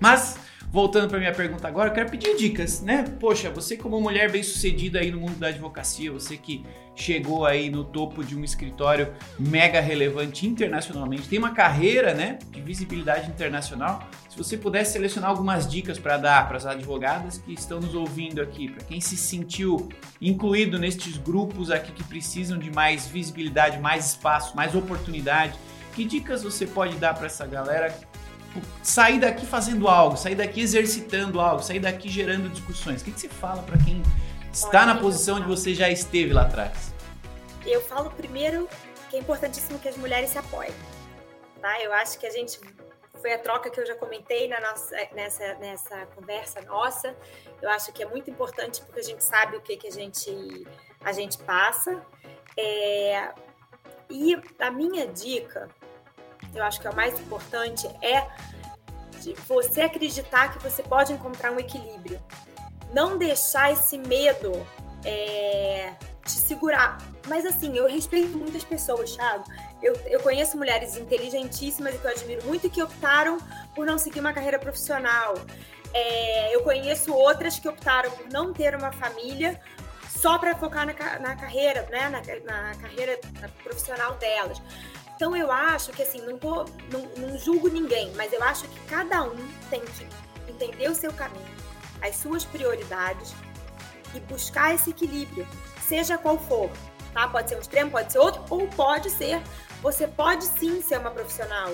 Mas 0.00 0.38
voltando 0.70 1.08
para 1.08 1.18
minha 1.18 1.32
pergunta 1.32 1.66
agora, 1.66 1.90
eu 1.90 1.94
quero 1.94 2.10
pedir 2.10 2.36
dicas, 2.36 2.80
né? 2.80 3.04
Poxa, 3.18 3.50
você 3.50 3.76
como 3.76 4.00
mulher 4.00 4.30
bem 4.30 4.42
sucedida 4.42 5.00
aí 5.00 5.10
no 5.10 5.20
mundo 5.20 5.36
da 5.36 5.48
advocacia, 5.48 6.12
você 6.12 6.36
que 6.36 6.64
chegou 6.94 7.44
aí 7.44 7.70
no 7.70 7.82
topo 7.82 8.22
de 8.22 8.36
um 8.36 8.44
escritório 8.44 9.12
mega 9.38 9.80
relevante 9.80 10.46
internacionalmente, 10.46 11.28
tem 11.28 11.38
uma 11.38 11.52
carreira, 11.52 12.14
né, 12.14 12.38
de 12.50 12.60
visibilidade 12.60 13.28
internacional. 13.28 14.08
Se 14.28 14.36
você 14.36 14.56
pudesse 14.56 14.92
selecionar 14.92 15.30
algumas 15.30 15.68
dicas 15.68 15.98
para 15.98 16.16
dar 16.16 16.46
para 16.46 16.56
as 16.56 16.66
advogadas 16.66 17.38
que 17.38 17.52
estão 17.52 17.80
nos 17.80 17.94
ouvindo 17.94 18.40
aqui, 18.40 18.68
para 18.68 18.84
quem 18.84 19.00
se 19.00 19.16
sentiu 19.16 19.88
incluído 20.20 20.78
nestes 20.78 21.16
grupos 21.16 21.70
aqui 21.70 21.90
que 21.90 22.04
precisam 22.04 22.58
de 22.58 22.70
mais 22.70 23.06
visibilidade, 23.06 23.78
mais 23.78 24.10
espaço, 24.10 24.54
mais 24.54 24.74
oportunidade, 24.74 25.54
que 25.94 26.04
dicas 26.04 26.42
você 26.42 26.66
pode 26.66 26.96
dar 26.96 27.14
para 27.14 27.26
essa 27.26 27.46
galera 27.46 27.92
sair 28.82 29.20
daqui 29.20 29.46
fazendo 29.46 29.88
algo, 29.88 30.16
sair 30.16 30.34
daqui 30.34 30.60
exercitando 30.60 31.40
algo, 31.40 31.62
sair 31.62 31.80
daqui 31.80 32.08
gerando 32.08 32.48
discussões? 32.48 33.02
O 33.02 33.04
que, 33.04 33.12
que 33.12 33.20
você 33.20 33.28
fala 33.28 33.62
para 33.62 33.78
quem 33.78 34.02
está 34.52 34.84
na 34.84 34.96
posição 34.96 35.36
onde 35.36 35.46
você 35.46 35.74
já 35.74 35.88
esteve 35.88 36.32
lá 36.32 36.42
atrás? 36.42 36.92
Eu 37.64 37.80
falo 37.80 38.10
primeiro 38.10 38.68
que 39.08 39.16
é 39.16 39.20
importantíssimo 39.20 39.78
que 39.78 39.88
as 39.88 39.96
mulheres 39.96 40.30
se 40.30 40.38
apoiem. 40.38 40.72
Tá? 41.60 41.80
Eu 41.82 41.92
acho 41.92 42.18
que 42.18 42.26
a 42.26 42.30
gente 42.30 42.58
foi 43.20 43.34
a 43.34 43.38
troca 43.38 43.70
que 43.70 43.78
eu 43.78 43.86
já 43.86 43.94
comentei 43.94 44.48
na 44.48 44.60
nossa, 44.60 44.96
nessa, 45.14 45.54
nessa 45.54 46.06
conversa 46.06 46.60
nossa. 46.62 47.14
Eu 47.60 47.68
acho 47.70 47.92
que 47.92 48.02
é 48.02 48.06
muito 48.06 48.30
importante 48.30 48.80
porque 48.82 49.00
a 49.00 49.02
gente 49.02 49.22
sabe 49.22 49.56
o 49.56 49.60
que, 49.60 49.76
que 49.76 49.88
a, 49.88 49.90
gente, 49.90 50.66
a 51.04 51.12
gente 51.12 51.38
passa. 51.38 52.02
É, 52.56 53.32
e 54.08 54.36
a 54.58 54.70
minha 54.70 55.06
dica, 55.06 55.68
eu 56.54 56.64
acho 56.64 56.80
que 56.80 56.86
é 56.86 56.90
o 56.90 56.96
mais 56.96 57.18
importante, 57.18 57.88
é 58.02 58.26
de 59.20 59.34
você 59.46 59.82
acreditar 59.82 60.52
que 60.52 60.62
você 60.62 60.82
pode 60.82 61.12
encontrar 61.12 61.52
um 61.52 61.58
equilíbrio. 61.58 62.20
Não 62.92 63.18
deixar 63.18 63.72
esse 63.72 63.98
medo 63.98 64.66
é, 65.04 65.92
te 66.24 66.32
segurar. 66.32 66.98
Mas 67.28 67.44
assim, 67.44 67.76
eu 67.76 67.86
respeito 67.86 68.36
muitas 68.36 68.64
pessoas, 68.64 69.14
Thiago. 69.14 69.44
Eu, 69.82 69.94
eu 70.06 70.20
conheço 70.20 70.56
mulheres 70.56 70.96
inteligentíssimas 70.96 71.94
e 71.94 71.98
que 71.98 72.04
eu 72.04 72.10
admiro 72.10 72.46
muito 72.46 72.66
e 72.66 72.70
que 72.70 72.82
optaram 72.82 73.38
por 73.74 73.86
não 73.86 73.98
seguir 73.98 74.20
uma 74.20 74.32
carreira 74.32 74.58
profissional. 74.58 75.34
É, 75.92 76.54
eu 76.54 76.62
conheço 76.62 77.12
outras 77.12 77.58
que 77.58 77.68
optaram 77.68 78.10
por 78.10 78.28
não 78.30 78.52
ter 78.52 78.74
uma 78.74 78.92
família 78.92 79.60
só 80.08 80.38
para 80.38 80.54
focar 80.54 80.86
na, 80.86 81.18
na, 81.18 81.36
carreira, 81.36 81.86
né, 81.90 82.08
na, 82.08 82.20
na 82.44 82.74
carreira 82.74 83.18
profissional 83.62 84.14
delas. 84.16 84.60
Então 85.20 85.36
eu 85.36 85.52
acho 85.52 85.92
que 85.92 86.02
assim, 86.02 86.22
não, 86.22 86.38
tô, 86.38 86.64
não, 86.90 87.02
não 87.18 87.36
julgo 87.36 87.68
ninguém, 87.68 88.10
mas 88.14 88.32
eu 88.32 88.42
acho 88.42 88.66
que 88.66 88.80
cada 88.86 89.22
um 89.22 89.36
tem 89.68 89.82
que 89.82 90.08
entender 90.50 90.88
o 90.88 90.94
seu 90.94 91.12
caminho, 91.12 91.54
as 92.00 92.16
suas 92.16 92.42
prioridades 92.42 93.34
e 94.14 94.20
buscar 94.20 94.74
esse 94.74 94.88
equilíbrio, 94.88 95.46
seja 95.86 96.16
qual 96.16 96.38
for. 96.38 96.70
Tá? 97.12 97.28
Pode 97.28 97.50
ser 97.50 97.56
um 97.56 97.60
extremo, 97.60 97.90
pode 97.90 98.10
ser 98.10 98.18
outro, 98.18 98.42
ou 98.48 98.66
pode 98.68 99.10
ser. 99.10 99.42
Você 99.82 100.08
pode 100.08 100.46
sim 100.46 100.80
ser 100.80 100.98
uma 100.98 101.10
profissional 101.10 101.70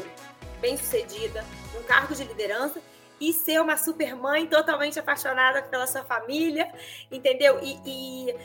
bem-sucedida, 0.60 1.44
um 1.78 1.84
cargo 1.84 2.16
de 2.16 2.24
liderança 2.24 2.80
e 3.20 3.32
ser 3.32 3.60
uma 3.60 3.76
super 3.76 4.16
mãe 4.16 4.48
totalmente 4.48 4.98
apaixonada 4.98 5.62
pela 5.62 5.86
sua 5.86 6.02
família, 6.02 6.68
entendeu? 7.12 7.60
E, 7.62 7.78
e, 7.86 8.36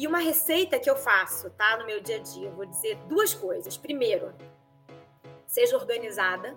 e, 0.00 0.06
uma 0.06 0.18
receita 0.18 0.78
que 0.78 0.88
eu 0.88 0.96
faço, 0.96 1.50
tá? 1.50 1.76
No 1.76 1.84
meu 1.84 2.00
dia 2.00 2.16
a 2.16 2.20
dia, 2.20 2.48
eu 2.48 2.52
vou 2.52 2.64
dizer 2.64 2.96
duas 3.08 3.34
coisas. 3.34 3.76
Primeiro, 3.76 4.32
seja 5.46 5.76
organizada, 5.76 6.56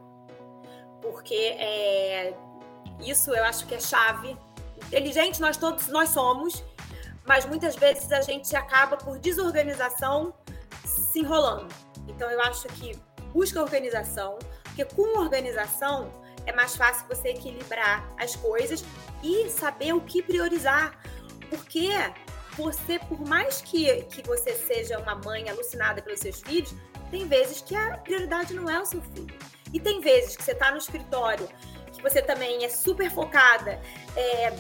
porque 1.02 1.36
é, 1.36 2.34
isso 3.00 3.32
eu 3.32 3.44
acho 3.44 3.68
que 3.68 3.76
é 3.76 3.80
chave. 3.80 4.38
Inteligente 4.88 5.42
nós 5.42 5.58
todos 5.58 5.88
nós 5.88 6.10
somos, 6.10 6.64
mas 7.26 7.46
muitas 7.46 7.76
vezes 7.76 8.12
a 8.12 8.22
gente 8.22 8.56
acaba 8.56 8.96
por 8.96 9.20
desorganização 9.20 10.34
se 10.86 11.20
enrolando. 11.20 11.74
Então 12.08 12.30
eu 12.32 12.40
acho 12.42 12.68
que 12.70 12.98
busca 13.34 13.62
organização, 13.62 14.40
porque 14.64 14.86
com 14.86 15.20
organização 15.20 16.12
é 16.46 16.54
mais 16.54 16.76
fácil 16.76 17.08
você 17.08 17.30
equilibrar 17.30 18.08
as 18.18 18.36
coisas 18.36 18.84
e 19.22 19.50
saber 19.50 19.94
o 19.94 20.02
que 20.02 20.22
priorizar. 20.22 20.98
Porque 21.50 21.90
você, 22.56 23.00
por 23.00 23.20
mais 23.22 23.62
que, 23.62 24.04
que 24.04 24.22
você 24.24 24.54
seja 24.54 25.00
uma 25.00 25.16
mãe 25.16 25.50
alucinada 25.50 26.02
pelos 26.02 26.20
seus 26.20 26.42
filhos, 26.42 26.74
tem 27.10 27.28
vezes 27.28 27.62
que 27.62 27.76
a 27.76 27.98
prioridade 27.98 28.54
não 28.54 28.70
é 28.70 28.80
o 28.80 28.86
seu 28.86 29.02
filho. 29.02 29.36
E 29.72 29.80
tem 29.80 30.02
vezes 30.02 30.36
que 30.36 30.44
você 30.44 30.52
está 30.52 30.72
no 30.72 30.78
escritório, 30.78 31.48
que 31.92 32.02
você 32.02 32.22
também 32.22 32.64
é 32.64 32.70
super 32.70 33.10
focada, 33.10 33.80
é, 34.16 34.54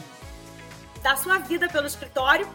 sua 1.17 1.37
vida 1.39 1.67
pelo 1.67 1.85
escritório, 1.85 2.47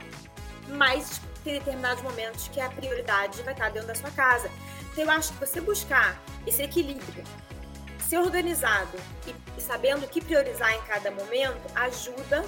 mas 0.68 1.20
tem 1.45 1.55
determinados 1.55 2.03
momentos 2.03 2.49
que 2.49 2.61
a 2.61 2.68
prioridade 2.68 3.43
vai 3.43 3.55
estar 3.55 3.70
dentro 3.70 3.89
da 3.89 3.95
sua 3.95 4.11
casa. 4.11 4.51
Então, 4.93 5.05
eu 5.05 5.11
acho 5.11 5.32
que 5.32 5.41
você 5.41 5.61
buscar 5.61 6.20
esse 6.47 6.62
equilíbrio 6.62 7.24
ser 8.09 8.18
organizado 8.18 8.99
e, 9.26 9.61
sabendo 9.61 10.07
o 10.07 10.09
que 10.09 10.20
priorizar 10.20 10.72
em 10.72 10.80
cada 10.82 11.11
momento 11.11 11.61
ajuda 11.74 12.45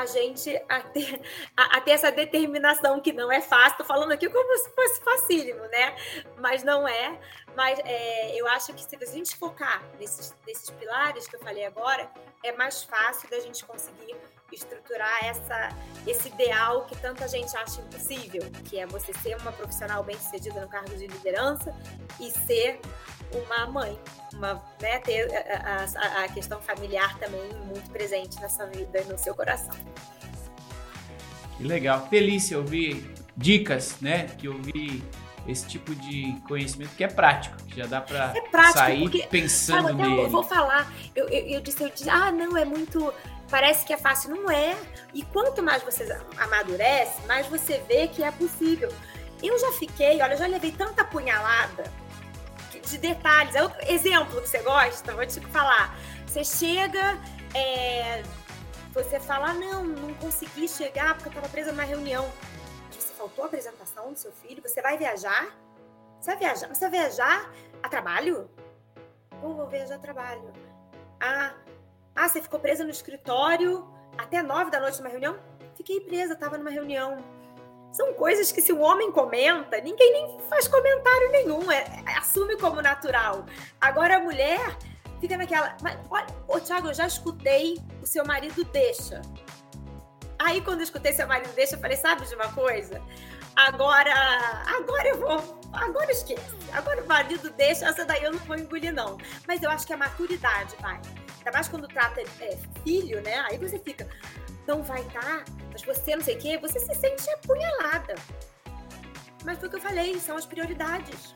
a 0.00 0.06
gente 0.06 0.50
a 0.68 0.80
ter, 0.80 1.20
a, 1.56 1.76
a 1.76 1.80
ter, 1.80 1.92
essa 1.92 2.10
determinação 2.10 3.00
que 3.00 3.12
não 3.12 3.30
é 3.30 3.40
fácil. 3.40 3.78
Tô 3.78 3.84
falando 3.84 4.12
aqui 4.12 4.28
como 4.28 4.58
se 4.58 4.70
fosse 4.70 5.00
facílimo, 5.00 5.62
né? 5.66 5.96
Mas 6.38 6.62
não 6.64 6.86
é. 6.86 7.18
Mas 7.56 7.78
é, 7.84 8.34
eu 8.34 8.48
acho 8.48 8.72
que 8.72 8.82
se 8.82 8.96
a 8.96 9.06
gente 9.06 9.36
focar 9.36 9.82
nesses, 9.98 10.34
nesses 10.46 10.70
pilares 10.70 11.28
que 11.28 11.36
eu 11.36 11.40
falei 11.40 11.64
agora, 11.64 12.10
é 12.42 12.52
mais 12.52 12.82
fácil 12.82 13.30
da 13.30 13.38
gente 13.38 13.64
conseguir 13.64 14.16
estruturar 14.52 15.24
essa, 15.24 15.70
esse 16.06 16.28
ideal 16.28 16.84
que 16.84 16.96
tanta 16.96 17.26
gente 17.28 17.56
acha 17.56 17.80
impossível, 17.80 18.42
que 18.64 18.78
é 18.78 18.86
você 18.86 19.12
ser 19.14 19.36
uma 19.40 19.52
profissional 19.52 20.02
bem-sucedida 20.02 20.60
no 20.60 20.68
cargo 20.68 20.94
de 20.96 21.06
liderança 21.06 21.74
e 22.20 22.30
ser 22.30 22.80
uma 23.32 23.66
mãe, 23.66 23.98
uma, 24.32 24.62
né, 24.80 24.98
ter 25.00 25.28
a, 25.34 25.86
a, 25.96 26.24
a, 26.24 26.28
questão 26.28 26.60
familiar 26.60 27.18
também 27.18 27.52
muito 27.66 27.90
presente 27.90 28.40
na 28.40 28.48
sua 28.48 28.66
vida 28.66 29.00
e 29.00 29.04
no 29.04 29.18
seu 29.18 29.34
coração. 29.34 29.74
Que 31.56 31.64
legal. 31.64 32.06
Delícia 32.10 32.58
ouvir 32.58 33.14
dicas, 33.36 34.00
né? 34.00 34.26
Que 34.38 34.48
ouvir 34.48 35.02
esse 35.46 35.66
tipo 35.66 35.94
de 35.94 36.34
conhecimento 36.48 36.94
que 36.96 37.04
é 37.04 37.08
prático, 37.08 37.56
que 37.64 37.76
já 37.76 37.86
dá 37.86 38.00
para 38.00 38.32
é 38.34 38.72
sair 38.72 39.00
porque, 39.00 39.26
pensando 39.26 39.88
sabe, 39.88 40.02
nele. 40.02 40.22
Eu 40.22 40.30
vou 40.30 40.42
falar, 40.42 40.90
eu, 41.14 41.28
eu, 41.28 41.46
eu, 41.46 41.60
disse, 41.60 41.82
eu 41.82 41.90
disse, 41.90 42.08
ah, 42.08 42.32
não, 42.32 42.56
é 42.56 42.64
muito, 42.64 43.12
parece 43.50 43.84
que 43.84 43.92
é 43.92 43.96
fácil. 43.96 44.30
Não 44.30 44.50
é. 44.50 44.76
E 45.12 45.22
quanto 45.22 45.62
mais 45.62 45.82
você 45.82 46.06
amadurece, 46.38 47.22
mais 47.26 47.46
você 47.46 47.78
vê 47.88 48.08
que 48.08 48.22
é 48.22 48.30
possível. 48.30 48.92
Eu 49.42 49.58
já 49.58 49.72
fiquei, 49.72 50.20
olha, 50.22 50.34
eu 50.34 50.38
já 50.38 50.46
levei 50.46 50.72
tanta 50.72 51.04
punhalada 51.04 51.84
de 52.86 52.98
detalhes. 52.98 53.54
É 53.54 53.62
outro 53.62 53.78
exemplo 53.88 54.40
que 54.40 54.48
você 54.48 54.60
gosta, 54.60 55.14
vou 55.14 55.26
te 55.26 55.40
falar. 55.40 55.96
Você 56.26 56.44
chega, 56.44 57.18
é, 57.54 58.22
você 58.92 59.20
fala, 59.20 59.50
ah, 59.50 59.54
não, 59.54 59.84
não 59.84 60.14
consegui 60.14 60.68
chegar 60.68 61.14
porque 61.14 61.28
eu 61.28 61.30
estava 61.30 61.48
presa 61.48 61.72
numa 61.72 61.84
reunião. 61.84 62.30
Você 62.90 63.12
faltou 63.14 63.44
a 63.44 63.46
apresentação 63.46 64.12
do 64.12 64.18
seu 64.18 64.32
filho, 64.32 64.62
você 64.62 64.80
vai 64.80 64.96
viajar? 64.96 65.48
Você 66.20 66.30
vai 66.30 66.38
viajar? 66.38 66.68
Você 66.68 66.88
vai 66.88 66.90
viajar 66.90 67.50
a 67.82 67.88
trabalho? 67.88 68.50
Pô, 69.40 69.52
vou 69.52 69.66
viajar 69.66 69.96
a 69.96 69.98
trabalho. 69.98 70.52
Ah, 71.20 71.54
ah, 72.14 72.28
você 72.28 72.40
ficou 72.40 72.60
presa 72.60 72.84
no 72.84 72.90
escritório 72.90 73.86
até 74.16 74.42
nove 74.42 74.70
da 74.70 74.80
noite 74.80 74.98
numa 74.98 75.10
reunião? 75.10 75.38
Fiquei 75.74 76.00
presa, 76.00 76.34
estava 76.34 76.56
numa 76.56 76.70
reunião 76.70 77.22
são 77.94 78.12
coisas 78.14 78.50
que 78.50 78.60
se 78.60 78.72
um 78.72 78.82
homem 78.82 79.12
comenta, 79.12 79.80
ninguém 79.80 80.12
nem 80.12 80.40
faz 80.48 80.66
comentário 80.66 81.30
nenhum, 81.30 81.70
é, 81.70 81.84
é, 82.04 82.18
assume 82.18 82.56
como 82.56 82.82
natural. 82.82 83.46
Agora 83.80 84.16
a 84.16 84.20
mulher 84.20 84.76
fica 85.20 85.36
naquela, 85.36 85.76
mas 85.80 85.96
olha, 86.10 86.26
ô 86.48 86.58
Thiago, 86.58 86.88
eu 86.88 86.94
já 86.94 87.06
escutei 87.06 87.78
o 88.02 88.06
seu 88.06 88.24
marido 88.26 88.64
deixa. 88.64 89.22
Aí 90.40 90.60
quando 90.60 90.80
eu 90.80 90.84
escutei 90.84 91.12
seu 91.12 91.28
marido 91.28 91.54
deixa, 91.54 91.76
eu 91.76 91.78
falei, 91.78 91.96
sabe 91.96 92.26
de 92.26 92.34
uma 92.34 92.52
coisa? 92.52 93.00
Agora, 93.56 94.12
agora 94.66 95.08
eu 95.08 95.18
vou, 95.18 95.60
agora 95.72 96.10
esquece. 96.10 96.56
Agora 96.72 97.02
o 97.02 97.06
marido 97.06 97.50
deixa, 97.50 97.86
essa 97.86 98.04
daí 98.04 98.24
eu 98.24 98.32
não 98.32 98.38
vou 98.40 98.56
engolir 98.56 98.92
não. 98.92 99.16
Mas 99.46 99.62
eu 99.62 99.70
acho 99.70 99.86
que 99.86 99.92
a 99.92 99.96
maturidade 99.96 100.74
vai. 100.80 101.00
Ainda 101.38 101.52
mais 101.52 101.68
quando 101.68 101.86
trata 101.86 102.20
é, 102.20 102.58
filho, 102.82 103.20
né? 103.22 103.38
Aí 103.48 103.58
você 103.58 103.78
fica, 103.78 104.08
não 104.66 104.82
vai 104.82 105.02
estar, 105.02 105.44
mas 105.70 105.82
você 105.82 106.16
não 106.16 106.24
sei 106.24 106.36
o 106.36 106.38
quê, 106.38 106.58
você 106.58 106.80
se 106.80 106.94
sente 106.94 107.30
apunhalada. 107.30 108.14
Mas 109.44 109.58
foi 109.58 109.68
o 109.68 109.70
que 109.70 109.76
eu 109.76 109.80
falei, 109.80 110.18
são 110.18 110.36
as 110.36 110.46
prioridades. 110.46 111.34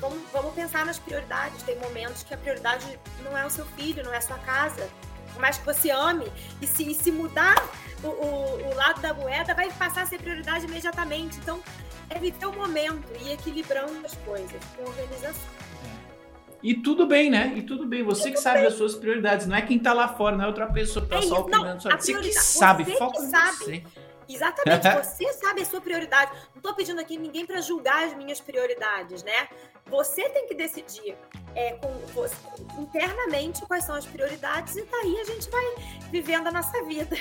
Vamos, 0.00 0.18
vamos 0.32 0.54
pensar 0.54 0.86
nas 0.86 0.98
prioridades. 0.98 1.62
Tem 1.62 1.78
momentos 1.78 2.22
que 2.22 2.32
a 2.32 2.38
prioridade 2.38 2.98
não 3.22 3.36
é 3.36 3.44
o 3.44 3.50
seu 3.50 3.66
filho, 3.66 4.02
não 4.02 4.12
é 4.12 4.16
a 4.16 4.22
sua 4.22 4.38
casa. 4.38 4.88
Por 5.32 5.40
mais 5.40 5.58
que 5.58 5.64
você 5.64 5.90
ame, 5.90 6.30
e 6.60 6.66
se, 6.66 6.90
e 6.90 6.94
se 6.94 7.10
mudar 7.10 7.56
o, 8.02 8.08
o, 8.08 8.70
o 8.70 8.74
lado 8.74 9.00
da 9.00 9.14
moeda, 9.14 9.54
vai 9.54 9.70
passar 9.72 10.02
a 10.02 10.06
ser 10.06 10.18
prioridade 10.18 10.66
imediatamente. 10.66 11.38
Então, 11.38 11.60
é 12.08 12.18
viver 12.18 12.46
o 12.46 12.52
momento 12.52 13.08
e 13.22 13.32
equilibrando 13.32 14.04
as 14.04 14.14
coisas 14.16 14.60
com 14.76 14.84
organização. 14.84 15.60
E 16.62 16.74
tudo 16.74 17.06
bem, 17.06 17.30
né? 17.30 17.52
E 17.56 17.62
tudo 17.62 17.86
bem. 17.86 18.02
Você 18.02 18.24
tudo 18.24 18.32
que 18.34 18.40
sabe 18.40 18.58
bem. 18.58 18.66
as 18.66 18.74
suas 18.74 18.94
prioridades. 18.94 19.46
Não 19.46 19.56
é 19.56 19.62
quem 19.62 19.78
tá 19.78 19.92
lá 19.92 20.08
fora, 20.08 20.36
não 20.36 20.44
é 20.44 20.48
outra 20.48 20.66
pessoa 20.66 21.04
que 21.04 21.10
tá 21.10 21.18
é 21.18 21.22
só 21.22 21.40
opinando. 21.40 21.80
Você 21.80 22.14
que 22.14 22.32
sabe, 22.34 22.84
você 22.84 22.96
foca 22.96 23.18
que 23.18 23.26
sabe. 23.26 23.56
você. 23.56 23.84
Exatamente, 24.28 24.88
você 25.02 25.32
sabe 25.32 25.62
a 25.62 25.64
sua 25.64 25.80
prioridade. 25.80 26.32
Não 26.54 26.60
tô 26.62 26.74
pedindo 26.74 27.00
aqui 27.00 27.16
ninguém 27.16 27.46
para 27.46 27.60
julgar 27.60 28.06
as 28.06 28.16
minhas 28.16 28.40
prioridades, 28.40 29.22
né? 29.22 29.48
Você 29.86 30.28
tem 30.28 30.46
que 30.46 30.54
decidir 30.54 31.16
é, 31.54 31.72
com 31.72 31.90
internamente 32.80 33.62
quais 33.62 33.84
são 33.84 33.94
as 33.94 34.06
prioridades 34.06 34.76
e 34.76 34.84
daí 34.84 35.18
a 35.20 35.24
gente 35.24 35.50
vai 35.50 35.64
vivendo 36.10 36.46
a 36.46 36.52
nossa 36.52 36.84
vida. 36.84 37.16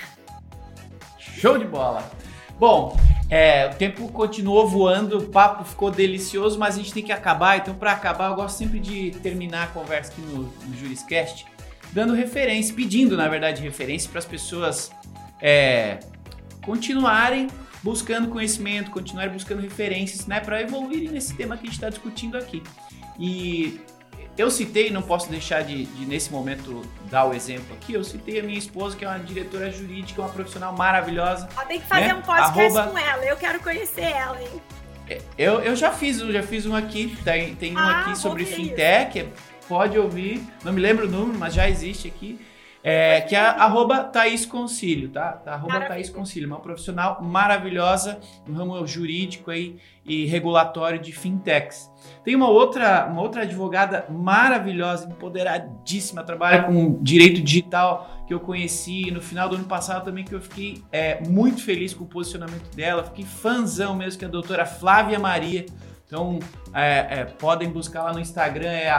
Show 1.17 1.57
de 1.57 1.65
bola! 1.65 2.09
Bom, 2.57 2.97
é, 3.29 3.67
o 3.67 3.75
tempo 3.75 4.09
continuou 4.11 4.67
voando, 4.67 5.19
o 5.19 5.29
papo 5.29 5.63
ficou 5.63 5.89
delicioso, 5.89 6.59
mas 6.59 6.75
a 6.75 6.77
gente 6.79 6.93
tem 6.93 7.03
que 7.03 7.11
acabar. 7.11 7.57
Então, 7.57 7.73
para 7.73 7.93
acabar, 7.93 8.29
eu 8.29 8.35
gosto 8.35 8.57
sempre 8.57 8.79
de 8.79 9.11
terminar 9.11 9.63
a 9.63 9.67
conversa 9.67 10.11
aqui 10.11 10.21
no, 10.21 10.43
no 10.43 10.77
Juriscast 10.77 11.45
dando 11.91 12.13
referência, 12.13 12.73
pedindo, 12.73 13.17
na 13.17 13.27
verdade, 13.27 13.61
referência 13.61 14.09
para 14.09 14.19
as 14.19 14.25
pessoas 14.25 14.91
é, 15.41 15.99
continuarem 16.63 17.47
buscando 17.81 18.27
conhecimento, 18.27 18.91
continuarem 18.91 19.31
buscando 19.31 19.61
referências, 19.61 20.25
né, 20.27 20.39
para 20.39 20.61
evoluírem 20.61 21.09
nesse 21.09 21.35
tema 21.35 21.55
que 21.55 21.63
a 21.63 21.65
gente 21.65 21.75
está 21.75 21.89
discutindo 21.89 22.37
aqui. 22.37 22.61
E 23.17 23.79
eu 24.39 24.49
citei, 24.49 24.89
não 24.89 25.01
posso 25.01 25.29
deixar 25.29 25.63
de, 25.63 25.83
de, 25.83 26.05
nesse 26.05 26.31
momento 26.31 26.81
dar 27.11 27.25
o 27.25 27.33
exemplo 27.33 27.75
aqui, 27.75 27.93
eu 27.93 28.03
citei 28.05 28.39
a 28.39 28.43
minha 28.43 28.57
esposa, 28.57 28.95
que 28.95 29.03
é 29.03 29.07
uma 29.07 29.19
diretora 29.19 29.69
jurídica, 29.69 30.21
uma 30.21 30.29
profissional 30.29 30.73
maravilhosa. 30.73 31.49
Tem 31.67 31.81
que 31.81 31.85
fazer 31.85 32.07
né? 32.07 32.13
um 32.13 32.21
podcast 32.21 32.77
Arroba... 32.77 32.87
com 32.87 32.97
ela, 32.97 33.25
eu 33.25 33.35
quero 33.35 33.59
conhecer 33.59 34.03
ela, 34.03 34.41
hein? 34.41 34.61
É, 35.09 35.21
eu, 35.37 35.59
eu 35.59 35.75
já 35.75 35.91
fiz, 35.91 36.21
eu 36.21 36.31
já 36.31 36.41
fiz 36.41 36.65
um 36.65 36.73
aqui, 36.73 37.17
tem, 37.21 37.53
tem 37.55 37.75
um 37.75 37.79
ah, 37.79 37.99
aqui 37.99 38.17
sobre 38.17 38.45
fintech, 38.45 39.19
isso. 39.19 39.29
pode 39.67 39.99
ouvir, 39.99 40.41
não 40.63 40.71
me 40.71 40.79
lembro 40.79 41.05
o 41.05 41.09
número, 41.09 41.37
mas 41.37 41.53
já 41.53 41.67
existe 41.67 42.07
aqui. 42.07 42.39
É, 42.81 43.21
que 43.21 43.35
é 43.35 43.39
arroba 43.39 44.05
Thaís 44.05 44.45
Concílio, 44.45 45.09
tá? 45.09 45.33
tá 45.33 45.53
arroba 45.53 45.81
Thaís 45.81 46.09
Concílio, 46.09 46.47
uma 46.47 46.59
profissional 46.59 47.21
maravilhosa 47.21 48.19
no 48.47 48.55
ramo 48.55 48.87
jurídico 48.87 49.51
aí 49.51 49.77
e 50.05 50.25
regulatório 50.25 50.97
de 50.97 51.11
fintechs. 51.11 51.91
Tem 52.23 52.35
uma 52.35 52.49
outra, 52.49 53.05
uma 53.05 53.21
outra 53.21 53.41
advogada 53.41 54.05
maravilhosa, 54.09 55.09
empoderadíssima, 55.09 56.23
trabalha 56.23 56.63
com 56.63 57.01
direito 57.03 57.41
digital 57.41 58.23
que 58.25 58.33
eu 58.33 58.39
conheci 58.39 59.11
no 59.11 59.21
final 59.21 59.49
do 59.49 59.55
ano 59.55 59.65
passado 59.65 60.05
também, 60.05 60.23
que 60.23 60.33
eu 60.33 60.41
fiquei 60.41 60.81
é, 60.91 61.21
muito 61.27 61.63
feliz 61.63 61.93
com 61.93 62.05
o 62.05 62.07
posicionamento 62.07 62.73
dela, 62.75 63.03
fiquei 63.03 63.25
fãzão 63.25 63.95
mesmo, 63.95 64.19
que 64.19 64.25
é 64.25 64.27
a 64.27 64.31
doutora 64.31 64.65
Flávia 64.65 65.19
Maria. 65.19 65.65
Então, 66.09 66.39
é, 66.73 67.19
é, 67.19 67.25
podem 67.25 67.69
buscar 67.69 68.01
lá 68.01 68.11
no 68.11 68.19
Instagram, 68.19 68.71
é 68.71 68.89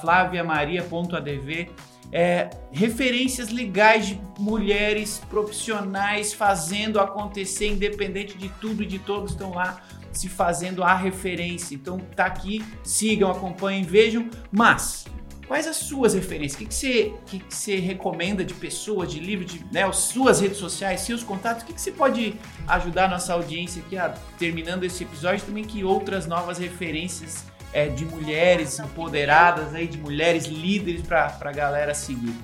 flaviamaria.adv 0.00 1.68
é, 2.12 2.48
referências 2.70 3.50
legais 3.50 4.06
de 4.06 4.20
mulheres 4.38 5.20
profissionais 5.28 6.32
fazendo 6.32 7.00
acontecer, 7.00 7.72
independente 7.72 8.38
de 8.38 8.48
tudo 8.60 8.84
e 8.84 8.86
de 8.86 9.00
todos 9.00 9.32
estão 9.32 9.52
lá 9.52 9.82
se 10.12 10.28
fazendo 10.28 10.84
a 10.84 10.94
referência. 10.94 11.74
Então 11.74 11.98
tá 11.98 12.26
aqui, 12.26 12.64
sigam, 12.84 13.32
acompanhem, 13.32 13.82
vejam. 13.82 14.30
Mas 14.52 15.06
quais 15.46 15.66
as 15.66 15.76
suas 15.76 16.14
referências? 16.14 16.54
O 16.54 16.58
que, 16.58 16.66
que, 16.66 16.74
você, 16.74 17.14
que, 17.26 17.38
que 17.40 17.54
você 17.54 17.76
recomenda 17.76 18.44
de 18.44 18.54
pessoas, 18.54 19.10
de 19.10 19.20
livros, 19.20 19.52
de 19.52 19.64
né, 19.72 19.82
as 19.82 19.96
suas 19.96 20.40
redes 20.40 20.58
sociais, 20.58 21.00
seus 21.00 21.22
contatos? 21.22 21.62
O 21.62 21.66
que, 21.66 21.72
que 21.72 21.80
você 21.80 21.92
pode 21.92 22.38
ajudar 22.66 23.06
a 23.06 23.08
nossa 23.08 23.32
audiência 23.32 23.82
aqui, 23.82 23.96
a, 23.96 24.14
terminando 24.38 24.84
esse 24.84 25.04
episódio, 25.04 25.44
também 25.44 25.64
que 25.64 25.84
outras 25.84 26.26
novas 26.26 26.58
referências 26.58 27.44
é, 27.72 27.88
de 27.88 28.04
mulheres 28.04 28.78
empoderadas, 28.78 29.74
aí, 29.74 29.86
de 29.86 29.98
mulheres 29.98 30.46
líderes 30.46 31.02
para 31.02 31.36
a 31.40 31.52
galera 31.52 31.94
seguir? 31.94 32.34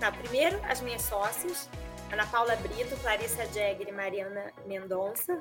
Tá, 0.00 0.10
primeiro, 0.10 0.60
as 0.68 0.80
minhas 0.80 1.02
sócias, 1.02 1.68
Ana 2.12 2.26
Paula 2.26 2.56
Brito, 2.56 2.96
Clarissa 3.00 3.46
Jäger 3.46 3.88
e 3.88 3.92
Mariana 3.92 4.52
Mendonça, 4.66 5.40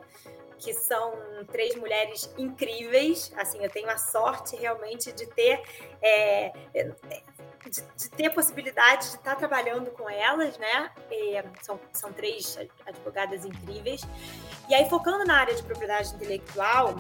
que 0.64 0.74
são 0.74 1.14
três 1.52 1.76
mulheres 1.76 2.34
incríveis. 2.38 3.34
Assim, 3.38 3.64
eu 3.64 3.70
tenho 3.70 3.90
a 3.90 3.98
sorte 3.98 4.56
realmente 4.56 5.12
de 5.12 5.26
ter 5.28 5.62
é, 6.02 6.52
de, 7.70 7.82
de, 7.98 8.10
ter 8.12 8.28
a 8.28 8.32
possibilidade 8.32 9.10
de 9.10 9.16
estar 9.16 9.36
trabalhando 9.36 9.92
com 9.92 10.10
elas, 10.10 10.58
né? 10.58 10.92
E 11.12 11.44
são, 11.62 11.80
são 11.92 12.14
três 12.14 12.58
advogadas 12.86 13.46
incríveis. 13.46 14.02
E 14.70 14.74
aí, 14.74 14.90
focando 14.90 15.26
na 15.26 15.38
área 15.38 15.54
de 15.54 15.64
propriedade 15.64 16.14
intelectual, 16.16 16.96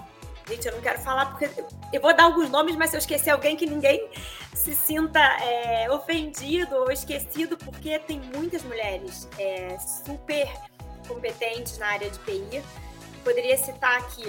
Gente, 0.45 0.67
eu 0.67 0.73
não 0.73 0.81
quero 0.81 0.99
falar 0.99 1.27
porque 1.27 1.49
eu 1.93 2.01
vou 2.01 2.13
dar 2.13 2.25
alguns 2.25 2.49
nomes, 2.49 2.75
mas 2.75 2.89
se 2.89 2.97
eu 2.97 2.99
esquecer 2.99 3.29
alguém 3.29 3.55
que 3.55 3.65
ninguém 3.65 4.09
se 4.53 4.75
sinta 4.75 5.19
é, 5.19 5.89
ofendido 5.89 6.75
ou 6.75 6.91
esquecido, 6.91 7.57
porque 7.57 7.97
tem 7.99 8.19
muitas 8.35 8.61
mulheres 8.63 9.27
é, 9.39 9.77
super 9.79 10.51
competentes 11.07 11.77
na 11.77 11.87
área 11.87 12.09
de 12.09 12.19
PI. 12.19 12.61
Poderia 13.23 13.57
citar 13.57 13.99
aqui 13.99 14.23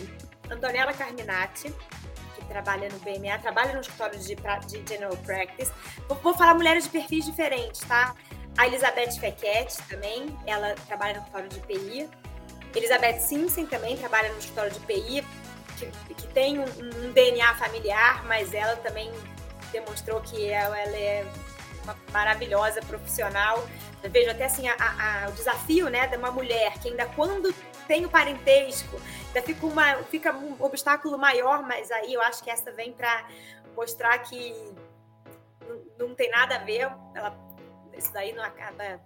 Antonella 0.51 0.93
Carminati, 0.93 1.75
que 2.35 2.45
trabalha 2.47 2.89
no 2.89 2.99
BMA, 3.01 3.39
trabalha 3.39 3.73
no 3.73 3.81
escritório 3.81 4.19
de, 4.19 4.35
de 4.35 4.89
General 4.89 5.17
Practice. 5.19 5.73
Vou, 6.09 6.17
vou, 6.19 6.35
falar 6.35 6.55
mulheres 6.55 6.85
de 6.85 6.91
perfis 6.91 7.25
diferentes, 7.25 7.81
tá? 7.81 8.15
A 8.57 8.67
Elizabeth 8.67 9.13
Fequete 9.19 9.83
também, 9.89 10.37
ela 10.47 10.75
trabalha 10.87 11.15
no 11.15 11.21
escritório 11.21 11.49
de 11.49 11.61
PI. 11.61 12.11
Elizabeth 12.75 13.21
Simpson 13.21 13.67
também 13.67 13.97
trabalha 13.97 14.31
no 14.33 14.39
escritório 14.39 14.71
de 14.71 14.81
PI 14.81 15.25
que, 15.77 16.15
que 16.15 16.27
tem 16.29 16.59
um, 16.59 16.65
um, 16.65 17.13
DNA 17.13 17.55
familiar, 17.55 18.25
mas 18.27 18.55
ela 18.55 18.77
também 18.77 19.11
demonstrou 19.73 20.21
que 20.21 20.49
ela, 20.49 20.79
ela 20.79 20.97
é 20.97 21.27
uma 21.83 21.97
maravilhosa 22.13 22.81
profissional. 22.83 23.67
Eu 24.03 24.11
vejo 24.11 24.31
até 24.31 24.45
assim 24.45 24.69
a, 24.69 24.75
a, 24.75 25.29
o 25.29 25.33
desafio 25.33 25.89
né, 25.89 26.07
de 26.07 26.17
uma 26.17 26.31
mulher 26.31 26.79
que 26.79 26.89
ainda 26.89 27.07
quando 27.07 27.55
tem 27.87 28.05
o 28.05 28.11
parentesco, 28.11 28.97
ainda 29.27 29.43
fica, 29.43 29.67
uma, 29.67 29.95
fica 30.05 30.33
um 30.33 30.57
obstáculo 30.63 31.19
maior, 31.19 31.63
mas 31.63 31.91
aí 31.91 32.13
eu 32.13 32.23
acho 32.23 32.43
que 32.43 32.51
essa 32.51 32.71
vem 32.73 32.93
para 32.93 33.29
mostrar 33.77 34.19
que 34.19 34.55
não, 35.67 36.09
não, 36.09 36.15
tem 36.15 36.31
nada 36.31 36.57
a 36.57 36.59
ver, 36.59 36.91
ela, 37.15 37.37
isso 37.97 38.13
daí 38.13 38.33
não 38.33 38.43
acaba 38.43 39.01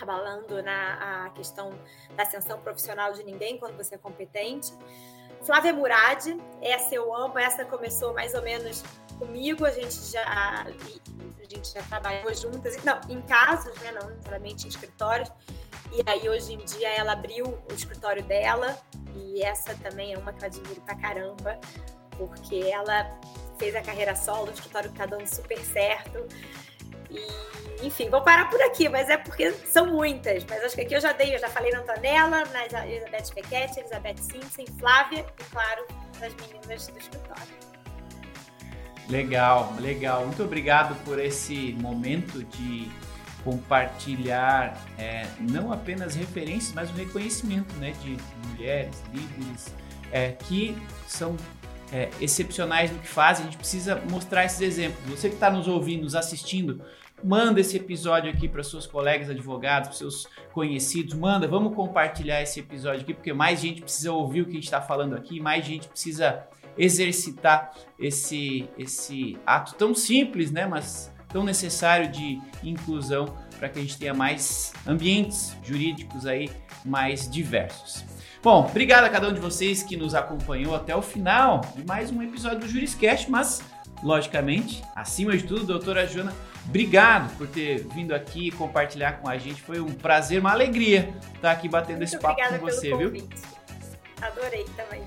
abalando 0.00 0.62
na 0.62 1.26
a 1.26 1.30
questão 1.30 1.78
da 2.16 2.24
ascensão 2.24 2.60
profissional 2.60 3.12
de 3.12 3.22
ninguém 3.22 3.58
quando 3.58 3.76
você 3.76 3.94
é 3.94 3.98
competente. 3.98 4.72
Flávia 5.42 5.72
Murad, 5.72 6.26
essa 6.60 6.94
eu 6.94 7.14
amo, 7.14 7.38
essa 7.38 7.64
começou 7.64 8.14
mais 8.14 8.34
ou 8.34 8.42
menos 8.42 8.82
comigo, 9.14 9.64
a 9.64 9.70
gente 9.70 9.94
já 10.10 10.22
a 10.22 11.54
gente 11.54 11.72
já 11.72 11.82
trabalhou 11.82 12.34
juntas, 12.34 12.82
não, 12.84 13.00
em 13.08 13.20
casos, 13.22 13.76
né, 13.80 13.92
não 13.92 14.08
necessariamente 14.08 14.66
em 14.66 14.68
escritórios. 14.68 15.30
E 15.92 16.02
aí 16.06 16.28
hoje 16.28 16.54
em 16.54 16.64
dia 16.64 16.88
ela 16.88 17.12
abriu 17.12 17.46
o 17.46 17.72
escritório 17.72 18.22
dela 18.24 18.76
e 19.14 19.42
essa 19.42 19.74
também 19.76 20.14
é 20.14 20.18
uma 20.18 20.32
que 20.32 20.42
eu 20.42 20.46
admiro 20.46 20.80
pra 20.80 20.96
caramba, 20.96 21.60
porque 22.16 22.56
ela 22.56 23.08
fez 23.58 23.74
a 23.76 23.82
carreira 23.82 24.14
solo, 24.16 24.48
o 24.48 24.52
escritório 24.52 24.90
tá 24.92 25.06
dando 25.06 25.26
super 25.26 25.58
certo. 25.60 26.26
E, 27.10 27.86
enfim, 27.86 28.08
vou 28.10 28.22
parar 28.22 28.50
por 28.50 28.60
aqui, 28.62 28.88
mas 28.88 29.08
é 29.08 29.16
porque 29.16 29.52
são 29.52 29.86
muitas. 29.86 30.44
Mas 30.44 30.64
acho 30.64 30.74
que 30.74 30.80
aqui 30.80 30.94
eu 30.94 31.00
já 31.00 31.12
dei, 31.12 31.34
eu 31.34 31.38
já 31.38 31.48
falei 31.48 31.70
na 31.70 31.80
Antonella, 31.80 32.44
na 32.46 32.86
Elizabeth 32.86 33.34
Pequete, 33.34 33.80
Elizabeth 33.80 34.18
Simpson, 34.18 34.64
Flávia 34.78 35.20
e, 35.20 35.44
claro, 35.44 35.86
das 36.18 36.34
meninas 36.34 36.86
do 36.88 36.98
escritório. 36.98 37.73
Legal, 39.08 39.74
legal. 39.80 40.24
Muito 40.24 40.42
obrigado 40.42 40.94
por 41.04 41.18
esse 41.18 41.76
momento 41.80 42.42
de 42.44 42.88
compartilhar 43.44 44.82
é, 44.98 45.26
não 45.38 45.70
apenas 45.70 46.14
referências, 46.14 46.72
mas 46.72 46.90
o 46.90 46.94
reconhecimento 46.94 47.74
né, 47.76 47.92
de 48.02 48.16
mulheres, 48.48 49.02
líderes, 49.12 49.74
é, 50.10 50.32
que 50.32 50.76
são 51.06 51.36
é, 51.92 52.08
excepcionais 52.20 52.90
no 52.90 52.98
que 52.98 53.06
fazem. 53.06 53.44
A 53.44 53.50
gente 53.50 53.58
precisa 53.58 54.00
mostrar 54.10 54.46
esses 54.46 54.62
exemplos. 54.62 55.04
Você 55.06 55.28
que 55.28 55.34
está 55.34 55.50
nos 55.50 55.68
ouvindo, 55.68 56.04
nos 56.04 56.14
assistindo, 56.14 56.82
manda 57.22 57.60
esse 57.60 57.76
episódio 57.76 58.30
aqui 58.30 58.48
para 58.48 58.62
seus 58.62 58.86
colegas 58.86 59.28
advogados, 59.28 59.88
para 59.88 59.98
seus 59.98 60.26
conhecidos, 60.52 61.14
manda, 61.14 61.46
vamos 61.46 61.74
compartilhar 61.74 62.42
esse 62.42 62.60
episódio 62.60 63.02
aqui, 63.02 63.14
porque 63.14 63.32
mais 63.32 63.60
gente 63.60 63.82
precisa 63.82 64.12
ouvir 64.12 64.42
o 64.42 64.44
que 64.44 64.52
a 64.52 64.54
gente 64.54 64.64
está 64.64 64.80
falando 64.80 65.14
aqui, 65.14 65.40
mais 65.40 65.64
gente 65.64 65.88
precisa 65.88 66.46
exercitar 66.76 67.72
esse, 67.98 68.68
esse 68.78 69.38
ato 69.46 69.74
tão 69.74 69.94
simples, 69.94 70.50
né, 70.50 70.66
mas 70.66 71.12
tão 71.28 71.42
necessário 71.42 72.10
de 72.10 72.40
inclusão 72.62 73.36
para 73.58 73.68
que 73.68 73.78
a 73.78 73.82
gente 73.82 73.98
tenha 73.98 74.14
mais 74.14 74.72
ambientes 74.86 75.56
jurídicos 75.62 76.26
aí 76.26 76.50
mais 76.84 77.28
diversos. 77.28 78.04
Bom, 78.42 78.66
obrigado 78.68 79.04
a 79.04 79.08
cada 79.08 79.28
um 79.28 79.32
de 79.32 79.40
vocês 79.40 79.82
que 79.82 79.96
nos 79.96 80.14
acompanhou 80.14 80.74
até 80.74 80.94
o 80.94 81.00
final 81.00 81.62
de 81.74 81.84
mais 81.86 82.10
um 82.10 82.22
episódio 82.22 82.60
do 82.60 82.68
Juriscast, 82.68 83.30
mas, 83.30 83.62
logicamente, 84.02 84.82
acima 84.94 85.34
de 85.36 85.44
tudo, 85.44 85.64
doutora 85.64 86.06
Joana, 86.06 86.32
obrigado 86.68 87.34
por 87.38 87.48
ter 87.48 87.86
vindo 87.94 88.14
aqui 88.14 88.50
compartilhar 88.50 89.14
com 89.14 89.28
a 89.28 89.38
gente. 89.38 89.62
Foi 89.62 89.80
um 89.80 89.92
prazer, 89.92 90.40
uma 90.40 90.52
alegria 90.52 91.14
estar 91.34 91.52
aqui 91.52 91.68
batendo 91.68 91.96
muito 91.96 92.08
esse 92.08 92.18
papo 92.18 92.36
com 92.48 92.58
você, 92.58 92.94
viu? 92.94 93.12
Adorei 94.20 94.64
também. 94.76 95.02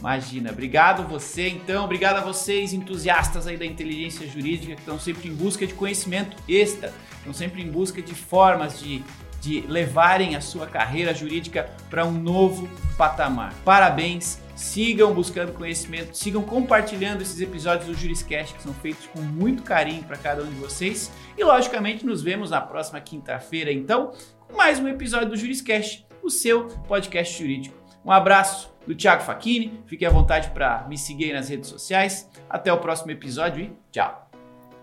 Imagina, 0.00 0.50
obrigado 0.50 1.06
você 1.06 1.48
então, 1.48 1.84
obrigado 1.84 2.16
a 2.16 2.20
vocês 2.22 2.72
entusiastas 2.72 3.46
aí 3.46 3.56
da 3.56 3.66
inteligência 3.66 4.26
jurídica 4.26 4.74
que 4.74 4.80
estão 4.80 4.98
sempre 4.98 5.28
em 5.28 5.34
busca 5.34 5.66
de 5.66 5.74
conhecimento 5.74 6.36
extra, 6.48 6.92
estão 7.18 7.34
sempre 7.34 7.62
em 7.62 7.70
busca 7.70 8.00
de 8.00 8.14
formas 8.14 8.80
de 8.80 9.04
de 9.40 9.62
levarem 9.62 10.36
a 10.36 10.40
sua 10.40 10.66
carreira 10.66 11.14
jurídica 11.14 11.70
para 11.88 12.04
um 12.04 12.12
novo 12.12 12.68
patamar. 12.96 13.54
Parabéns, 13.64 14.38
sigam 14.54 15.14
buscando 15.14 15.52
conhecimento, 15.52 16.14
sigam 16.16 16.42
compartilhando 16.42 17.22
esses 17.22 17.40
episódios 17.40 17.86
do 17.86 17.94
Juriscast 17.94 18.54
que 18.54 18.62
são 18.62 18.74
feitos 18.74 19.06
com 19.06 19.20
muito 19.20 19.62
carinho 19.62 20.02
para 20.04 20.16
cada 20.16 20.42
um 20.42 20.46
de 20.46 20.56
vocês. 20.56 21.10
E 21.36 21.42
logicamente 21.42 22.04
nos 22.04 22.22
vemos 22.22 22.50
na 22.50 22.60
próxima 22.60 23.00
quinta-feira, 23.00 23.72
então, 23.72 24.12
com 24.46 24.56
mais 24.56 24.78
um 24.78 24.88
episódio 24.88 25.30
do 25.30 25.36
Juriscast, 25.36 26.06
o 26.22 26.28
seu 26.28 26.66
podcast 26.86 27.38
jurídico. 27.38 27.76
Um 28.04 28.12
abraço 28.12 28.69
do 28.86 28.94
Thiago 28.94 29.22
Facchini, 29.22 29.80
fique 29.86 30.04
à 30.04 30.10
vontade 30.10 30.50
para 30.50 30.86
me 30.88 30.96
seguir 30.96 31.26
aí 31.26 31.32
nas 31.32 31.48
redes 31.48 31.68
sociais. 31.68 32.28
Até 32.48 32.72
o 32.72 32.78
próximo 32.78 33.10
episódio 33.10 33.64
e 33.64 33.72
tchau. 33.92 34.30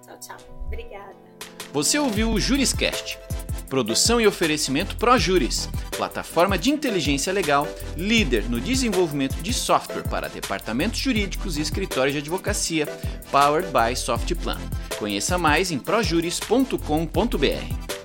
Tchau, 0.06 0.20
tchau. 0.20 0.38
Obrigada. 0.66 1.16
Você 1.74 2.00
ouviu 2.00 2.32
o 2.32 2.40
Juriscast 2.40 3.20
Produção 3.70 4.22
e 4.22 4.28
oferecimento 4.28 4.96
ProJuris, 4.96 5.70
plataforma 5.96 6.58
de 6.58 6.70
inteligência 6.70 7.34
legal, 7.34 7.68
líder 7.98 8.50
no 8.50 8.62
desenvolvimento 8.62 9.36
de 9.42 9.54
software 9.54 10.04
para 10.04 10.30
departamentos 10.30 11.00
jurídicos 11.00 11.58
e 11.58 11.62
escritórios 11.62 12.14
de 12.14 12.20
advocacia, 12.20 12.88
powered 13.30 13.70
by 13.70 13.96
Softplan. 13.96 14.60
Conheça 14.98 15.38
mais 15.38 15.70
em 15.70 15.80
projuris.com.br. 15.80 17.97